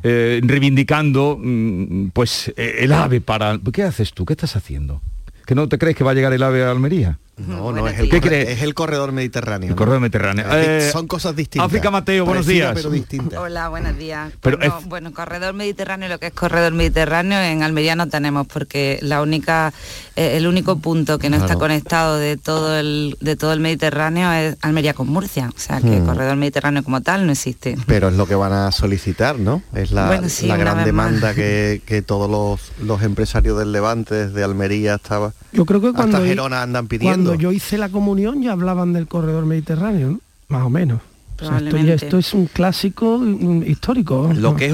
eh, 0.03 0.41
reivindicando 0.43 1.39
mm, 1.41 2.09
pues 2.13 2.53
eh, 2.57 2.77
el 2.81 2.93
AVE 2.93 3.21
para... 3.21 3.59
¿Qué 3.73 3.83
haces 3.83 4.13
tú? 4.13 4.25
¿Qué 4.25 4.33
estás 4.33 4.57
haciendo? 4.57 5.03
¿Que 5.45 5.55
no 5.55 5.69
te 5.69 5.79
crees 5.79 5.97
que 5.97 6.05
va 6.05 6.11
a 6.13 6.15
llegar 6.15 6.33
el 6.33 6.43
AVE 6.43 6.65
a 6.65 6.71
Almería? 6.71 7.19
No, 7.37 7.71
no, 7.71 7.87
es 7.87 7.99
el, 7.99 8.09
¿Qué 8.09 8.21
crees? 8.23 8.49
es 8.49 8.63
el 8.63 8.73
corredor 8.73 9.13
mediterráneo. 9.13 9.67
El 9.67 9.71
¿no? 9.73 9.77
corredor 9.77 10.01
mediterráneo. 10.01 10.47
Eh, 10.53 10.89
Son 10.91 11.07
cosas 11.07 11.37
distintas. 11.37 11.67
África 11.67 11.91
Mateo, 11.91 12.25
buenos 12.25 12.47
días. 12.47 12.73
pero 12.75 12.89
distintas. 12.89 13.39
Hola, 13.39 13.69
buenos 13.69 13.99
días. 13.99 14.33
Pero 14.41 14.57
no, 14.57 14.65
es- 14.65 14.87
Bueno, 14.87 15.13
corredor 15.13 15.53
mediterráneo, 15.53 16.09
lo 16.09 16.19
que 16.19 16.29
es 16.29 16.33
corredor 16.33 16.73
mediterráneo 16.73 17.39
en 17.43 17.63
Almería 17.63 17.95
no 17.95 18.09
tenemos 18.09 18.47
porque 18.47 18.99
la 19.03 19.21
única, 19.21 19.75
eh, 20.17 20.39
el 20.39 20.47
único 20.47 20.79
punto 20.79 21.19
que 21.19 21.29
no 21.29 21.37
está 21.37 21.57
conectado 21.57 22.17
de 22.17 22.39
todo 22.39 22.79
el 22.79 23.19
de 23.21 23.37
todo 23.37 23.53
el 23.53 23.61
Mediterráneo 23.61 24.33
es 24.33 24.57
Almería 24.63 24.95
con 24.95 25.09
Murcia, 25.09 25.51
o 25.55 25.59
sea 25.59 25.81
que 25.83 26.01
Hmm. 26.01 26.07
corredor 26.07 26.37
mediterráneo 26.37 26.83
como 26.85 27.03
tal 27.03 27.27
no 27.27 27.33
existe. 27.33 27.77
Pero 27.87 28.09
es 28.09 28.15
lo 28.15 28.27
que 28.27 28.35
van 28.35 28.55
a 28.55 28.73
solicitar, 28.73 29.39
¿no? 29.39 29.63
Es 29.75 29.91
la, 29.93 30.07
Bueno, 30.07 30.31
sí, 30.31 30.47
la 30.47 30.57
gran 30.57 30.85
demanda 30.87 31.35
que, 31.35 31.83
que 31.85 32.01
todos 32.01 32.31
los, 32.31 32.73
los 32.87 33.03
empresarios 33.03 33.59
del 33.59 33.73
Levante, 33.73 34.15
desde 34.15 34.43
Almería 34.43 34.95
hasta, 34.95 35.33
Yo 35.53 35.67
creo 35.67 35.83
que 35.83 35.93
cuando, 35.93 36.17
hasta 36.17 36.27
Gerona 36.27 36.63
andan 36.63 36.87
pidiendo. 36.89 37.26
Cuando 37.27 37.43
yo 37.43 37.53
hice 37.53 37.79
la 37.79 37.89
comunión 37.89 38.43
ya 38.43 38.53
hablaban 38.53 38.93
del 38.93 39.07
corredor 39.07 39.47
mediterráneo, 39.47 40.11
¿no? 40.11 40.21
Más 40.49 40.63
o 40.65 40.71
menos. 40.71 41.01
O 41.39 41.39
sea, 41.41 41.49
esto, 41.59 41.65
ya- 41.65 41.69
Probablemente. 41.71 42.05
esto 42.07 42.17
es 42.19 42.33
un 42.33 42.47
clásico 42.47 43.19
mm, 43.19 43.65
histórico. 43.67 44.31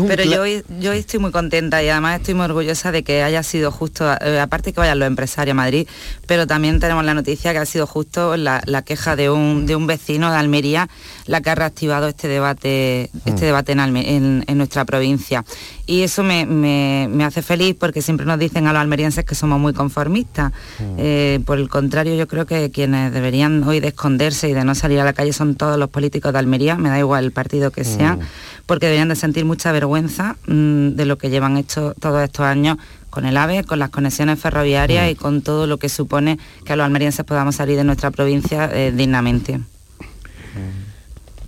Pero 0.07 0.22
yo 0.22 0.42
hoy, 0.42 0.62
yo 0.78 0.92
hoy 0.92 0.98
estoy 0.98 1.18
muy 1.18 1.32
contenta 1.32 1.82
y 1.82 1.88
además 1.88 2.20
estoy 2.20 2.34
muy 2.34 2.44
orgullosa 2.44 2.92
de 2.92 3.03
que 3.03 3.24
haya 3.24 3.42
sido 3.42 3.72
justo, 3.72 4.05
eh, 4.20 4.38
aparte 4.38 4.72
que 4.72 4.78
vayan 4.78 5.00
los 5.00 5.09
empresarios 5.09 5.55
a 5.55 5.57
Madrid, 5.57 5.88
pero 6.28 6.46
también 6.46 6.78
tenemos 6.78 7.05
la 7.05 7.14
noticia 7.14 7.50
que 7.53 7.59
ha 7.59 7.66
sido 7.66 7.88
justo 7.88 8.36
la, 8.36 8.62
la 8.66 8.82
queja 8.82 9.16
de 9.16 9.28
un, 9.28 9.66
de 9.66 9.74
un 9.74 9.88
vecino 9.88 10.30
de 10.30 10.36
Almería 10.36 10.88
la 11.27 11.41
que 11.41 11.51
ha 11.51 11.55
reactivado 11.55 12.09
este 12.09 12.29
debate, 12.29 13.11
este 13.25 13.45
debate 13.47 13.73
en, 13.73 13.79
Alme- 13.79 14.05
en- 14.07 14.45
en 14.47 14.59
nuestra 14.59 14.85
provincia. 14.85 15.45
Y 15.87 16.03
eso 16.03 16.23
me, 16.23 16.47
me- 16.47 17.09
me 17.11 17.25
hace 17.25 17.43
feliz 17.43 17.77
porque 17.79 18.03
siempre 18.03 18.27
nos 18.27 18.39
dicen 18.39 18.66
a 18.66 18.73
los 18.73 18.81
almerienses 18.81 19.25
que 19.25 19.35
somos 19.35 19.59
muy 19.61 19.73
conformistas. 19.73 20.53
Eh, 20.99 21.41
por 21.47 21.59
el 21.59 21.68
contrario, 21.68 22.14
yo 22.14 22.27
creo 22.29 22.47
que 22.47 22.70
quienes 22.70 23.12
deberían 23.12 23.62
hoy 23.64 23.81
de 23.81 23.89
esconderse 23.89 24.49
y 24.49 24.53
de 24.53 24.64
no 24.64 24.75
salir 24.75 25.01
a 25.01 25.05
la 25.05 25.12
calle 25.12 25.33
son 25.33 25.55
todos 25.55 25.79
los 25.79 25.89
políticos 25.91 26.33
de 26.33 26.39
Almería, 26.39 26.77
me 26.77 26.89
da 26.89 26.99
igual 26.99 27.25
el 27.25 27.33
partido 27.33 27.70
que 27.70 27.85
sea, 27.85 28.18
porque 28.66 28.87
deberían 28.87 29.09
de 29.09 29.16
sentir 29.16 29.45
mucha 29.45 29.73
vergüenza 29.73 30.37
mm, 30.47 30.91
de 30.91 31.05
lo 31.07 31.18
que 31.18 31.31
llevan 31.31 31.57
hecho 31.57 31.95
todos 32.01 32.23
estos 32.23 32.47
años 32.47 32.79
con 33.11 33.27
el 33.27 33.37
AVE, 33.37 33.64
con 33.64 33.79
las 33.79 33.91
conexiones 33.91 34.39
ferroviarias 34.41 35.11
y 35.11 35.14
con 35.14 35.43
todo 35.43 35.66
lo 35.66 35.79
que 35.79 35.89
supone 35.89 36.39
que 36.64 36.73
a 36.73 36.77
los 36.77 36.85
almerienses 36.87 37.25
podamos 37.27 37.57
salir 37.57 37.77
de 37.77 37.85
nuestra 37.85 38.11
provincia 38.11 38.70
eh, 38.73 38.93
dignamente. 38.93 39.61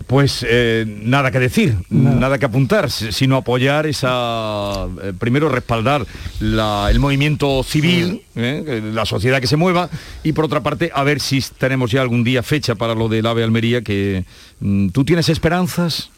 Pues 0.06 0.44
eh, 0.48 0.84
nada 0.86 1.30
que 1.30 1.38
decir, 1.40 1.76
nada. 1.88 2.38
que 2.38 2.44
apuntar, 2.46 2.90
si- 2.90 3.10
sino 3.10 3.36
apoyar 3.36 3.86
esa, 3.86 4.84
eh, 5.02 5.12
primero 5.18 5.48
respaldar 5.48 6.04
la- 6.40 6.88
el 6.90 7.00
movimiento 7.00 7.62
civil, 7.62 8.22
eh, 8.36 8.82
la 8.92 9.06
sociedad 9.06 9.40
que 9.40 9.46
se 9.46 9.56
mueva, 9.56 9.88
y 10.22 10.32
por 10.32 10.44
otra 10.44 10.60
parte 10.62 10.90
a 10.94 11.02
ver 11.04 11.20
si 11.20 11.40
tenemos 11.58 11.90
ya 11.90 12.02
algún 12.02 12.22
día 12.22 12.42
fecha 12.42 12.74
para 12.74 12.94
lo 12.94 13.08
del 13.08 13.24
AVE 13.26 13.44
Almería, 13.44 13.82
que 13.82 14.24
mm, 14.60 14.88
tú 14.90 15.04
tienes 15.04 15.28
esperanzas. 15.30 16.10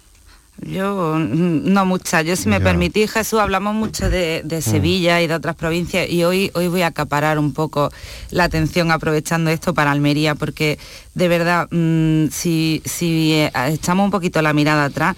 Yo 0.62 1.16
mm, 1.18 1.72
no 1.72 1.84
muchas. 1.84 2.24
Yo 2.24 2.34
si 2.36 2.48
me 2.48 2.60
permitís, 2.60 3.10
Jesús, 3.12 3.38
hablamos 3.40 3.74
mucho 3.74 4.08
de, 4.08 4.42
de 4.44 4.62
Sevilla 4.62 5.20
y 5.20 5.26
de 5.26 5.34
otras 5.34 5.54
provincias 5.54 6.08
y 6.08 6.24
hoy, 6.24 6.50
hoy 6.54 6.68
voy 6.68 6.82
a 6.82 6.88
acaparar 6.88 7.38
un 7.38 7.52
poco 7.52 7.90
la 8.30 8.44
atención 8.44 8.90
aprovechando 8.90 9.50
esto 9.50 9.74
para 9.74 9.90
Almería, 9.90 10.34
porque 10.34 10.78
de 11.14 11.28
verdad, 11.28 11.68
mm, 11.70 12.28
si, 12.30 12.82
si 12.84 13.32
eh, 13.34 13.52
echamos 13.68 14.04
un 14.04 14.10
poquito 14.10 14.40
la 14.40 14.52
mirada 14.54 14.84
atrás, 14.86 15.16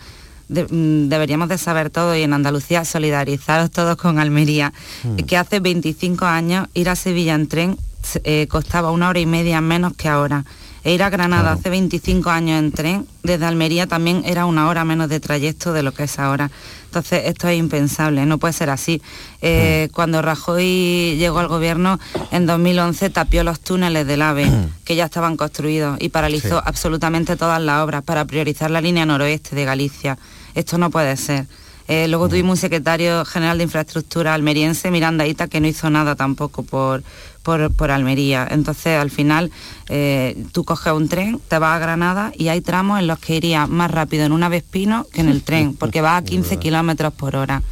de- 0.49 0.64
mm, 0.64 1.09
deberíamos 1.09 1.49
de 1.49 1.59
saber 1.59 1.91
todo 1.91 2.16
y 2.16 2.22
en 2.22 2.32
Andalucía 2.32 2.84
solidarizaros 2.84 3.70
todos 3.70 3.97
con 3.97 4.18
Almería, 4.18 4.72
Mm. 5.05 5.16
que 5.18 5.36
hace 5.36 5.61
25 5.61 6.24
años 6.26 6.66
ir 6.74 6.89
a 6.89 6.97
Sevilla 6.97 7.34
en 7.34 7.47
tren 7.47 7.76
eh, 8.24 8.47
costaba 8.49 8.91
una 8.91 9.09
hora 9.09 9.20
y 9.20 9.26
media 9.26 9.61
menos 9.61 9.93
que 9.95 10.09
ahora. 10.09 10.45
E 10.84 10.94
ir 10.94 11.02
a 11.02 11.10
Granada 11.10 11.52
hace 11.52 11.70
25 11.70 12.30
años 12.30 12.58
en 12.58 12.72
tren, 12.72 13.06
desde 13.22 13.44
Almería 13.46 13.86
también 13.86 14.22
era 14.24 14.46
una 14.46 14.68
hora 14.68 14.84
menos 14.84 15.08
de 15.08 15.18
trayecto 15.20 15.72
de 15.72 15.82
lo 15.82 15.92
que 15.92 16.04
es 16.04 16.18
ahora. 16.18 16.50
Entonces 16.86 17.22
esto 17.26 17.48
es 17.48 17.58
impensable, 17.58 18.24
no 18.26 18.38
puede 18.38 18.52
ser 18.54 18.70
así. 18.70 19.02
Eh, 19.42 19.88
Cuando 19.92 20.22
Rajoy 20.22 21.16
llegó 21.18 21.40
al 21.40 21.48
gobierno 21.48 21.98
en 22.30 22.46
2011 22.46 23.10
tapió 23.10 23.44
los 23.44 23.60
túneles 23.60 24.06
del 24.06 24.22
AVE, 24.22 24.46
que 24.84 24.96
ya 24.96 25.04
estaban 25.06 25.36
construidos, 25.36 25.98
y 26.00 26.08
paralizó 26.10 26.58
Sí. 26.58 26.62
absolutamente 26.64 27.36
todas 27.36 27.60
las 27.60 27.82
obras 27.82 28.02
para 28.04 28.24
priorizar 28.24 28.70
la 28.70 28.80
línea 28.80 29.04
noroeste 29.04 29.54
de 29.56 29.64
Galicia. 29.64 30.16
Esto 30.54 30.78
no 30.78 30.90
puede 30.90 31.16
ser. 31.16 31.46
Eh, 31.89 32.07
luego 32.09 32.28
tuvimos 32.28 32.51
un 32.51 32.57
secretario 32.61 33.24
general 33.24 33.57
de 33.59 33.64
infraestructura 33.64 34.34
almeriense, 34.34 34.91
Miranda 34.91 35.26
Ita, 35.26 35.49
que 35.49 35.61
no 35.61 35.66
hizo 35.66 35.89
nada 35.89 36.14
tampoco 36.16 36.62
por, 36.62 37.03
por, 37.43 37.72
por 37.72 37.91
Almería. 37.91 38.47
Entonces, 38.51 38.99
al 39.01 39.11
final, 39.11 39.51
eh, 39.89 40.36
tú 40.53 40.64
coges 40.64 40.93
un 40.93 41.09
tren, 41.09 41.41
te 41.49 41.59
vas 41.59 41.76
a 41.76 41.78
Granada 41.78 42.30
y 42.36 42.49
hay 42.49 42.61
tramos 42.61 43.01
en 43.01 43.07
los 43.07 43.18
que 43.18 43.36
iría 43.36 43.66
más 43.66 43.91
rápido 43.91 44.24
en 44.26 44.32
un 44.32 44.43
Avespino 44.43 45.07
que 45.12 45.22
en 45.22 45.30
el 45.30 45.43
tren, 45.43 45.74
porque 45.78 46.03
va 46.03 46.18
a 46.18 46.22
15 46.22 46.59
kilómetros 46.59 47.12
por 47.14 47.36
hora. 47.36 47.62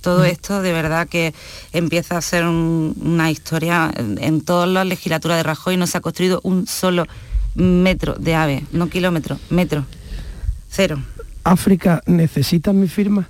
Todo 0.00 0.24
esto 0.24 0.62
de 0.62 0.72
verdad 0.72 1.06
que 1.08 1.34
empieza 1.72 2.16
a 2.16 2.22
ser 2.22 2.44
un- 2.46 2.94
una 3.00 3.30
historia. 3.30 3.90
En, 3.94 4.16
en 4.22 4.40
todas 4.40 4.68
las 4.70 4.86
legislaturas 4.86 5.36
de 5.36 5.42
Rajoy 5.42 5.76
no 5.76 5.86
se 5.86 5.98
ha 5.98 6.00
construido 6.00 6.40
un 6.44 6.66
solo 6.66 7.04
metro 7.56 8.14
de 8.14 8.34
AVE, 8.34 8.64
no 8.72 8.88
kilómetro, 8.88 9.38
metro. 9.50 9.84
Cero. 10.70 11.02
África 11.44 12.02
necesita 12.06 12.72
mi 12.72 12.88
firma. 12.88 13.28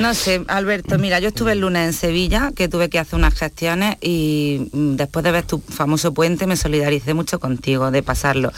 No 0.00 0.14
sé, 0.14 0.44
Alberto, 0.48 0.98
mira, 0.98 1.18
yo 1.18 1.28
estuve 1.28 1.52
el 1.52 1.60
lunes 1.60 1.86
en 1.86 1.92
Sevilla, 1.92 2.52
que 2.54 2.68
tuve 2.68 2.88
que 2.88 2.98
hacer 2.98 3.18
unas 3.18 3.34
gestiones 3.34 3.96
y 4.00 4.68
mm, 4.72 4.94
después 4.94 5.24
de 5.24 5.32
ver 5.32 5.44
tu 5.44 5.58
famoso 5.60 6.14
puente 6.14 6.46
me 6.46 6.56
solidaricé 6.56 7.14
mucho 7.14 7.40
contigo 7.40 7.90
de 7.90 8.02
pasarlo. 8.02 8.52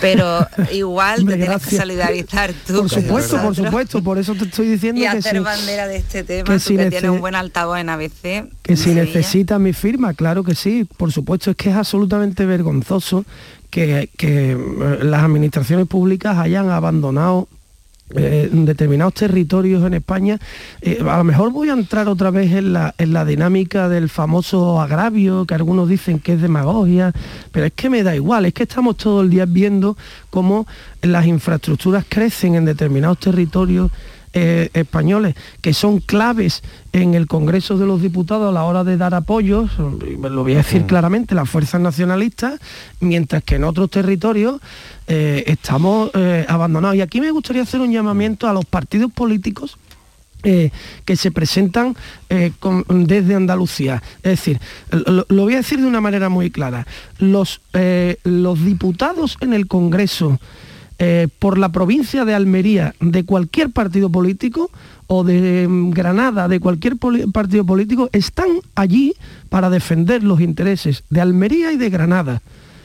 Pero 0.00 0.46
igual 0.72 1.24
te 1.24 1.36
tienes 1.36 1.66
que 1.66 1.76
solidarizar 1.76 2.52
tú. 2.66 2.80
Por 2.80 2.90
supuesto, 2.90 3.40
por 3.40 3.54
supuesto, 3.54 4.02
por 4.02 4.18
eso 4.18 4.34
te 4.34 4.44
estoy 4.44 4.68
diciendo 4.68 5.00
Y 5.00 5.04
que 5.04 5.08
hacer 5.08 5.36
si, 5.36 5.38
bandera 5.38 5.86
de 5.86 5.96
este 5.96 6.22
tema, 6.22 6.44
que 6.44 6.58
si 6.58 6.76
que 6.76 6.90
tienes 6.90 7.10
un 7.10 7.20
buen 7.20 7.34
altavoz 7.34 7.78
en 7.78 7.88
ABC. 7.88 8.48
que 8.62 8.76
si 8.76 8.84
Sevilla. 8.84 9.04
necesita 9.04 9.58
mi 9.58 9.72
firma, 9.72 10.14
claro 10.14 10.44
que 10.44 10.54
sí, 10.54 10.86
por 10.96 11.12
supuesto, 11.12 11.50
es 11.50 11.56
que 11.56 11.70
es 11.70 11.76
absolutamente 11.76 12.44
vergonzoso 12.44 13.24
que, 13.70 14.10
que, 14.16 14.52
eh, 14.52 14.98
las 15.02 15.22
administraciones 15.22 15.86
públicas 15.86 16.38
hayan 16.38 16.70
abandonado 16.70 17.48
eh, 18.14 18.48
determinados 18.52 19.14
territorios 19.14 19.84
en 19.84 19.94
España. 19.94 20.38
Eh, 20.80 20.98
a 21.08 21.18
lo 21.18 21.24
mejor 21.24 21.50
voy 21.50 21.70
a 21.70 21.72
entrar 21.72 22.08
otra 22.08 22.30
vez 22.30 22.52
en 22.52 22.72
la, 22.72 22.94
en 22.98 23.12
la 23.12 23.24
dinámica 23.24 23.88
del 23.88 24.08
famoso 24.08 24.80
agravio, 24.80 25.44
que 25.44 25.54
algunos 25.54 25.88
dicen 25.88 26.20
que 26.20 26.34
es 26.34 26.40
demagogia, 26.40 27.12
pero 27.50 27.66
es 27.66 27.72
que 27.72 27.90
me 27.90 28.02
da 28.02 28.14
igual, 28.14 28.46
es 28.46 28.54
que 28.54 28.62
estamos 28.62 28.96
todo 28.96 29.22
el 29.22 29.30
día 29.30 29.44
viendo 29.44 29.96
cómo 30.30 30.66
las 31.02 31.26
infraestructuras 31.26 32.04
crecen 32.08 32.54
en 32.54 32.64
determinados 32.64 33.18
territorios 33.18 33.90
eh, 34.38 34.68
españoles 34.74 35.34
que 35.62 35.72
son 35.72 35.98
claves 36.00 36.62
en 36.92 37.14
el 37.14 37.26
Congreso 37.26 37.78
de 37.78 37.86
los 37.86 38.02
Diputados 38.02 38.50
a 38.50 38.52
la 38.52 38.64
hora 38.64 38.84
de 38.84 38.98
dar 38.98 39.14
apoyos, 39.14 39.70
lo 39.78 40.42
voy 40.42 40.52
a 40.52 40.58
decir 40.58 40.84
claramente, 40.84 41.34
las 41.34 41.48
fuerzas 41.48 41.80
nacionalistas, 41.80 42.60
mientras 43.00 43.42
que 43.42 43.54
en 43.56 43.64
otros 43.64 43.88
territorios 43.90 44.60
eh, 45.08 45.44
estamos 45.46 46.10
eh, 46.14 46.44
abandonados. 46.48 46.96
Y 46.96 47.00
aquí 47.00 47.20
me 47.20 47.30
gustaría 47.30 47.62
hacer 47.62 47.80
un 47.80 47.90
llamamiento 47.92 48.46
a 48.46 48.52
los 48.52 48.66
partidos 48.66 49.10
políticos 49.10 49.78
eh, 50.42 50.70
que 51.06 51.16
se 51.16 51.30
presentan 51.30 51.96
eh, 52.28 52.52
con- 52.60 52.84
desde 52.88 53.34
Andalucía. 53.34 54.02
Es 54.22 54.32
decir, 54.38 54.60
lo, 54.90 55.24
lo 55.28 55.42
voy 55.44 55.54
a 55.54 55.58
decir 55.64 55.80
de 55.80 55.86
una 55.86 56.02
manera 56.02 56.28
muy 56.28 56.50
clara. 56.50 56.86
Los, 57.18 57.60
eh, 57.72 58.18
los 58.22 58.62
diputados 58.62 59.38
en 59.40 59.54
el 59.54 59.66
Congreso 59.66 60.38
eh, 60.98 61.28
por 61.38 61.58
la 61.58 61.70
provincia 61.70 62.24
de 62.24 62.34
Almería 62.34 62.94
de 63.00 63.24
cualquier 63.24 63.70
partido 63.70 64.10
político 64.10 64.70
o 65.06 65.24
de 65.24 65.68
mm, 65.68 65.90
Granada 65.90 66.48
de 66.48 66.58
cualquier 66.58 66.96
partido 66.96 67.64
político 67.64 68.08
están 68.12 68.48
allí 68.74 69.14
para 69.48 69.70
defender 69.70 70.22
los 70.22 70.40
intereses 70.40 71.04
de 71.10 71.20
Almería 71.20 71.72
y 71.72 71.76
de 71.76 71.90
Granada 71.90 72.42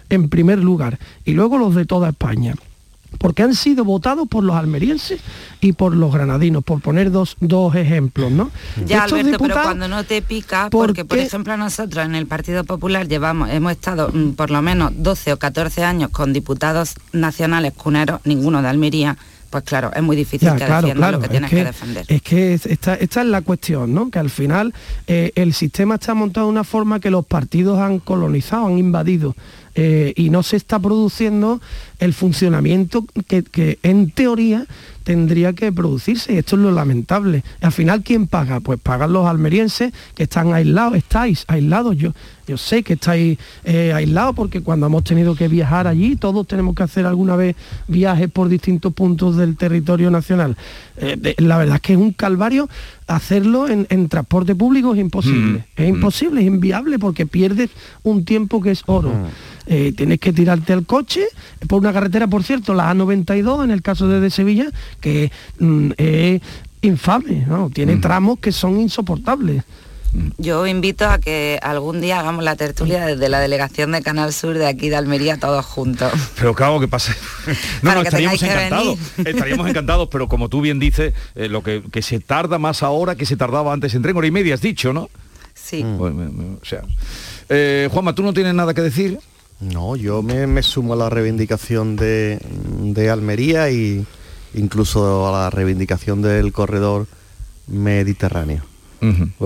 en 0.09 0.29
primer 0.29 0.59
lugar 0.59 0.99
y 1.25 1.33
luego 1.33 1.57
los 1.57 1.73
de 1.73 1.85
toda 1.85 2.09
España. 2.09 2.55
Porque 3.17 3.43
han 3.43 3.55
sido 3.55 3.83
votados 3.83 4.27
por 4.27 4.43
los 4.43 4.55
almerienses 4.55 5.21
y 5.59 5.73
por 5.73 5.95
los 5.95 6.13
granadinos, 6.13 6.63
por 6.63 6.81
poner 6.81 7.11
dos, 7.11 7.37
dos 7.39 7.75
ejemplos, 7.75 8.31
¿no? 8.31 8.51
Ya, 8.85 9.03
Alberto, 9.03 9.37
pero 9.39 9.55
cuando 9.61 9.87
no 9.87 10.03
te 10.03 10.21
pica, 10.21 10.69
porque 10.69 11.05
por 11.05 11.19
ejemplo 11.19 11.55
nosotros 11.57 12.05
en 12.05 12.15
el 12.15 12.27
Partido 12.27 12.63
Popular 12.63 13.07
llevamos, 13.07 13.49
hemos 13.49 13.71
estado 13.73 14.09
mm, 14.09 14.31
por 14.31 14.51
lo 14.51 14.61
menos 14.61 14.91
12 14.95 15.33
o 15.33 15.37
14 15.37 15.83
años 15.83 16.09
con 16.09 16.33
diputados 16.33 16.95
nacionales 17.11 17.73
cuneros, 17.73 18.21
ninguno 18.23 18.61
de 18.61 18.69
Almería, 18.69 19.17
pues 19.51 19.65
claro, 19.65 19.91
es 19.93 20.01
muy 20.01 20.15
difícil 20.15 20.49
que 20.55 20.65
lo 20.95 21.19
que 21.19 21.27
tienes 21.27 21.49
que, 21.49 21.65
defender. 21.65 22.05
Es 22.07 22.21
que 22.21 22.53
esta, 22.53 22.95
es 22.95 23.15
la 23.25 23.41
cuestión, 23.41 23.93
¿no? 23.93 24.09
Que 24.09 24.17
al 24.17 24.29
final 24.29 24.73
eh, 25.07 25.33
el 25.35 25.53
sistema 25.53 25.95
está 25.95 26.13
montado 26.13 26.47
de 26.47 26.53
una 26.53 26.63
forma 26.63 27.01
que 27.01 27.11
los 27.11 27.25
partidos 27.25 27.77
han 27.77 27.99
colonizado, 27.99 28.67
han 28.67 28.77
invadido. 28.77 29.35
Eh, 29.75 30.13
y 30.17 30.29
no 30.29 30.43
se 30.43 30.57
está 30.57 30.79
produciendo 30.79 31.61
el 31.99 32.13
funcionamiento 32.13 33.05
que, 33.27 33.79
en 33.83 34.11
teoría 34.11 34.65
tendría 35.03 35.53
que 35.53 35.71
producirse 35.71 36.33
y 36.33 36.37
esto 36.37 36.55
es 36.55 36.61
lo 36.61 36.71
lamentable. 36.71 37.43
Al 37.61 37.71
final, 37.71 38.03
¿quién 38.03 38.27
paga? 38.27 38.59
Pues 38.59 38.79
pagan 38.79 39.13
los 39.13 39.27
almerienses 39.27 39.93
que 40.15 40.23
están 40.23 40.53
aislados, 40.53 40.95
estáis 40.95 41.45
aislados. 41.47 41.97
Yo, 41.97 42.13
yo 42.47 42.57
sé 42.57 42.83
que 42.83 42.93
estáis 42.93 43.37
eh, 43.63 43.93
aislados 43.93 44.35
porque 44.35 44.61
cuando 44.61 44.85
hemos 44.85 45.03
tenido 45.03 45.35
que 45.35 45.47
viajar 45.47 45.87
allí, 45.87 46.15
todos 46.15 46.47
tenemos 46.47 46.75
que 46.75 46.83
hacer 46.83 47.05
alguna 47.05 47.35
vez 47.35 47.55
viajes 47.87 48.29
por 48.29 48.49
distintos 48.49 48.93
puntos 48.93 49.37
del 49.37 49.57
territorio 49.57 50.11
nacional. 50.11 50.55
Eh, 50.97 51.35
la 51.37 51.57
verdad 51.57 51.75
es 51.75 51.81
que 51.81 51.93
es 51.93 51.99
un 51.99 52.13
calvario 52.13 52.69
hacerlo 53.07 53.67
en, 53.67 54.09
transporte 54.09 54.55
público 54.55 54.93
es 54.93 54.99
imposible. 54.99 55.59
Mm, 55.59 55.81
es 55.81 55.85
mm. 55.85 55.95
imposible, 55.95 56.41
es 56.41 56.47
inviable 56.47 56.99
porque 56.99 57.25
pierdes 57.25 57.69
un 58.03 58.25
tiempo 58.25 58.61
que 58.61 58.71
es 58.71 58.83
oro. 58.85 59.09
Mm. 59.09 59.25
Eh, 59.67 59.93
tienes 59.95 60.19
que 60.19 60.33
tirarte 60.33 60.73
al 60.73 60.85
coche 60.85 61.23
por 61.67 61.79
una 61.79 61.93
carretera, 61.93 62.27
por 62.27 62.43
cierto, 62.43 62.73
la 62.73 62.91
A92 62.93 63.63
en 63.63 63.71
el 63.71 63.81
caso 63.81 64.07
de, 64.07 64.29
Sevilla, 64.29 64.69
que 65.01 65.31
mm, 65.59 65.91
es 65.97 66.41
infame, 66.81 67.45
¿no? 67.47 67.69
tiene 67.69 67.95
mm. 67.95 68.01
tramos 68.01 68.39
que 68.39 68.51
son 68.51 68.79
insoportables. 68.79 69.63
Yo 70.37 70.67
invito 70.67 71.07
a 71.07 71.19
que 71.19 71.57
algún 71.61 72.01
día 72.01 72.19
hagamos 72.19 72.43
la 72.43 72.57
tertulia 72.57 73.05
desde 73.05 73.29
la 73.29 73.39
delegación 73.39 73.93
de 73.93 74.01
Canal 74.01 74.33
Sur 74.33 74.57
de 74.57 74.67
aquí 74.67 74.89
de 74.89 74.97
Almería 74.97 75.37
todos 75.37 75.65
juntos. 75.65 76.11
Pero 76.35 76.53
claro, 76.53 76.79
que 76.79 76.87
pasa. 76.87 77.15
No, 77.81 77.95
no, 77.95 78.01
estaríamos 78.01 78.41
encantados. 78.43 78.99
Estaríamos 79.25 79.69
encantados, 79.69 80.09
pero 80.11 80.27
como 80.27 80.49
tú 80.49 80.61
bien 80.61 80.79
dices, 80.79 81.13
eh, 81.35 81.47
lo 81.47 81.63
que, 81.63 81.81
se 82.01 82.19
tarda 82.19 82.59
más 82.59 82.83
ahora 82.83 83.15
que 83.15 83.25
se 83.25 83.35
tardaba 83.35 83.73
antes 83.73 83.95
en 83.95 84.01
tren, 84.01 84.15
hora 84.15 84.27
y 84.27 84.31
media 84.31 84.53
has 84.53 84.61
dicho, 84.61 84.93
¿no? 84.93 85.09
Sí. 85.53 85.83
o 85.83 86.65
sea. 86.65 86.83
Eh, 87.49 87.89
Juanma, 87.91 88.13
¿tú 88.13 88.23
no 88.23 88.33
tienes 88.33 88.53
nada 88.53 88.73
que 88.73 88.81
decir? 88.81 89.19
No, 89.61 89.95
yo 89.95 90.23
me, 90.23 90.63
sumo 90.63 90.93
a 90.93 90.95
la 90.95 91.09
reivindicación 91.09 91.95
de, 91.95 93.09
Almería 93.11 93.69
y 93.69 94.05
incluso 94.53 95.27
a 95.27 95.31
la 95.31 95.49
reivindicación 95.49 96.21
del 96.21 96.51
corredor 96.51 97.07
mediterráneo. 97.67 98.63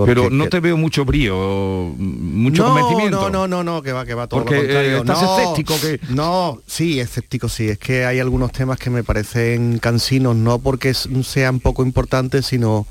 Pero 0.04 0.28
no 0.28 0.50
te 0.50 0.60
veo 0.60 0.76
mucho 0.76 1.06
brío, 1.06 1.94
mucho 1.96 2.64
convencimiento. 2.66 3.30
No, 3.30 3.30
no, 3.30 3.48
no, 3.48 3.64
no, 3.64 3.82
que 3.82 3.92
va, 3.92 4.04
que 4.04 4.12
va 4.12 4.26
todo 4.26 4.40
Porque, 4.40 4.56
lo 4.56 4.60
contrario. 4.62 4.96
Eh, 4.96 4.98
estás 4.98 5.22
escéptico 5.22 5.80
que. 5.80 6.00
No, 6.10 6.60
sí, 6.66 7.00
escéptico 7.00 7.48
sí. 7.48 7.68
Es 7.70 7.78
que 7.78 8.04
hay 8.04 8.20
algunos 8.20 8.52
temas 8.52 8.78
que 8.78 8.90
me 8.90 9.02
parecen 9.02 9.78
cansinos, 9.78 10.36
no 10.36 10.58
porque 10.58 10.92
sean 10.92 11.60
poco 11.60 11.82
importantes, 11.82 12.44
sino 12.44 12.86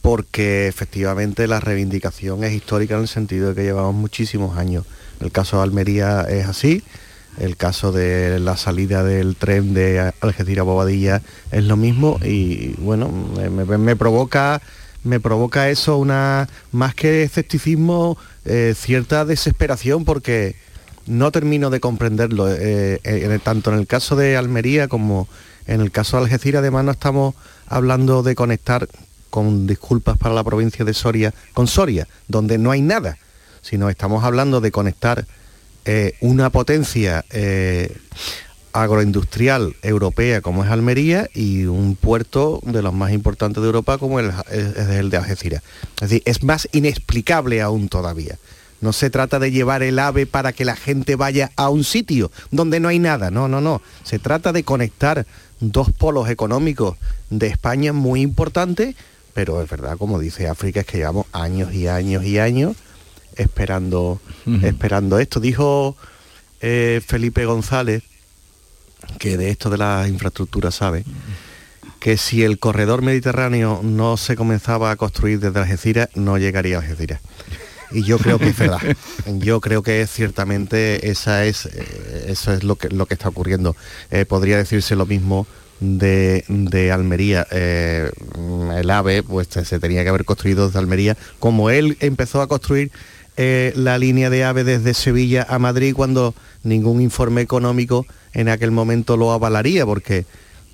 porque 0.00 0.66
efectivamente 0.66 1.46
la 1.46 1.60
reivindicación 1.60 2.42
es 2.42 2.52
histórica 2.52 2.96
en 2.96 3.02
el 3.02 3.08
sentido 3.08 3.50
de 3.50 3.54
que 3.54 3.62
llevamos 3.62 3.94
muchísimos 3.94 4.58
años 4.58 4.84
el 5.22 5.32
caso 5.32 5.58
de 5.58 5.62
Almería 5.62 6.22
es 6.22 6.46
así, 6.46 6.82
el 7.38 7.56
caso 7.56 7.92
de 7.92 8.38
la 8.40 8.56
salida 8.56 9.02
del 9.02 9.36
tren 9.36 9.74
de 9.74 10.12
Algeciras 10.20 10.64
Bobadilla 10.64 11.22
es 11.50 11.64
lo 11.64 11.76
mismo 11.76 12.18
y 12.22 12.74
bueno, 12.78 13.08
me, 13.08 13.96
provoca 13.96 14.60
me 15.02 15.18
provoca 15.18 15.68
eso 15.70 15.96
una 15.96 16.48
más 16.70 16.94
que 16.94 17.22
escepticismo 17.22 18.18
eh, 18.44 18.74
cierta 18.76 19.24
desesperación 19.24 20.04
porque 20.04 20.56
no 21.06 21.32
termino 21.32 21.70
de 21.70 21.80
comprenderlo. 21.80 22.48
Eh, 22.48 23.00
eh, 23.02 23.38
tanto 23.42 23.72
en 23.72 23.78
el 23.78 23.86
caso 23.86 24.14
de 24.14 24.36
Almería 24.36 24.88
como 24.88 25.26
en 25.66 25.80
el 25.80 25.90
caso 25.90 26.16
de 26.16 26.24
Algeciras 26.24 26.60
además 26.60 26.84
no 26.84 26.92
estamos 26.92 27.34
hablando 27.66 28.22
de 28.22 28.34
conectar 28.34 28.88
con 29.30 29.66
disculpas 29.66 30.18
para 30.18 30.34
la 30.34 30.44
provincia 30.44 30.84
de 30.84 30.92
Soria 30.92 31.32
con 31.54 31.66
Soria 31.66 32.06
donde 32.28 32.58
no 32.58 32.70
hay 32.70 32.82
nada 32.82 33.16
sino 33.62 33.88
estamos 33.88 34.24
hablando 34.24 34.60
de 34.60 34.70
conectar 34.70 35.24
eh, 35.84 36.14
una 36.20 36.50
potencia 36.50 37.24
eh, 37.30 37.96
agroindustrial 38.72 39.74
europea 39.82 40.40
como 40.40 40.64
es 40.64 40.70
Almería 40.70 41.28
y 41.34 41.64
un 41.64 41.96
puerto 41.96 42.60
de 42.64 42.82
los 42.82 42.94
más 42.94 43.12
importantes 43.12 43.62
de 43.62 43.66
Europa 43.66 43.98
como 43.98 44.20
es 44.20 44.32
el 44.50 45.10
de 45.10 45.16
Algeciras. 45.16 45.62
Es 45.96 46.08
decir, 46.08 46.22
es 46.24 46.42
más 46.42 46.68
inexplicable 46.72 47.60
aún 47.60 47.88
todavía. 47.88 48.38
No 48.80 48.92
se 48.92 49.10
trata 49.10 49.38
de 49.38 49.52
llevar 49.52 49.84
el 49.84 50.00
ave 50.00 50.26
para 50.26 50.52
que 50.52 50.64
la 50.64 50.74
gente 50.74 51.14
vaya 51.14 51.52
a 51.54 51.68
un 51.68 51.84
sitio 51.84 52.32
donde 52.50 52.80
no 52.80 52.88
hay 52.88 52.98
nada, 52.98 53.30
no, 53.30 53.46
no, 53.46 53.60
no. 53.60 53.80
Se 54.02 54.18
trata 54.18 54.52
de 54.52 54.64
conectar 54.64 55.24
dos 55.60 55.92
polos 55.92 56.28
económicos 56.28 56.96
de 57.30 57.46
España 57.46 57.92
muy 57.92 58.22
importantes, 58.22 58.96
pero 59.34 59.62
es 59.62 59.70
verdad, 59.70 59.96
como 59.96 60.18
dice 60.18 60.48
África, 60.48 60.80
es 60.80 60.86
que 60.86 60.98
llevamos 60.98 61.26
años 61.32 61.72
y 61.72 61.86
años 61.86 62.24
y 62.24 62.40
años 62.40 62.76
esperando, 63.36 64.20
esperando 64.62 65.18
esto. 65.18 65.40
Dijo 65.40 65.96
eh, 66.60 67.00
Felipe 67.04 67.44
González, 67.44 68.04
que 69.18 69.36
de 69.36 69.50
esto 69.50 69.68
de 69.68 69.78
la 69.78 70.06
infraestructura 70.08 70.70
sabe, 70.70 71.04
que 71.98 72.16
si 72.16 72.44
el 72.44 72.58
corredor 72.58 73.02
mediterráneo 73.02 73.80
no 73.82 74.16
se 74.16 74.36
comenzaba 74.36 74.92
a 74.92 74.96
construir 74.96 75.40
desde 75.40 75.58
Algeciras, 75.58 76.08
no 76.14 76.38
llegaría 76.38 76.76
a 76.76 76.80
Algeciras. 76.80 77.20
Y 77.90 78.04
yo 78.04 78.18
creo 78.18 78.38
que 78.38 78.48
es 78.48 78.58
verdad. 78.58 78.80
Yo 79.26 79.60
creo 79.60 79.82
que 79.82 80.06
ciertamente 80.06 81.10
esa 81.10 81.44
es, 81.44 81.66
eh, 81.66 82.26
eso 82.28 82.54
es 82.54 82.64
lo 82.64 82.76
que, 82.76 82.88
lo 82.88 83.04
que 83.06 83.14
está 83.14 83.28
ocurriendo. 83.28 83.76
Eh, 84.10 84.24
podría 84.24 84.56
decirse 84.56 84.96
lo 84.96 85.04
mismo 85.04 85.46
de, 85.80 86.44
de 86.48 86.90
Almería. 86.90 87.46
el 87.50 88.90
AVE 88.90 89.22
pues, 89.22 89.48
se 89.48 89.78
tenía 89.78 90.04
que 90.04 90.08
haber 90.08 90.24
construido 90.24 90.66
desde 90.66 90.78
Almería, 90.78 91.16
como 91.38 91.70
él 91.70 91.98
empezó 92.00 92.40
a 92.40 92.48
construir 92.48 92.92
eh, 93.36 93.72
la 93.76 93.98
línea 93.98 94.30
de 94.30 94.44
AVE 94.44 94.64
desde 94.64 94.94
Sevilla 94.94 95.46
a 95.48 95.58
Madrid 95.58 95.94
cuando 95.94 96.34
ningún 96.62 97.00
informe 97.00 97.40
económico 97.40 98.06
en 98.34 98.48
aquel 98.48 98.70
momento 98.70 99.16
lo 99.16 99.32
avalaría, 99.32 99.86
porque 99.86 100.26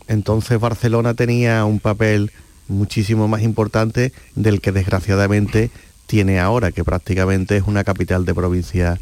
entonces 0.08 0.58
Barcelona 0.58 1.14
tenía 1.14 1.64
un 1.64 1.80
papel 1.80 2.32
muchísimo 2.68 3.28
más 3.28 3.42
importante 3.42 4.12
del 4.34 4.60
que 4.60 4.72
desgraciadamente 4.72 5.70
tiene 6.06 6.40
ahora, 6.40 6.72
que 6.72 6.84
prácticamente 6.84 7.56
es 7.56 7.64
una 7.66 7.84
capital 7.84 8.24
de 8.24 8.34
provincia 8.34 8.98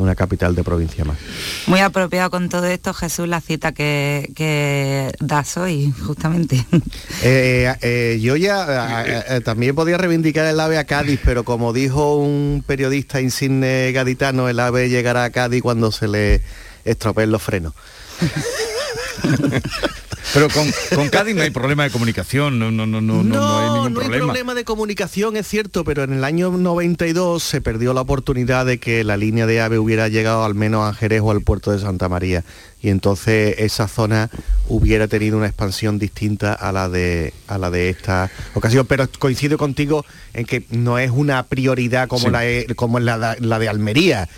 una 0.00 0.14
capital 0.14 0.54
de 0.54 0.64
provincia 0.64 1.04
más. 1.04 1.18
Muy 1.66 1.80
apropiado 1.80 2.30
con 2.30 2.48
todo 2.48 2.66
esto, 2.66 2.94
Jesús, 2.94 3.28
la 3.28 3.40
cita 3.40 3.72
que, 3.72 4.32
que 4.34 5.12
das 5.20 5.56
hoy, 5.56 5.92
justamente. 6.06 6.64
Eh, 7.22 7.72
eh, 7.82 8.18
yo 8.22 8.34
ya 8.36 9.04
eh, 9.06 9.40
también 9.42 9.74
podía 9.74 9.98
reivindicar 9.98 10.46
el 10.46 10.58
AVE 10.58 10.78
a 10.78 10.84
Cádiz, 10.84 11.20
pero 11.22 11.44
como 11.44 11.74
dijo 11.74 12.16
un 12.16 12.64
periodista 12.66 13.20
insigne 13.20 13.92
gaditano, 13.92 14.48
el 14.48 14.58
AVE 14.58 14.88
llegará 14.88 15.24
a 15.24 15.30
Cádiz 15.30 15.62
cuando 15.62 15.92
se 15.92 16.08
le 16.08 16.40
estropeen 16.84 17.30
los 17.30 17.42
frenos. 17.42 17.74
Pero 20.32 20.48
con, 20.48 21.08
Cádiz 21.08 21.34
no 21.34 21.42
hay 21.42 21.50
problema 21.50 21.82
de 21.82 21.90
comunicación, 21.90 22.58
no, 22.58 22.70
no, 22.70 22.86
no, 22.86 23.00
no, 23.00 23.24
no, 23.24 23.58
hay 23.58 23.70
ningún 23.70 23.94
no 23.94 24.00
hay 24.00 24.20
problema. 24.20 24.54
de 24.54 24.64
comunicación, 24.64 25.36
es 25.36 25.48
cierto, 25.48 25.84
pero 25.84 26.04
en 26.04 26.12
el 26.12 26.24
año 26.24 26.50
92 26.50 27.42
se 27.42 27.60
perdió 27.60 27.94
la 27.94 28.02
oportunidad 28.02 28.64
de 28.64 28.78
que 28.78 29.02
la 29.02 29.16
línea 29.16 29.46
de 29.46 29.60
AVE 29.60 29.78
hubiera 29.78 30.08
llegado 30.08 30.44
al 30.44 30.54
menos 30.54 30.88
a 30.88 30.94
Jerez 30.94 31.20
o 31.22 31.30
al 31.30 31.40
puerto 31.40 31.72
de 31.72 31.80
Santa 31.80 32.08
María. 32.08 32.44
Y 32.82 32.88
entonces 32.88 33.56
esa 33.58 33.88
zona 33.88 34.30
hubiera 34.68 35.08
tenido 35.08 35.36
una 35.36 35.46
expansión 35.46 35.98
distinta 35.98 36.54
a 36.54 36.72
la 36.72 36.88
de, 36.88 37.34
a 37.46 37.58
la 37.58 37.70
de 37.70 37.90
esta 37.90 38.30
ocasión. 38.54 38.86
Pero 38.86 39.08
coincido 39.18 39.58
contigo 39.58 40.04
en 40.32 40.46
que 40.46 40.64
no 40.70 40.98
es 40.98 41.10
una 41.10 41.42
prioridad 41.42 42.08
como, 42.08 42.30
la, 42.30 42.42
como 42.76 43.00
la, 43.00 43.36
de 43.36 43.68
Almería. 43.68 44.28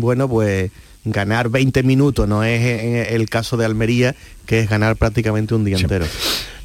bueno, 0.00 0.28
pues 0.28 0.70
ganar 1.04 1.48
20 1.48 1.82
minutos, 1.82 2.28
no 2.28 2.44
es 2.44 3.10
el 3.10 3.28
caso 3.28 3.56
de 3.56 3.64
Almería, 3.64 4.14
que 4.46 4.60
es 4.60 4.68
ganar 4.68 4.96
prácticamente 4.96 5.54
un 5.54 5.64
día 5.64 5.76
entero. 5.76 6.06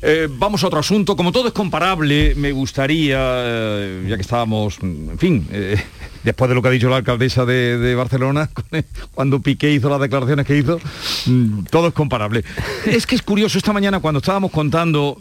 Eh, 0.02 0.30
vamos 0.32 0.64
a 0.64 0.68
otro 0.68 0.80
asunto, 0.80 1.16
como 1.16 1.32
todo 1.32 1.50
es 1.50 1.54
comparable, 1.54 2.34
me 2.36 2.54
gustaría, 2.54 3.18
eh, 3.22 4.06
ya 4.08 4.16
que 4.16 4.22
estábamos, 4.22 4.80
en 4.82 5.18
fin, 5.18 5.46
eh, 5.52 5.76
después 6.24 6.48
de 6.48 6.56
lo 6.56 6.62
que 6.62 6.70
ha 6.70 6.72
dicho 6.72 6.90
la 6.90 6.98
alcaldesa 6.98 7.46
de, 7.46 7.96
Barcelona, 7.96 8.50
cuando 9.14 9.42
Piqué 9.42 9.72
hizo 9.72 9.90
las 9.90 10.00
declaraciones 10.00 10.46
que 10.46 10.58
hizo, 10.58 10.80
mm, 11.26 11.66
todo 11.70 11.90
es 11.90 11.94
comparable. 11.94 12.44
Es 12.86 13.06
que 13.06 13.16
es 13.16 13.22
curioso, 13.22 13.58
esta 13.58 13.74
mañana 13.74 14.00
cuando 14.00 14.20
estábamos 14.20 14.52
contando 14.52 15.18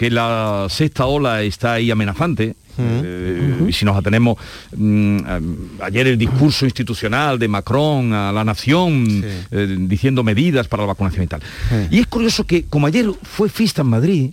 que 0.00 0.08
la 0.08 0.66
sexta 0.70 1.04
ola 1.04 1.42
está 1.42 1.74
ahí 1.74 1.90
amenazante. 1.90 2.54
Eh, 2.82 3.66
y 3.68 3.72
si 3.74 3.84
nos 3.84 3.94
atenemos 3.98 4.38
mm, 4.74 5.18
a- 5.26 5.84
ayer 5.84 6.06
el 6.06 6.16
discurso 6.16 6.64
institucional 6.64 7.38
de 7.38 7.46
Macron 7.48 8.14
a 8.14 8.32
la 8.32 8.42
nación 8.42 9.22
eh, 9.50 9.76
diciendo 9.80 10.24
medidas 10.24 10.66
para 10.68 10.84
la 10.84 10.86
vacunación 10.86 11.24
y 11.24 11.26
tal. 11.26 11.42
Y 11.90 11.98
es 11.98 12.06
curioso 12.06 12.44
que 12.44 12.64
como 12.64 12.86
ayer 12.86 13.10
fue 13.22 13.50
fiesta 13.50 13.82
en 13.82 13.88
Madrid, 13.88 14.30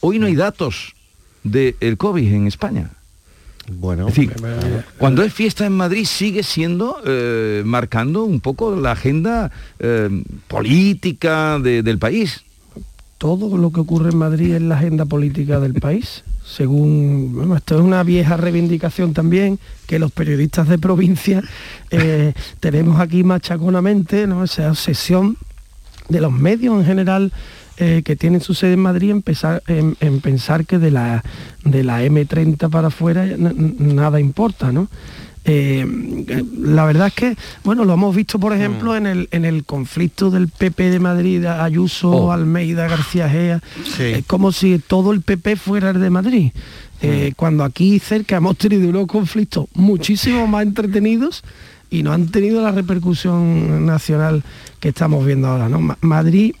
hoy 0.00 0.18
no 0.18 0.26
hay 0.26 0.34
datos 0.34 0.92
del 1.42 1.96
COVID 1.96 2.30
en 2.30 2.46
España. 2.46 2.90
Bueno, 3.70 4.08
es 4.08 4.14
decir, 4.14 4.34
cuando 4.98 5.22
es 5.22 5.32
fiesta 5.32 5.64
en 5.64 5.72
Madrid 5.72 6.04
sigue 6.04 6.42
siendo 6.42 6.98
eh, 7.06 7.62
marcando 7.64 8.24
un 8.24 8.40
poco 8.40 8.76
la 8.76 8.92
agenda 8.92 9.50
eh, 9.78 10.10
política 10.46 11.58
de- 11.58 11.82
del 11.82 11.98
país. 11.98 12.42
Todo 13.18 13.56
lo 13.56 13.70
que 13.72 13.80
ocurre 13.80 14.10
en 14.10 14.18
Madrid 14.18 14.54
es 14.54 14.62
la 14.62 14.76
agenda 14.76 15.04
política 15.04 15.60
del 15.60 15.74
país. 15.74 16.22
Según, 16.44 17.52
esto 17.56 17.74
es 17.76 17.80
una 17.82 18.02
vieja 18.02 18.36
reivindicación 18.36 19.12
también 19.12 19.58
que 19.86 19.98
los 19.98 20.10
periodistas 20.12 20.66
de 20.68 20.78
provincia 20.78 21.42
eh, 21.90 22.32
tenemos 22.60 23.00
aquí 23.00 23.22
machaconamente, 23.24 24.26
¿no? 24.26 24.44
esa 24.44 24.70
obsesión 24.70 25.36
de 26.08 26.20
los 26.20 26.32
medios 26.32 26.78
en 26.78 26.86
general 26.86 27.32
eh, 27.76 28.02
que 28.04 28.16
tienen 28.16 28.40
su 28.40 28.54
sede 28.54 28.72
en 28.74 28.80
Madrid 28.80 29.10
en, 29.10 29.22
pesar- 29.22 29.62
en- 29.66 29.96
en 30.00 30.20
pensar 30.20 30.64
que 30.64 30.78
de 30.78 30.90
la, 30.90 31.22
de 31.64 31.84
la 31.84 32.02
M30 32.02 32.70
para 32.70 32.88
afuera 32.88 33.26
nada 33.36 34.18
importa, 34.18 34.72
¿no? 34.72 34.88
Eh, 35.50 35.86
la 36.58 36.84
verdad 36.84 37.06
es 37.06 37.14
que, 37.14 37.36
bueno, 37.64 37.84
lo 37.86 37.94
hemos 37.94 38.14
visto, 38.14 38.38
por 38.38 38.52
ejemplo, 38.52 38.94
en, 38.96 39.06
el, 39.06 39.28
en 39.30 39.46
el 39.46 39.64
conflicto 39.64 40.30
del 40.30 40.48
PP 40.48 40.90
de 40.90 41.00
Madrid, 41.00 41.44
Ayuso, 41.46 42.30
Almeida, 42.32 42.86
García 42.86 43.30
Gea. 43.30 43.62
Es 44.18 44.26
como 44.26 44.52
si 44.52 44.78
todo 44.78 45.12
el 45.12 45.22
PP 45.22 45.56
fuera 45.56 45.90
el 45.90 46.00
de 46.00 46.10
Madrid. 46.10 46.52
Eh, 47.00 47.32
Cuando 47.36 47.64
aquí 47.64 47.98
cerca 47.98 48.36
hemos 48.36 48.58
tenido 48.58 48.88
unos 48.90 49.06
conflictos 49.06 49.66
muchísimo 49.74 50.46
más 50.46 50.64
entretenidos 50.64 51.42
y 51.90 52.02
no 52.02 52.12
han 52.12 52.26
tenido 52.26 52.60
la 52.60 52.70
repercusión 52.72 53.86
nacional 53.86 54.42
que 54.80 54.88
estamos 54.90 55.24
viendo 55.24 55.46
ahora. 55.48 55.68
¿no? 55.70 55.80
Ma- 55.80 55.96
Madrid 56.02 56.52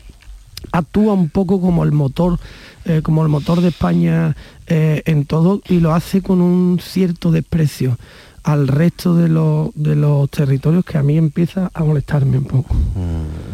actúa 0.72 1.12
un 1.12 1.28
poco 1.28 1.60
como 1.60 1.84
el 1.84 1.92
motor, 1.92 2.38
eh, 2.84 3.00
como 3.02 3.22
el 3.22 3.28
motor 3.28 3.60
de 3.60 3.68
España 3.68 4.34
eh, 4.66 5.02
en 5.06 5.24
todo 5.26 5.60
y 5.68 5.80
lo 5.80 5.92
hace 5.94 6.22
con 6.22 6.40
un 6.40 6.78
cierto 6.82 7.30
desprecio 7.30 7.98
al 8.48 8.66
resto 8.66 9.14
de 9.14 9.28
los, 9.28 9.68
de 9.74 9.94
los 9.94 10.30
territorios 10.30 10.82
que 10.82 10.96
a 10.96 11.02
mí 11.02 11.18
empieza 11.18 11.70
a 11.74 11.84
molestarme 11.84 12.38
un 12.38 12.44
poco. 12.44 12.74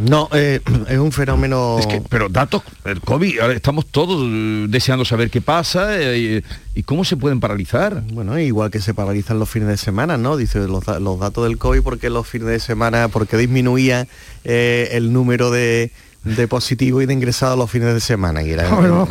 No, 0.08 0.28
eh, 0.32 0.60
es 0.88 0.98
un 0.98 1.10
fenómeno... 1.10 1.78
Es 1.80 1.88
que, 1.88 2.00
pero 2.08 2.28
datos, 2.28 2.62
el 2.84 3.00
COVID, 3.00 3.40
ahora 3.40 3.54
estamos 3.54 3.86
todos 3.86 4.22
eh, 4.24 4.66
deseando 4.68 5.04
saber 5.04 5.30
qué 5.30 5.40
pasa 5.40 5.98
eh, 5.98 6.44
y, 6.76 6.82
cómo 6.84 7.04
se 7.04 7.16
pueden 7.16 7.40
paralizar. 7.40 8.04
Bueno, 8.12 8.38
igual 8.38 8.70
que 8.70 8.80
se 8.80 8.94
paralizan 8.94 9.40
los 9.40 9.50
fines 9.50 9.68
de 9.68 9.78
semana, 9.78 10.16
¿no? 10.16 10.36
Dice 10.36 10.60
los, 10.68 10.86
los 10.86 11.18
datos 11.18 11.42
del 11.42 11.58
COVID, 11.58 11.82
porque 11.82 12.08
los 12.08 12.28
fines 12.28 12.46
de 12.46 12.60
semana, 12.60 13.08
porque 13.08 13.36
disminuía 13.36 14.06
eh, 14.44 14.90
el 14.92 15.12
número 15.12 15.50
de, 15.50 15.90
de 16.22 16.46
positivos 16.46 17.02
y 17.02 17.06
de 17.06 17.14
ingresados 17.14 17.58
los 17.58 17.68
fines 17.68 17.92
de 17.94 18.00
semana. 18.00 18.44
Y 18.44 18.52
era, 18.52 18.68
algo 18.70 19.08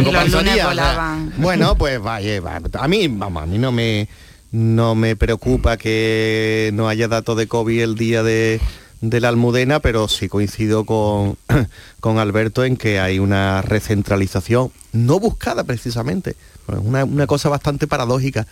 Y 0.00 0.12
los 0.12 0.30
lunes 0.30 0.64
volaban. 0.64 1.30
¿no? 1.30 1.36
Bueno, 1.38 1.74
pues 1.76 2.00
vaya, 2.00 2.40
va. 2.40 2.60
a 2.72 2.86
mí, 2.86 3.08
vamos, 3.08 3.42
a 3.42 3.46
mí 3.46 3.58
no 3.58 3.72
me 3.72 4.08
no 4.54 4.94
me 4.94 5.16
preocupa 5.16 5.76
que 5.76 6.70
no 6.74 6.88
haya 6.88 7.08
datos 7.08 7.36
de 7.36 7.48
COVID 7.48 7.82
el 7.82 7.94
día 7.96 8.22
de, 8.22 8.60
de 9.00 9.20
la 9.20 9.28
Almudena, 9.28 9.80
pero 9.80 10.06
sí 10.06 10.28
coincido 10.28 10.84
con, 10.84 11.36
con 12.00 12.18
Alberto 12.18 12.64
en 12.64 12.76
que 12.76 13.00
hay 13.00 13.18
una 13.18 13.62
recentralización 13.62 14.70
no 14.92 15.18
buscada 15.18 15.64
precisamente. 15.64 16.36
Una, 16.68 17.04
una 17.04 17.26
cosa 17.26 17.48
bastante 17.48 17.88
paradójica 17.88 18.46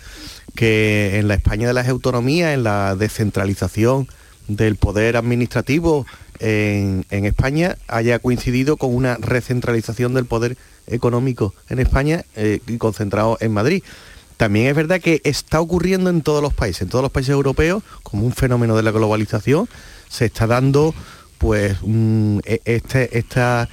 que 0.57 1.21
en 1.21 1.29
la 1.29 1.35
España 1.35 1.69
de 1.69 1.73
las 1.73 1.87
autonomías, 1.87 2.53
en 2.53 2.65
la 2.65 2.97
descentralización 2.97 4.09
del 4.49 4.75
poder 4.75 5.17
administrativo 5.17 6.05
en, 6.41 7.07
en 7.11 7.27
España 7.27 7.77
haya 7.87 8.19
coincidido 8.19 8.77
con 8.77 8.93
una 8.93 9.19
recentralización 9.19 10.15
del 10.15 10.27
poder 10.27 10.57
económico 10.89 11.55
en 11.69 11.79
España 11.79 12.25
eh, 12.35 12.59
y 12.67 12.77
concentrado 12.79 13.39
en 13.41 13.53
Madrid. 13.53 13.85
También 14.43 14.67
es 14.67 14.75
verdad 14.75 15.01
que 15.01 15.21
está 15.23 15.61
ocurriendo 15.61 16.11
en 16.11 16.21
todos 16.21 16.43
los 16.43 16.53
países, 16.53 16.83
en 16.83 16.89
todos 16.89 17.01
los 17.05 17.13
países 17.13 17.31
europeos, 17.33 17.85
como 18.03 18.27
un 18.27 18.33
fenómeno 18.33 18.75
de 18.75 18.83
la 18.83 18.91
globalización, 18.91 19.69
se 20.09 20.25
está 20.25 20.49
dando 20.49 20.97
pues 21.39 21.77
e- 22.45 22.61
este, 22.65 23.17
esta, 23.19 23.69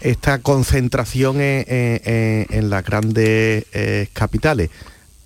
esta 0.00 0.38
concentración 0.42 1.40
en, 1.40 1.64
en- 1.66 2.00
en- 2.04 2.46
en 2.50 2.70
las 2.70 2.84
grandes 2.84 3.66
eh, 3.72 4.06
capitales. 4.12 4.70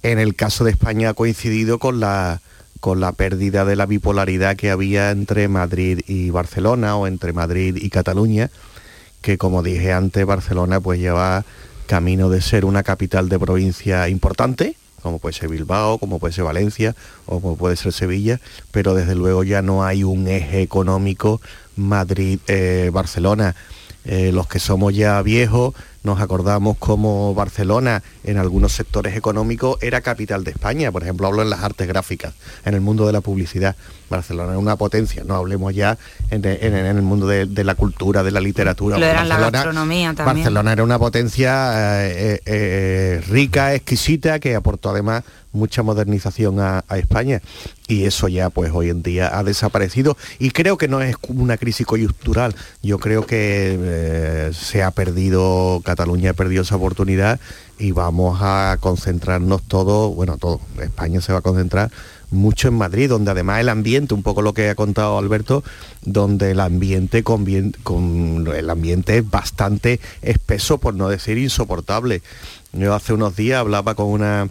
En 0.02 0.18
el 0.18 0.34
caso 0.34 0.64
de 0.64 0.70
España 0.70 1.10
ha 1.10 1.14
coincidido 1.14 1.78
con 1.78 2.00
la, 2.00 2.40
con 2.80 3.00
la 3.00 3.12
pérdida 3.12 3.66
de 3.66 3.76
la 3.76 3.84
bipolaridad 3.84 4.56
que 4.56 4.70
había 4.70 5.10
entre 5.10 5.46
Madrid 5.48 6.00
y 6.06 6.30
Barcelona 6.30 6.96
o 6.96 7.06
entre 7.06 7.34
Madrid 7.34 7.76
y 7.78 7.90
Cataluña, 7.90 8.48
que 9.20 9.36
como 9.36 9.62
dije 9.62 9.92
antes, 9.92 10.24
Barcelona 10.24 10.80
pues 10.80 10.98
lleva 11.00 11.44
camino 11.90 12.30
de 12.30 12.40
ser 12.40 12.64
una 12.64 12.84
capital 12.84 13.28
de 13.28 13.36
provincia 13.36 14.08
importante, 14.08 14.76
como 15.02 15.18
puede 15.18 15.32
ser 15.32 15.48
Bilbao, 15.48 15.98
como 15.98 16.20
puede 16.20 16.32
ser 16.32 16.44
Valencia 16.44 16.94
o 17.26 17.40
como 17.40 17.56
puede 17.56 17.74
ser 17.74 17.92
Sevilla, 17.92 18.38
pero 18.70 18.94
desde 18.94 19.16
luego 19.16 19.42
ya 19.42 19.60
no 19.60 19.82
hay 19.82 20.04
un 20.04 20.28
eje 20.28 20.62
económico 20.62 21.40
Madrid-Barcelona. 21.74 23.56
Eh, 23.58 23.69
los 24.04 24.46
que 24.46 24.58
somos 24.58 24.94
ya 24.94 25.20
viejos 25.22 25.74
nos 26.02 26.18
acordamos 26.22 26.78
como 26.78 27.34
Barcelona 27.34 28.02
en 28.24 28.38
algunos 28.38 28.72
sectores 28.72 29.14
económicos 29.14 29.76
era 29.82 30.00
capital 30.00 30.44
de 30.44 30.52
España, 30.52 30.90
por 30.90 31.02
ejemplo 31.02 31.26
hablo 31.26 31.42
en 31.42 31.50
las 31.50 31.62
artes 31.62 31.86
gráficas, 31.86 32.32
en 32.64 32.72
el 32.72 32.80
mundo 32.80 33.06
de 33.06 33.12
la 33.12 33.20
publicidad. 33.20 33.76
Barcelona 34.08 34.52
es 34.54 34.58
una 34.58 34.76
potencia, 34.76 35.22
no 35.24 35.34
hablemos 35.34 35.74
ya 35.74 35.98
en, 36.30 36.42
en- 36.46 36.74
en 36.74 36.86
el 36.96 37.02
mundo 37.02 37.26
de, 37.26 37.44
de 37.44 37.64
la 37.64 37.74
cultura, 37.74 38.22
de 38.22 38.30
la 38.30 38.40
literatura. 38.40 38.96
Lo 38.98 39.04
era 39.04 39.24
la 39.24 39.36
gastronomía 39.50 40.14
también. 40.14 40.36
Barcelona 40.44 40.72
era 40.72 40.82
una 40.84 40.98
potencia 40.98 42.06
eh, 42.08 42.32
eh, 42.34 42.40
eh, 42.46 43.22
rica, 43.28 43.74
exquisita, 43.74 44.38
que 44.40 44.54
aportó 44.56 44.88
además 44.90 45.22
mucha 45.52 45.82
modernización 45.82 46.60
a, 46.60 46.84
España 46.90 47.40
y 47.88 48.04
eso 48.04 48.28
ya 48.28 48.50
pues 48.50 48.70
hoy 48.74 48.90
en 48.90 49.02
día 49.02 49.36
ha 49.38 49.42
desaparecido 49.42 50.16
y 50.38 50.50
creo 50.50 50.76
que 50.76 50.88
no 50.88 51.00
es 51.00 51.16
una 51.28 51.56
crisis 51.56 51.86
coyuntural, 51.86 52.54
yo 52.82 52.98
creo 52.98 53.26
que 53.26 53.78
eh, 53.80 54.50
se 54.52 54.82
ha 54.82 54.90
perdido, 54.90 55.80
Cataluña 55.84 56.30
ha 56.30 56.34
perdido 56.34 56.62
esa 56.62 56.76
oportunidad 56.76 57.40
y 57.78 57.92
vamos 57.92 58.38
a 58.42 58.76
concentrarnos 58.80 59.62
todo, 59.62 60.10
bueno, 60.10 60.36
todo, 60.36 60.60
España 60.80 61.20
se 61.20 61.32
va 61.32 61.38
a 61.38 61.42
concentrar 61.42 61.90
mucho 62.30 62.68
en 62.68 62.74
Madrid, 62.74 63.08
donde 63.08 63.30
además 63.30 63.60
el 63.60 63.68
ambiente, 63.68 64.14
un 64.14 64.22
poco 64.22 64.42
lo 64.42 64.54
que 64.54 64.70
ha 64.70 64.74
contado 64.74 65.18
Alberto, 65.18 65.64
donde 66.02 66.52
el 66.52 66.60
ambiente 66.60 67.24
convien- 67.24 67.76
con, 67.82 68.46
el 68.54 68.70
ambiente 68.70 69.18
es 69.18 69.28
bastante 69.28 70.00
espeso, 70.22 70.78
por 70.78 70.94
no 70.94 71.08
decir 71.08 71.38
insoportable. 71.38 72.22
Yo 72.72 72.94
hace 72.94 73.12
unos 73.12 73.34
días 73.34 73.58
hablaba 73.58 73.94
con 73.94 74.06
una 74.06 74.48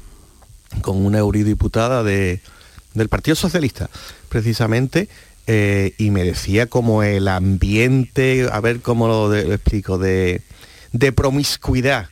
con 0.81 1.05
una 1.05 1.19
eurodiputada 1.19 2.03
de, 2.03 2.41
del 2.93 3.09
Partido 3.09 3.35
Socialista, 3.35 3.89
precisamente, 4.29 5.09
eh, 5.47 5.93
y 5.97 6.11
me 6.11 6.23
decía 6.23 6.67
como 6.67 7.03
el 7.03 7.27
ambiente, 7.27 8.47
a 8.51 8.59
ver 8.59 8.81
cómo 8.81 9.07
lo, 9.07 9.29
lo 9.29 9.53
explico, 9.53 9.97
de, 9.97 10.41
de 10.91 11.11
promiscuidad 11.11 12.09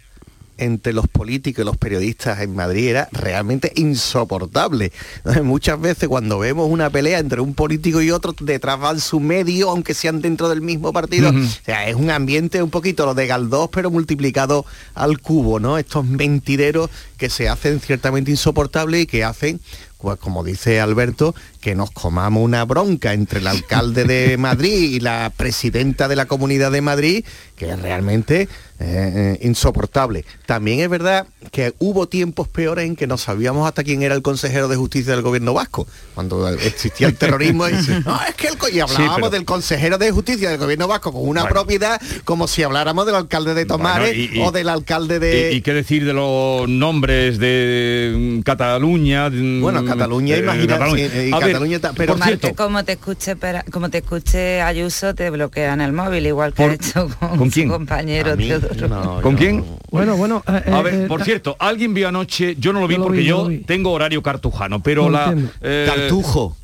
entre 0.58 0.94
los 0.94 1.08
políticos 1.08 1.64
y 1.64 1.66
los 1.66 1.78
periodistas 1.78 2.42
en 2.42 2.56
Madrid 2.56 2.90
era 2.90 3.10
realmente 3.12 3.72
insoportable. 3.76 4.92
Muchas 5.44 5.80
veces 5.80 6.10
cuando 6.10 6.40
vemos 6.40 6.70
una 6.70 6.90
pelea 6.90 7.20
entre 7.20 7.42
un 7.42 7.54
político 7.54 8.02
y 8.02 8.12
otro, 8.12 8.36
detrás 8.40 8.80
van 8.80 9.00
su 9.00 9.20
medio, 9.20 9.70
aunque 9.70 9.94
sean 9.94 10.22
dentro 10.22 10.50
del 10.50 10.62
mismo 10.62 10.94
partido. 10.94 11.30
O 11.30 11.66
sea, 11.66 11.88
es 11.88 11.96
un 11.96 12.10
ambiente 12.10 12.62
un 12.62 12.70
poquito 12.70 13.06
lo 13.06 13.14
de 13.14 13.28
Galdós, 13.28 13.70
pero 13.72 13.92
multiplicado 13.92 14.66
al 14.94 15.20
cubo, 15.20 15.60
¿no? 15.60 15.78
Estos 15.78 16.06
mentideros 16.06 16.90
que 17.18 17.30
se 17.30 17.50
hacen 17.50 17.80
ciertamente 17.80 18.32
insoportables 18.32 19.04
y 19.04 19.06
que 19.06 19.24
hacen, 19.24 19.60
pues 19.98 20.18
como 20.20 20.44
dice 20.44 20.80
Alberto, 20.80 21.34
que 21.62 21.76
nos 21.76 21.92
comamos 21.92 22.44
una 22.44 22.64
bronca 22.66 23.14
entre 23.14 23.40
el 23.40 23.48
alcalde 23.48 24.06
de 24.06 24.38
Madrid 24.38 24.94
y 24.94 25.00
la 25.00 25.32
presidenta 25.36 26.08
de 26.08 26.16
la 26.16 26.26
Comunidad 26.26 26.72
de 26.72 26.82
Madrid, 26.82 27.26
que 27.56 27.76
realmente 27.76 28.48
eh, 28.80 29.38
eh, 29.40 29.48
insoportable. 29.48 30.24
También 30.46 30.80
es 30.82 30.90
verdad 30.90 31.28
que 31.52 31.74
hubo 31.80 32.08
tiempos 32.08 32.48
peores 32.48 32.86
en 32.86 32.96
que 32.96 33.08
no 33.08 33.18
sabíamos 33.18 33.68
hasta 33.68 33.84
quién 33.84 34.04
era 34.04 34.14
el 34.16 34.22
consejero 34.22 34.68
de 34.68 34.76
justicia 34.76 35.14
del 35.14 35.22
gobierno 35.24 35.54
vasco, 35.54 35.88
cuando 36.14 36.48
existía 36.50 37.08
el 37.08 37.16
terrorismo 37.18 37.68
y, 37.70 37.72
no, 37.74 38.20
es 38.28 38.36
que 38.36 38.48
el 38.48 38.58
co-", 38.58 38.70
y 38.70 38.80
hablábamos 38.80 39.16
pero- 39.16 39.30
del 39.32 39.46
consejero 39.46 39.98
de 39.98 40.12
justicia 40.12 40.50
del 40.50 40.60
gobierno 40.60 40.88
vasco 40.88 41.12
con 41.12 41.28
una 41.28 41.48
propiedad 41.48 42.00
como 42.26 42.48
si 42.48 42.64
habláramos 42.64 43.06
del 43.06 43.16
alcalde 43.16 43.54
de 43.54 43.66
Tomares 43.66 44.10
Bueno, 44.16 44.34
y- 44.34 44.38
y- 44.38 44.42
o 44.44 44.52
del 44.52 44.70
alcalde 44.70 45.20
de... 45.20 45.54
¿Y, 45.54 45.62
qué 45.62 45.74
decir 45.74 46.06
de 46.06 46.14
los 46.14 46.68
nombres 46.70 47.40
de 47.40 48.14
mm, 48.40 48.42
Cataluña? 48.42 49.30
mm, 49.30 49.62
Bueno, 49.62 49.84
Cataluña, 49.86 50.36
eh, 50.36 50.40
imagina, 50.40 50.78
Cataluña. 50.78 51.10
sí, 51.10 51.18
ver, 51.18 51.30
Cataluña 51.32 51.80
pero- 51.96 52.16
como 52.56 52.84
te 52.84 52.92
escuche 52.94 53.36
como 53.72 53.90
te 53.90 54.00
escuche 54.00 54.62
Ayuso 54.62 55.16
te 55.16 55.30
bloquean 55.30 55.82
el 55.82 55.94
móvil 55.94 56.26
igual 56.28 56.54
que 56.54 56.64
Por- 56.64 56.72
ha 56.72 56.74
hecho 56.76 57.10
con, 57.20 57.38
¿con 57.38 57.52
su 57.52 57.68
compañero 57.68 58.36
¿Con 59.22 59.36
quién? 59.36 59.64
Bueno, 59.92 60.18
bueno. 60.18 60.44
eh, 60.48 60.52
A 60.72 60.80
eh, 60.80 60.84
ver, 60.84 60.94
eh, 60.94 61.06
por 61.08 61.24
cierto, 61.24 61.56
alguien 61.60 61.94
vio 61.94 62.08
anoche, 62.08 62.56
yo 62.60 62.74
no 62.74 62.80
lo 62.82 62.88
vi 62.88 62.96
Yo 62.96 63.00
lo 63.00 63.06
porque 63.06 63.20
vi, 63.20 63.26
yo 63.26 63.46
vi. 63.46 63.58
tengo 63.60 63.92
horario 63.92 64.22
cartujano, 64.22 64.82
pero 64.82 65.04
No 65.04 65.10
la... 65.12 65.36
eh, 65.62 65.86
Cartujo. 65.88 66.56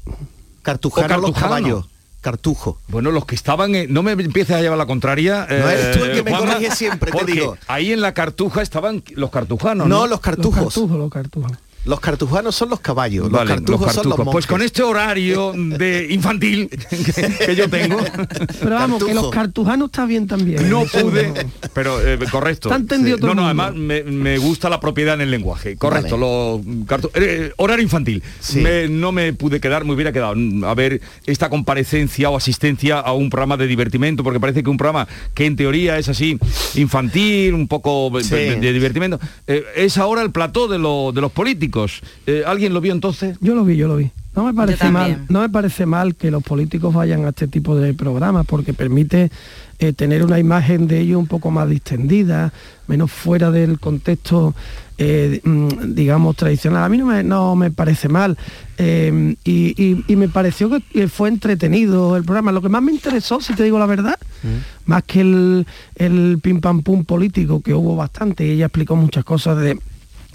Cartujano 0.61 1.07
los 1.17 1.31
cartujano. 1.31 1.47
caballos. 1.55 1.85
Cartujo. 2.21 2.79
Bueno, 2.87 3.11
los 3.11 3.25
que 3.25 3.35
estaban, 3.35 3.73
no 3.89 4.01
me 4.01 4.13
empieces 4.13 4.55
a 4.55 4.61
llevar 4.61 4.77
la 4.77 4.85
contraria. 4.85 5.45
No 5.49 5.69
eres 5.69 5.97
tú 5.97 6.05
el 6.05 6.13
que 6.13 6.23
me 6.23 6.31
Juanma, 6.31 6.53
corrige 6.53 6.73
siempre, 6.73 7.11
te 7.11 7.25
digo. 7.25 7.57
Ahí 7.67 7.91
en 7.91 7.99
la 7.99 8.13
cartuja 8.13 8.61
estaban 8.61 9.03
los 9.15 9.29
cartujanos. 9.29 9.87
No, 9.87 9.99
No, 10.01 10.07
los 10.07 10.21
cartujos. 10.21 10.63
Los 10.63 10.73
cartujos, 10.73 10.97
los 10.97 11.09
cartujos. 11.11 11.51
Los 11.85 11.99
cartujanos 11.99 12.55
son 12.55 12.69
los 12.69 12.79
caballos. 12.79 13.29
Vale, 13.29 13.45
los 13.45 13.55
cartujos 13.57 13.93
son 13.93 14.03
los 14.09 14.15
cartujos. 14.17 14.31
Pues 14.33 14.47
con 14.47 14.55
monjes. 14.59 14.65
este 14.67 14.83
horario 14.83 15.53
de 15.55 16.07
infantil 16.11 16.69
que, 17.45 17.55
yo 17.55 17.69
tengo, 17.69 17.97
Pero 18.61 18.75
vamos, 18.75 19.03
que 19.03 19.13
los 19.13 19.29
cartujanos 19.29 19.87
está 19.87 20.05
bien 20.05 20.27
también. 20.27 20.69
no 20.69 20.85
pude, 20.85 21.33
pero 21.73 21.99
eh, 22.05 22.17
correcto. 22.31 22.69
Está 22.69 22.79
entendido 22.79 23.17
todo 23.17 23.29
no, 23.35 23.41
no, 23.41 23.45
además 23.45 23.73
me, 23.75 24.03
me 24.03 24.37
gusta 24.37 24.69
la 24.69 24.79
propiedad 24.79 25.15
en 25.15 25.21
el 25.21 25.31
lenguaje. 25.31 25.75
Correcto, 25.75 26.15
los 26.17 26.61
cartu- 26.87 27.11
eh, 27.15 27.51
horario 27.57 27.83
infantil. 27.83 28.23
Sí. 28.39 28.59
Me- 28.61 28.87
no 28.87 29.11
me 29.11 29.33
pude 29.33 29.59
quedar, 29.59 29.83
me 29.83 29.93
hubiera 29.93 30.11
quedado 30.13 30.35
mm, 30.35 30.63
a 30.63 30.73
ver 30.75 31.01
esta 31.25 31.49
comparecencia 31.49 32.29
o 32.29 32.37
asistencia 32.37 32.99
a 32.99 33.11
un 33.13 33.29
programa 33.29 33.57
de 33.57 33.67
divertimento, 33.67 34.23
porque 34.23 34.39
parece 34.39 34.63
que 34.63 34.69
un 34.69 34.77
programa 34.77 35.07
que 35.33 35.45
en 35.45 35.55
teoría 35.57 35.97
es 35.97 36.07
así 36.07 36.37
infantil, 36.75 37.53
un 37.53 37.67
poco 37.67 38.11
Sí. 38.21 38.29
de, 38.35 38.55
de 38.57 38.73
divertimento, 38.73 39.19
eh, 39.47 39.63
es 39.75 39.97
ahora 39.97 40.21
el 40.21 40.31
plató 40.31 40.67
de, 40.67 40.77
lo- 40.79 41.11
de 41.11 41.19
los 41.21 41.31
políticos. 41.31 41.72
Eh, 42.27 42.43
¿Alguien 42.45 42.73
lo 42.73 42.81
vio 42.81 42.93
entonces? 42.93 43.37
Yo 43.41 43.55
lo 43.55 43.65
vi, 43.65 43.75
yo 43.77 43.87
lo 43.87 43.97
vi. 43.97 44.11
No 44.35 44.45
me 44.45 44.53
parece 44.53 44.85
mal, 44.91 45.25
no 45.29 45.41
me 45.41 45.49
parece 45.49 45.85
mal 45.85 46.15
que 46.15 46.31
los 46.31 46.41
políticos 46.41 46.91
vayan 46.93 47.23
a 47.25 47.29
este 47.29 47.47
tipo 47.47 47.75
de 47.75 47.93
programas 47.93 48.47
porque 48.47 48.73
permite 48.73 49.29
eh, 49.77 49.93
tener 49.93 50.23
una 50.23 50.39
imagen 50.39 50.87
de 50.87 51.01
ellos 51.01 51.19
un 51.19 51.27
poco 51.27 51.51
más 51.51 51.69
distendida, 51.69 52.51
menos 52.87 53.11
fuera 53.11 53.51
del 53.51 53.79
contexto, 53.79 54.55
eh, 54.97 55.39
mm, 55.43 55.93
digamos, 55.93 56.35
tradicional. 56.35 56.83
A 56.83 56.89
mí 56.89 56.97
no 56.97 57.05
me, 57.05 57.23
no 57.23 57.55
me 57.55 57.69
parece 57.69 58.09
mal 58.09 58.35
eh, 58.79 59.35
y, 59.43 59.75
y- 59.83 60.03
y 60.07 60.15
me 60.15 60.29
pareció 60.29 60.69
que- 60.71 61.07
fue 61.07 61.29
entretenido 61.29 62.17
el 62.17 62.23
programa. 62.23 62.51
Lo 62.51 62.61
que 62.63 62.69
más 62.69 62.81
me 62.81 62.91
interesó, 62.91 63.39
si 63.39 63.53
te 63.53 63.63
digo 63.63 63.77
la 63.77 63.85
verdad, 63.85 64.17
más 64.87 65.03
que 65.03 65.21
el, 65.21 65.67
el 65.95 66.39
pim 66.41 66.59
pam 66.59 66.81
pum 66.81 67.05
político, 67.05 67.61
que 67.61 67.75
hubo 67.75 67.95
bastante, 67.95 68.47
y 68.47 68.51
ella 68.51 68.65
explicó 68.65 68.95
muchas 68.95 69.23
cosas 69.23 69.59
de 69.59 69.77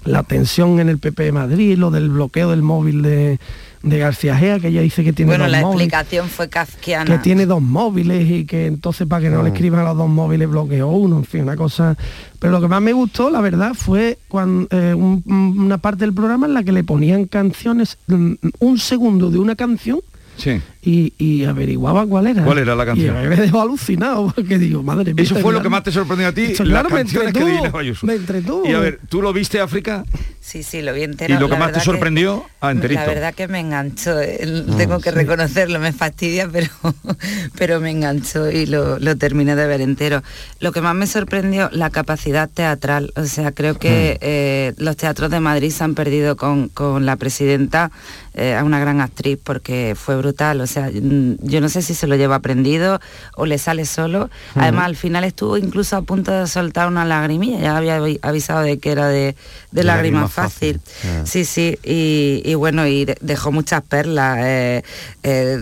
la 0.05 0.23
tensión 0.23 0.79
en 0.79 0.89
el 0.89 0.97
PP 0.97 1.23
de 1.23 1.31
Madrid, 1.31 1.77
lo 1.77 1.91
del 1.91 2.09
bloqueo 2.09 2.49
del 2.51 2.61
móvil 2.61 3.01
de, 3.01 3.39
de 3.83 3.97
García 3.99 4.35
Gea, 4.37 4.59
que 4.59 4.69
ella 4.69 4.81
dice 4.81 5.03
que 5.03 5.13
tiene 5.13 5.31
Bueno, 5.31 5.43
dos 5.45 5.51
la 5.51 5.61
móviles, 5.61 5.87
explicación 5.87 6.27
fue 6.29 6.49
kafkiana. 6.49 7.05
que 7.05 7.17
tiene 7.21 7.45
dos 7.45 7.61
móviles 7.61 8.29
y 8.29 8.45
que 8.45 8.65
entonces 8.65 9.07
para 9.07 9.21
que 9.23 9.29
no 9.29 9.43
le 9.43 9.49
escriban 9.49 9.81
a 9.81 9.83
los 9.89 9.97
dos 9.97 10.09
móviles 10.09 10.49
bloqueó 10.49 10.87
uno, 10.87 11.17
en 11.17 11.25
fin, 11.25 11.41
una 11.43 11.55
cosa. 11.55 11.97
Pero 12.39 12.51
lo 12.51 12.61
que 12.61 12.67
más 12.67 12.81
me 12.81 12.93
gustó, 12.93 13.29
la 13.29 13.41
verdad, 13.41 13.73
fue 13.73 14.17
cuando, 14.27 14.67
eh, 14.71 14.93
un- 14.93 15.23
una 15.57 15.77
parte 15.77 16.05
del 16.05 16.13
programa 16.13 16.47
en 16.47 16.53
la 16.53 16.63
que 16.63 16.71
le 16.71 16.83
ponían 16.83 17.25
canciones, 17.25 17.97
mm, 18.07 18.33
un 18.59 18.77
segundo 18.79 19.29
de 19.29 19.39
una 19.39 19.55
canción 19.55 19.99
Sí. 20.39 20.61
y, 20.81 21.13
y 21.17 21.43
averiguaba 21.45 22.05
cuál 22.07 22.27
era. 22.27 22.43
¿Cuál 22.43 22.59
era 22.59 22.75
la 22.75 22.85
canción? 22.85 23.15
Y 23.23 23.27
me 23.27 23.35
dejó 23.35 23.61
alucinado 23.61 24.31
porque 24.33 24.57
digo, 24.57 24.81
madre 24.81 25.13
mía. 25.13 25.23
Eso 25.23 25.35
fue 25.35 25.53
lo 25.53 25.61
que 25.61 25.69
más 25.69 25.83
te 25.83 25.91
sorprendió 25.91 26.27
a 26.27 26.31
ti, 26.31 26.47
las 26.47 26.57
claro, 26.57 26.89
me 26.89 26.95
canciones 26.95 27.33
que 27.33 27.39
entretuvo, 27.39 27.77
Ayuso. 27.77 28.05
me 28.07 28.13
entretuvo. 28.15 28.67
Y 28.67 28.73
a 28.73 28.79
ver, 28.79 28.99
¿tú 29.09 29.21
lo 29.21 29.33
viste 29.33 29.59
África? 29.59 30.05
Sí, 30.39 30.63
sí, 30.63 30.81
lo 30.81 30.93
vi 30.93 31.03
entero. 31.03 31.35
¿Y 31.35 31.37
lo 31.37 31.47
que 31.47 31.53
La 31.53 31.59
más 31.59 31.71
te 31.73 31.79
sorprendió? 31.81 32.43
Ah, 32.61 32.71
enterito. 32.71 33.01
La 33.01 33.07
verdad 33.07 33.33
que 33.35 33.47
me 33.47 33.59
enganchó, 33.59 34.19
eh, 34.19 34.65
tengo 34.77 34.99
que 34.99 35.11
reconocerlo, 35.11 35.79
me 35.79 35.91
fastidia, 35.93 36.49
pero, 36.51 36.69
pero 37.57 37.79
me 37.79 37.91
enganchó 37.91 38.49
y 38.49 38.65
lo, 38.65 38.97
lo 38.97 39.15
terminé 39.17 39.55
de 39.55 39.67
ver 39.67 39.81
entero. 39.81 40.23
Lo 40.59 40.71
que 40.71 40.81
más 40.81 40.95
me 40.95 41.05
sorprendió, 41.05 41.69
la 41.71 41.89
capacidad 41.89 42.49
teatral. 42.49 43.11
O 43.15 43.25
sea, 43.25 43.51
creo 43.51 43.77
que 43.77 44.17
eh, 44.21 44.73
los 44.77 44.97
teatros 44.97 45.29
de 45.29 45.39
Madrid 45.39 45.71
se 45.71 45.83
han 45.83 45.93
perdido 45.93 46.35
con, 46.35 46.69
con 46.69 47.05
la 47.05 47.15
presidenta 47.17 47.91
eh, 48.33 48.55
a 48.55 48.63
una 48.63 48.79
gran 48.79 49.01
actriz 49.01 49.37
porque 49.43 49.95
fue 49.97 50.15
brutal. 50.17 50.61
O 50.61 50.67
sea, 50.67 50.89
mm, 50.91 51.35
yo 51.41 51.61
no 51.61 51.69
sé 51.69 51.81
si 51.81 51.93
se 51.93 52.07
lo 52.07 52.15
lleva 52.15 52.35
aprendido 52.35 52.99
o 53.35 53.45
le 53.45 53.57
sale 53.57 53.85
solo. 53.85 54.29
Además, 54.55 54.85
al 54.85 54.95
final 54.95 55.23
estuvo 55.23 55.57
incluso 55.57 55.95
a 55.97 56.01
punto 56.01 56.31
de 56.31 56.47
soltar 56.47 56.87
una 56.87 57.05
lagrimilla. 57.05 57.59
Ya 57.59 57.77
había 57.77 57.99
avi- 57.99 58.19
avisado 58.21 58.61
de 58.61 58.79
que 58.79 58.91
era 58.91 59.07
de, 59.07 59.35
de 59.71 59.83
lágrima 59.83 60.21
lágrima 60.21 60.27
fácil. 60.27 60.79
fácil. 60.79 61.09
Ah. 61.21 61.25
Sí, 61.25 61.45
sí, 61.45 61.77
y, 61.83 62.41
y 62.45 62.53
bueno, 62.55 62.85
y 62.87 63.05
de- 63.05 63.17
dejó 63.21 63.51
muchas 63.51 63.81
perlas. 63.81 64.37
eh, 64.41 64.83
eh, 65.23 65.57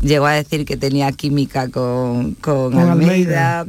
llegó 0.00 0.26
a 0.26 0.32
decir 0.32 0.64
que 0.64 0.76
tenía 0.76 1.10
química 1.12 1.68
con, 1.70 2.34
con, 2.34 2.72
Con 2.72 2.78
Almeida. 2.78 3.60
Almeida. 3.60 3.66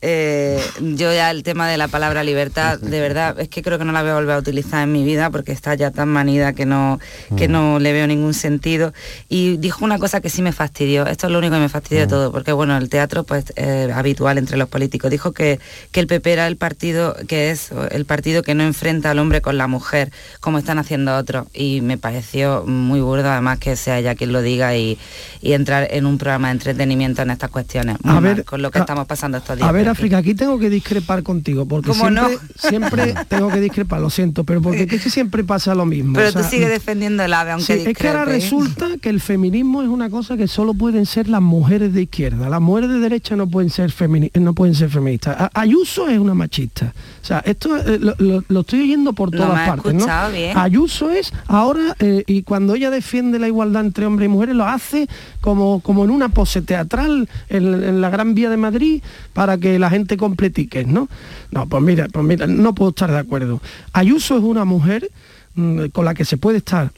Eh, 0.00 0.62
yo 0.80 1.12
ya 1.12 1.30
el 1.32 1.42
tema 1.42 1.68
de 1.68 1.76
la 1.76 1.88
palabra 1.88 2.22
libertad, 2.22 2.78
de 2.78 3.00
verdad, 3.00 3.38
es 3.40 3.48
que 3.48 3.62
creo 3.62 3.78
que 3.78 3.84
no 3.84 3.90
la 3.92 4.02
voy 4.02 4.10
a 4.12 4.14
volver 4.14 4.36
a 4.36 4.38
utilizar 4.38 4.82
en 4.84 4.92
mi 4.92 5.02
vida 5.04 5.30
porque 5.30 5.50
está 5.50 5.74
ya 5.74 5.90
tan 5.90 6.08
manida 6.08 6.52
que 6.52 6.66
no, 6.66 7.00
que 7.36 7.48
no 7.48 7.78
le 7.80 7.92
veo 7.92 8.06
ningún 8.06 8.32
sentido. 8.34 8.92
Y 9.28 9.56
dijo 9.56 9.84
una 9.84 9.98
cosa 9.98 10.20
que 10.20 10.30
sí 10.30 10.40
me 10.40 10.52
fastidió, 10.52 11.06
esto 11.06 11.26
es 11.26 11.32
lo 11.32 11.38
único 11.40 11.54
que 11.54 11.60
me 11.60 11.68
fastidió 11.68 12.02
de 12.02 12.06
todo, 12.06 12.30
porque 12.30 12.52
bueno, 12.52 12.76
el 12.76 12.88
teatro 12.88 13.24
pues 13.24 13.46
eh, 13.56 13.90
habitual 13.92 14.38
entre 14.38 14.56
los 14.56 14.68
políticos. 14.68 15.10
Dijo 15.10 15.32
que, 15.32 15.58
que 15.90 15.98
el 16.00 16.06
PP 16.06 16.32
era 16.32 16.46
el 16.46 16.56
partido 16.56 17.16
que 17.26 17.50
es 17.50 17.70
el 17.90 18.04
partido 18.04 18.42
que 18.44 18.54
no 18.54 18.62
enfrenta 18.62 19.10
al 19.10 19.18
hombre 19.18 19.40
con 19.40 19.58
la 19.58 19.66
mujer, 19.66 20.12
como 20.40 20.58
están 20.58 20.78
haciendo 20.78 21.16
otros. 21.16 21.48
Y 21.52 21.80
me 21.80 21.98
pareció 21.98 22.64
muy 22.66 23.00
burdo 23.00 23.28
además 23.30 23.58
que 23.58 23.74
sea 23.74 23.98
ella 23.98 24.14
quien 24.14 24.32
lo 24.32 24.42
diga 24.42 24.76
y, 24.76 24.96
y 25.42 25.54
entrar 25.54 25.88
en 25.90 26.06
un 26.06 26.18
programa 26.18 26.48
de 26.48 26.52
entretenimiento 26.52 27.22
en 27.22 27.30
estas 27.30 27.50
cuestiones. 27.50 27.96
Muy 28.04 28.16
A 28.16 28.20
mal, 28.20 28.34
ver, 28.36 28.44
con 28.44 28.62
lo 28.62 28.70
que 28.70 28.78
a- 28.78 28.82
estamos 28.82 29.06
pasando 29.06 29.38
estos 29.38 29.56
días. 29.56 29.68
A 29.68 29.72
ver, 29.72 29.87
África, 29.88 30.18
aquí 30.18 30.34
tengo 30.34 30.58
que 30.58 30.70
discrepar 30.70 31.22
contigo, 31.22 31.66
porque 31.66 31.90
¿Cómo 31.90 32.10
no? 32.10 32.28
siempre, 32.28 32.48
siempre 32.56 33.14
tengo 33.28 33.48
que 33.48 33.60
discrepar, 33.60 34.00
lo 34.00 34.10
siento, 34.10 34.44
pero 34.44 34.60
porque 34.62 34.82
es 34.82 35.02
que 35.02 35.10
siempre 35.10 35.44
pasa 35.44 35.74
lo 35.74 35.84
mismo. 35.86 36.14
Pero 36.14 36.28
o 36.28 36.32
sea, 36.32 36.42
tú 36.42 36.48
sigues 36.48 36.68
defendiendo 36.70 37.22
el 37.22 37.32
ave, 37.34 37.52
aunque 37.52 37.66
Sí, 37.78 37.84
es 37.86 37.96
que 37.96 38.08
ahora 38.08 38.20
discrepe. 38.32 38.44
resulta 38.64 38.88
que 39.00 39.08
el 39.08 39.20
feminismo 39.20 39.82
es 39.82 39.88
una 39.88 40.10
cosa 40.10 40.36
que 40.36 40.48
solo 40.48 40.74
pueden 40.74 41.06
ser 41.06 41.28
las 41.28 41.42
mujeres 41.42 41.92
de 41.92 42.02
izquierda. 42.02 42.48
Las 42.48 42.60
mujeres 42.60 42.90
de 42.90 42.98
derecha 42.98 43.36
no 43.36 43.48
pueden 43.48 43.70
ser 43.70 43.92
no 44.40 44.54
pueden 44.54 44.74
ser 44.74 44.90
feministas. 44.90 45.50
Ayuso 45.54 46.08
es 46.08 46.18
una 46.18 46.34
machista. 46.34 46.92
O 47.22 47.26
sea, 47.26 47.38
esto 47.44 47.76
eh, 47.76 47.98
lo, 48.00 48.14
lo- 48.18 48.44
lo 48.48 48.60
estoy 48.60 48.82
oyendo 48.82 49.12
por 49.12 49.30
todas 49.30 49.58
has 49.58 49.68
partes. 49.68 49.94
¿no? 49.94 50.06
bien. 50.32 50.56
Ayuso 50.56 51.10
es 51.10 51.32
ahora, 51.46 51.94
eh, 52.00 52.24
y 52.26 52.42
cuando 52.42 52.74
ella 52.74 52.90
defiende 52.90 53.38
la 53.38 53.46
igualdad 53.48 53.84
entre 53.84 54.06
hombres 54.06 54.26
y 54.26 54.28
mujeres, 54.30 54.54
lo 54.54 54.66
hace 54.66 55.08
como, 55.40 55.80
como 55.80 56.04
en 56.04 56.10
una 56.10 56.28
pose 56.28 56.62
teatral 56.62 57.28
en, 57.48 57.74
en 57.84 58.00
la 58.00 58.10
Gran 58.10 58.34
Vía 58.34 58.50
de 58.50 58.56
Madrid 58.56 59.02
para 59.32 59.58
que 59.58 59.77
la 59.78 59.90
gente 59.90 60.16
compre 60.16 60.50
tickets, 60.50 60.88
¿no? 60.88 61.08
No, 61.50 61.66
pues 61.68 61.82
mira, 61.82 62.08
pues 62.12 62.24
mira, 62.26 62.46
no 62.46 62.74
puedo 62.74 62.90
estar 62.90 63.10
de 63.10 63.18
acuerdo. 63.18 63.60
Ayuso 63.92 64.36
es 64.38 64.42
una 64.44 64.64
mujer 64.64 65.08
mm, 65.54 65.86
con 65.92 66.04
la 66.04 66.14
que 66.14 66.24
se 66.24 66.36
puede 66.36 66.58
estar 66.58 66.90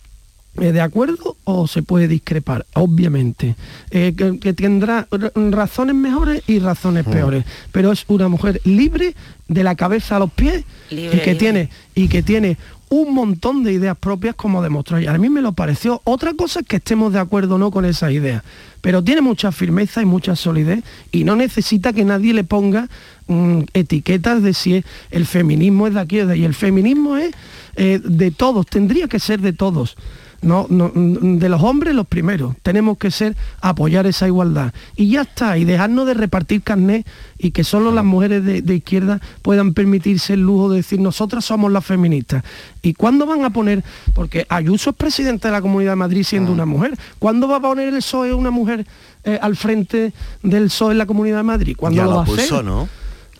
eh, 0.60 0.72
de 0.72 0.80
acuerdo 0.80 1.36
o 1.44 1.68
se 1.68 1.82
puede 1.82 2.08
discrepar, 2.08 2.66
obviamente, 2.74 3.54
Eh, 3.92 4.14
que, 4.16 4.38
que 4.40 4.52
tendrá 4.52 5.06
razones 5.50 5.94
mejores 5.94 6.42
y 6.48 6.58
razones 6.58 7.04
peores, 7.04 7.44
pero 7.72 7.92
es 7.92 8.04
una 8.08 8.28
mujer 8.28 8.60
libre 8.64 9.14
de 9.48 9.62
la 9.64 9.74
cabeza 9.76 10.16
a 10.16 10.18
los 10.18 10.32
pies 10.32 10.64
Libre, 10.90 11.16
y 11.16 11.20
que 11.20 11.32
libre. 11.32 11.34
tiene 11.36 11.68
y 11.94 12.08
que 12.08 12.22
tiene 12.22 12.56
un 12.90 13.14
montón 13.14 13.62
de 13.62 13.72
ideas 13.72 13.96
propias 13.96 14.34
como 14.34 14.62
demostró 14.62 14.98
ella. 14.98 15.14
A 15.14 15.18
mí 15.18 15.30
me 15.30 15.40
lo 15.40 15.52
pareció. 15.52 16.02
Otra 16.04 16.34
cosa 16.34 16.60
es 16.60 16.66
que 16.66 16.76
estemos 16.76 17.12
de 17.12 17.20
acuerdo 17.20 17.54
o 17.54 17.58
no 17.58 17.70
con 17.70 17.84
esas 17.84 18.10
ideas, 18.10 18.42
pero 18.80 19.02
tiene 19.02 19.20
mucha 19.20 19.52
firmeza 19.52 20.02
y 20.02 20.06
mucha 20.06 20.34
solidez 20.34 20.82
y 21.12 21.22
no 21.22 21.36
necesita 21.36 21.92
que 21.92 22.04
nadie 22.04 22.34
le 22.34 22.42
ponga 22.42 22.88
mm, 23.28 23.60
etiquetas 23.74 24.42
de 24.42 24.54
si 24.54 24.84
el 25.12 25.24
feminismo 25.24 25.86
es 25.86 25.94
de 25.94 26.00
aquí 26.00 26.20
o 26.20 26.26
de 26.26 26.34
allí. 26.34 26.44
El 26.44 26.54
feminismo 26.54 27.16
es 27.16 27.32
eh, 27.76 28.00
de 28.04 28.32
todos, 28.32 28.66
tendría 28.66 29.06
que 29.06 29.20
ser 29.20 29.40
de 29.40 29.52
todos. 29.52 29.96
No, 30.42 30.66
no, 30.70 30.90
de 30.94 31.48
los 31.50 31.62
hombres 31.62 31.94
los 31.94 32.06
primeros. 32.06 32.54
Tenemos 32.62 32.96
que 32.96 33.10
ser 33.10 33.36
apoyar 33.60 34.06
esa 34.06 34.26
igualdad. 34.26 34.72
Y 34.96 35.10
ya 35.10 35.22
está, 35.22 35.58
y 35.58 35.64
dejarnos 35.64 36.06
de 36.06 36.14
repartir 36.14 36.62
carnet 36.62 37.06
y 37.38 37.50
que 37.50 37.62
solo 37.62 37.92
las 37.92 38.04
mujeres 38.04 38.44
de, 38.44 38.62
de 38.62 38.74
izquierda 38.76 39.20
puedan 39.42 39.74
permitirse 39.74 40.32
el 40.34 40.40
lujo 40.40 40.70
de 40.70 40.78
decir 40.78 40.98
nosotras 41.00 41.44
somos 41.44 41.70
las 41.70 41.84
feministas. 41.84 42.42
¿Y 42.82 42.94
cuándo 42.94 43.26
van 43.26 43.44
a 43.44 43.50
poner? 43.50 43.84
Porque 44.14 44.46
Ayuso 44.48 44.90
es 44.90 44.96
presidenta 44.96 45.48
de 45.48 45.52
la 45.52 45.60
Comunidad 45.60 45.92
de 45.92 45.96
Madrid 45.96 46.22
siendo 46.24 46.52
una 46.52 46.64
mujer. 46.64 46.96
¿Cuándo 47.18 47.46
va 47.46 47.56
a 47.56 47.60
poner 47.60 47.88
el 47.88 47.96
PSOE 47.96 48.32
una 48.32 48.50
mujer 48.50 48.86
eh, 49.24 49.38
al 49.42 49.56
frente 49.56 50.12
del 50.42 50.64
PSOE 50.64 50.92
en 50.92 50.98
la 50.98 51.06
Comunidad 51.06 51.38
de 51.38 51.42
Madrid? 51.42 51.76
¿Cuándo 51.76 51.96
Ya 51.98 52.04
lo, 52.04 52.10
lo 52.10 52.16
va 52.16 52.22
a 52.22 52.26
puso, 52.26 52.40
hacer? 52.40 52.64
¿no? 52.64 52.88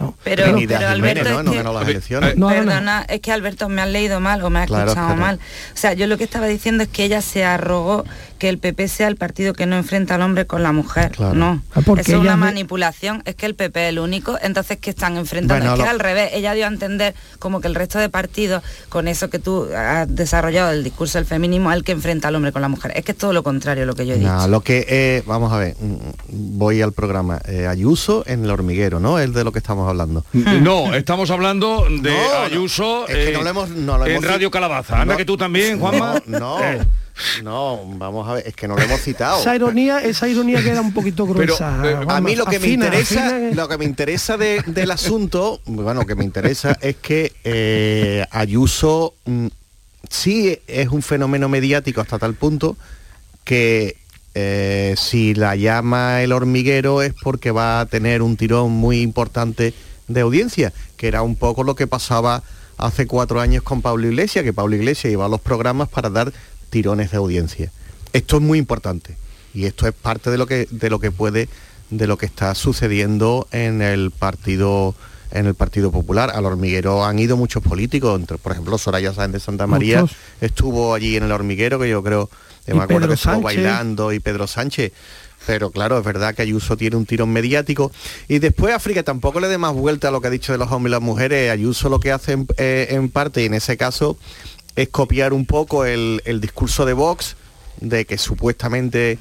No. 0.00 0.14
Pero, 0.24 0.46
Alberto, 0.46 0.94
Jiménez, 0.94 1.24
¿no? 1.44 1.52
ganó 1.52 1.72
las 1.74 1.86
elecciones. 1.86 2.34
Perdona, 2.34 3.04
es 3.08 3.20
que 3.20 3.32
Alberto 3.32 3.68
me 3.68 3.82
has 3.82 3.88
leído 3.88 4.18
mal 4.18 4.42
o 4.42 4.48
me 4.50 4.60
has 4.60 4.66
Claro, 4.66 4.84
escuchado 4.92 5.08
claro. 5.08 5.20
mal. 5.20 5.36
O 5.74 5.76
sea, 5.76 5.92
yo 5.92 6.06
lo 6.06 6.16
que 6.16 6.24
estaba 6.24 6.46
diciendo 6.46 6.82
es 6.84 6.88
que 6.88 7.04
ella 7.04 7.20
se 7.20 7.44
arrogó 7.44 8.04
que 8.40 8.48
el 8.48 8.58
PP 8.58 8.88
sea 8.88 9.06
el 9.06 9.14
partido 9.16 9.52
que 9.52 9.66
no 9.66 9.76
enfrenta 9.76 10.16
al 10.16 10.22
hombre 10.22 10.46
con 10.46 10.62
la 10.64 10.72
mujer. 10.72 11.12
No, 11.20 11.62
Ah, 11.74 11.80
es 11.98 12.08
una 12.08 12.36
manipulación, 12.36 13.22
es 13.26 13.34
que 13.36 13.46
el 13.46 13.54
PP 13.54 13.84
es 13.84 13.88
el 13.90 13.98
único, 14.00 14.36
entonces 14.42 14.78
que 14.78 14.90
están 14.90 15.16
enfrentando, 15.16 15.54
Bueno, 15.66 15.74
es 15.74 15.78
que 15.78 15.84
lo- 15.84 15.90
al 15.90 16.00
revés, 16.00 16.30
ella 16.32 16.54
dio 16.54 16.64
a 16.64 16.68
entender 16.68 17.14
como 17.38 17.60
que 17.60 17.68
el 17.68 17.74
resto 17.74 17.98
de 17.98 18.08
partidos, 18.08 18.62
con 18.88 19.06
eso 19.08 19.30
que 19.30 19.38
tú 19.38 19.68
has 19.76 20.12
desarrollado 20.12 20.72
el 20.72 20.82
discurso 20.82 21.18
del 21.18 21.26
feminismo, 21.26 21.70
es 21.70 21.76
el 21.76 21.84
que 21.84 21.92
enfrenta 21.92 22.28
al 22.28 22.34
hombre 22.34 22.50
con 22.50 22.62
la 22.62 22.68
mujer. 22.68 22.92
Es 22.96 23.04
que 23.04 23.12
es 23.12 23.18
todo 23.18 23.32
lo 23.32 23.42
contrario 23.42 23.84
lo 23.86 23.94
que 23.94 24.06
yo 24.06 24.14
he 24.14 24.18
dicho. 24.18 24.32
No, 24.32 24.48
lo 24.48 24.62
que 24.62 24.86
eh, 24.88 25.22
vamos 25.26 25.52
a 25.52 25.58
ver, 25.58 25.76
mm, 25.78 26.58
voy 26.58 26.80
al 26.82 26.92
programa. 26.92 27.40
Eh, 27.46 27.66
Ayuso 27.66 28.24
en 28.26 28.44
el 28.44 28.50
hormiguero, 28.50 29.00
¿no? 29.00 29.18
Es 29.18 29.32
de 29.34 29.44
lo 29.44 29.52
que 29.52 29.58
estamos 29.58 29.86
hablando. 29.88 30.24
No, 30.32 30.94
estamos 30.94 31.30
hablando 31.30 31.86
de 31.90 32.10
No, 32.10 32.32
no, 32.38 32.44
Ayuso 32.46 33.06
es 33.06 33.14
que 33.14 33.28
eh, 33.30 33.32
no 33.34 33.42
lo 33.42 33.50
hemos- 33.50 33.68
no 33.68 33.98
lo 33.98 34.06
en 34.06 34.12
hemos 34.12 34.24
Radio 34.24 34.50
Calabaza. 34.50 35.00
Anda 35.02 35.12
No, 35.14 35.18
que 35.18 35.24
tú 35.26 35.36
también, 35.36 35.78
Juanma. 35.78 36.22
No, 36.26 36.58
no, 37.42 37.80
vamos 37.96 38.28
a 38.28 38.34
ver, 38.34 38.46
es 38.46 38.54
que 38.54 38.66
no 38.68 38.76
lo 38.76 38.82
hemos 38.82 39.00
citado. 39.00 39.40
Esa 39.40 39.54
ironía, 39.56 39.98
esa 40.02 40.28
ironía 40.28 40.62
queda 40.62 40.80
un 40.80 40.92
poquito 40.92 41.26
gruesa. 41.26 41.80
eh, 41.84 41.96
a 42.08 42.20
mí 42.20 42.34
lo 42.36 42.46
que 42.46 42.58
me 42.58 42.68
interesa, 42.68 43.26
afina. 43.26 43.50
lo 43.54 43.68
que 43.68 43.78
me 43.78 43.84
interesa 43.84 44.36
de- 44.36 44.62
del 44.66 44.90
asunto, 44.90 45.60
bueno, 45.66 46.06
que 46.06 46.14
me 46.14 46.24
interesa 46.24 46.76
es 46.80 46.96
que 46.96 47.32
eh, 47.44 48.24
Ayuso 48.30 49.14
mm, 49.26 49.46
sí 50.08 50.58
es 50.66 50.88
un 50.88 51.02
fenómeno 51.02 51.48
mediático 51.48 52.00
hasta 52.00 52.18
tal 52.18 52.34
punto 52.34 52.76
que 53.44 53.96
eh, 54.34 54.94
si 54.96 55.34
la 55.34 55.56
llama 55.56 56.22
el 56.22 56.32
hormiguero 56.32 57.02
es 57.02 57.12
porque 57.20 57.50
va 57.50 57.80
a 57.80 57.86
tener 57.86 58.22
un 58.22 58.36
tirón 58.36 58.70
muy 58.72 59.00
importante 59.00 59.74
de 60.08 60.20
audiencia, 60.20 60.72
que 60.96 61.08
era 61.08 61.22
un 61.22 61.36
poco 61.36 61.64
lo 61.64 61.74
que 61.74 61.86
pasaba 61.86 62.42
hace 62.78 63.06
cuatro 63.06 63.40
años 63.40 63.62
con 63.62 63.82
Pablo 63.82 64.06
Iglesias, 64.08 64.42
que 64.44 64.52
Pablo 64.52 64.74
Iglesias 64.76 65.12
iba 65.12 65.26
a 65.26 65.28
los 65.28 65.40
programas 65.40 65.88
para 65.88 66.08
dar 66.10 66.32
tirones 66.70 67.10
de 67.10 67.18
audiencia. 67.18 67.70
Esto 68.12 68.36
es 68.36 68.42
muy 68.42 68.58
importante 68.58 69.16
y 69.52 69.66
esto 69.66 69.86
es 69.86 69.92
parte 69.92 70.30
de 70.30 70.38
lo 70.38 70.46
que 70.46 70.66
de 70.70 70.90
lo 70.90 70.98
que 70.98 71.10
puede 71.10 71.48
de 71.90 72.06
lo 72.06 72.16
que 72.16 72.26
está 72.26 72.54
sucediendo 72.54 73.48
en 73.50 73.82
el 73.82 74.10
partido 74.10 74.94
en 75.32 75.46
el 75.46 75.54
Partido 75.54 75.90
Popular. 75.90 76.32
Al 76.34 76.44
hormiguero 76.46 77.04
han 77.04 77.18
ido 77.18 77.36
muchos 77.36 77.62
políticos, 77.62 78.18
entre, 78.18 78.38
por 78.38 78.52
ejemplo 78.52 78.78
Soraya 78.78 79.12
Sáenz 79.12 79.32
de 79.34 79.40
Santa 79.40 79.66
María 79.66 80.02
Muchos. 80.02 80.16
estuvo 80.40 80.94
allí 80.94 81.16
en 81.16 81.24
el 81.24 81.32
hormiguero, 81.32 81.78
que 81.78 81.88
yo 81.88 82.02
creo, 82.02 82.28
que 82.66 82.74
me 82.74 82.82
acuerdo 82.82 83.02
Pedro 83.02 83.08
que 83.08 83.14
estuvo 83.14 83.32
Sánchez. 83.34 83.44
bailando, 83.44 84.12
y 84.12 84.20
Pedro 84.20 84.46
Sánchez. 84.46 84.92
Pero 85.46 85.70
claro, 85.70 85.98
es 85.98 86.04
verdad 86.04 86.34
que 86.34 86.42
Ayuso 86.42 86.76
tiene 86.76 86.96
un 86.96 87.06
tirón 87.06 87.30
mediático. 87.32 87.90
Y 88.28 88.40
después 88.40 88.74
África 88.74 89.02
tampoco 89.02 89.40
le 89.40 89.48
dé 89.48 89.56
más 89.56 89.72
vuelta 89.72 90.08
a 90.08 90.10
lo 90.10 90.20
que 90.20 90.26
ha 90.26 90.30
dicho 90.30 90.52
de 90.52 90.58
los 90.58 90.70
hombres 90.70 90.90
y 90.90 90.92
las 90.92 91.00
mujeres. 91.00 91.50
Ayuso 91.50 91.88
lo 91.88 91.98
que 91.98 92.12
hace 92.12 92.32
en, 92.32 92.46
eh, 92.58 92.88
en 92.90 93.08
parte, 93.08 93.42
y 93.42 93.46
en 93.46 93.54
ese 93.54 93.76
caso, 93.78 94.18
es 94.82 94.88
copiar 94.88 95.32
un 95.32 95.46
poco 95.46 95.84
el, 95.84 96.22
el 96.24 96.40
discurso 96.40 96.84
de 96.86 96.92
Vox, 96.92 97.36
de 97.80 98.04
que 98.04 98.18
supuestamente 98.18 99.18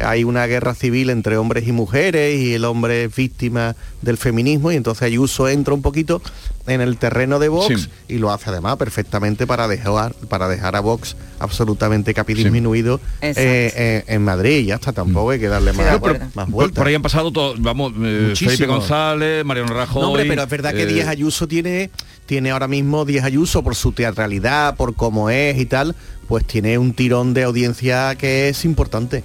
hay 0.00 0.22
una 0.22 0.46
guerra 0.46 0.74
civil 0.74 1.10
entre 1.10 1.36
hombres 1.38 1.66
y 1.66 1.72
mujeres 1.72 2.38
y 2.40 2.54
el 2.54 2.64
hombre 2.64 3.04
es 3.04 3.16
víctima 3.16 3.74
del 4.00 4.16
feminismo 4.16 4.70
y 4.70 4.76
entonces 4.76 5.02
Ayuso 5.02 5.48
entra 5.48 5.74
un 5.74 5.82
poquito 5.82 6.22
en 6.68 6.80
el 6.80 6.98
terreno 6.98 7.40
de 7.40 7.48
Vox 7.48 7.66
Sí. 7.82 7.88
y 8.14 8.18
lo 8.18 8.30
hace 8.30 8.50
además 8.50 8.76
perfectamente 8.76 9.44
para 9.46 9.66
dejar 9.66 10.14
para 10.28 10.46
dejar 10.46 10.76
a 10.76 10.80
Vox 10.80 11.16
absolutamente 11.40 12.14
capidisminuido 12.14 13.00
Exacto. 13.22 13.40
eh, 13.40 13.72
eh, 13.74 14.04
en 14.06 14.22
Madrid 14.22 14.58
y 14.58 14.64
ya 14.66 14.76
está 14.76 14.92
tampoco 14.92 15.30
hay 15.30 15.40
que 15.40 15.48
darle 15.48 15.72
más, 15.72 15.98
pero- 16.00 16.18
más 16.34 16.44
por, 16.44 16.48
vueltas 16.50 16.76
por 16.78 16.86
ahí 16.86 16.94
han 16.94 17.02
pasado 17.02 17.32
todos, 17.32 17.60
vamos, 17.60 17.92
eh. 18.00 18.34
Felipe 18.36 18.66
González, 18.66 19.44
Mariano 19.44 19.72
Rajoy. 19.74 20.02
No, 20.02 20.08
hombre, 20.08 20.26
pero 20.26 20.42
es 20.44 20.48
verdad 20.48 20.74
que 20.74 20.82
eh, 20.82 20.86
Díaz 20.86 21.08
Ayuso 21.08 21.48
tiene, 21.48 21.90
tiene 22.28 22.50
ahora 22.50 22.68
mismo 22.68 23.06
Díaz 23.06 23.24
Ayuso 23.24 23.62
por 23.62 23.74
su 23.74 23.92
teatralidad, 23.92 24.76
por 24.76 24.94
cómo 24.94 25.30
es 25.30 25.58
y 25.58 25.64
tal, 25.64 25.96
pues 26.28 26.44
tiene 26.44 26.76
un 26.76 26.92
tirón 26.92 27.32
de 27.32 27.42
audiencia 27.42 28.14
que 28.16 28.50
es 28.50 28.66
importante. 28.66 29.24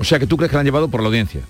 O 0.00 0.02
sea 0.02 0.18
que 0.18 0.26
tú 0.26 0.36
crees 0.36 0.50
que 0.50 0.56
la 0.56 0.60
han 0.60 0.66
llevado 0.66 0.88
por 0.88 1.00
la 1.00 1.06
audiencia. 1.06 1.42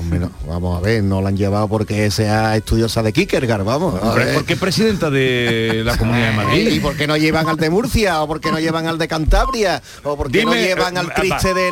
Hombre, 0.00 0.18
no, 0.18 0.30
vamos 0.48 0.76
a 0.76 0.80
ver, 0.80 1.04
no 1.04 1.22
la 1.22 1.28
han 1.28 1.36
llevado 1.36 1.68
porque 1.68 2.10
sea 2.10 2.56
estudiosa 2.56 3.02
de 3.02 3.12
Kierkegaard, 3.12 3.64
vamos. 3.64 4.00
¿Por 4.00 4.44
qué 4.44 4.56
presidenta 4.56 5.08
de 5.08 5.82
la 5.84 5.96
Comunidad 5.98 6.30
de 6.30 6.36
Madrid? 6.36 6.68
¿Y 6.72 6.80
por 6.80 6.96
qué 6.96 7.06
no 7.06 7.16
llevan 7.16 7.48
al 7.48 7.56
de 7.56 7.70
Murcia? 7.70 8.22
¿O 8.22 8.26
por 8.26 8.40
qué 8.40 8.50
no 8.50 8.58
llevan 8.58 8.86
al 8.88 8.98
de 8.98 9.06
Cantabria? 9.06 9.82
¿O 10.02 10.16
por 10.16 10.32
qué 10.32 10.44
no 10.44 10.54
llevan 10.54 10.96
eh, 10.96 11.00
al 11.00 11.14
triste 11.14 11.54
de 11.54 11.62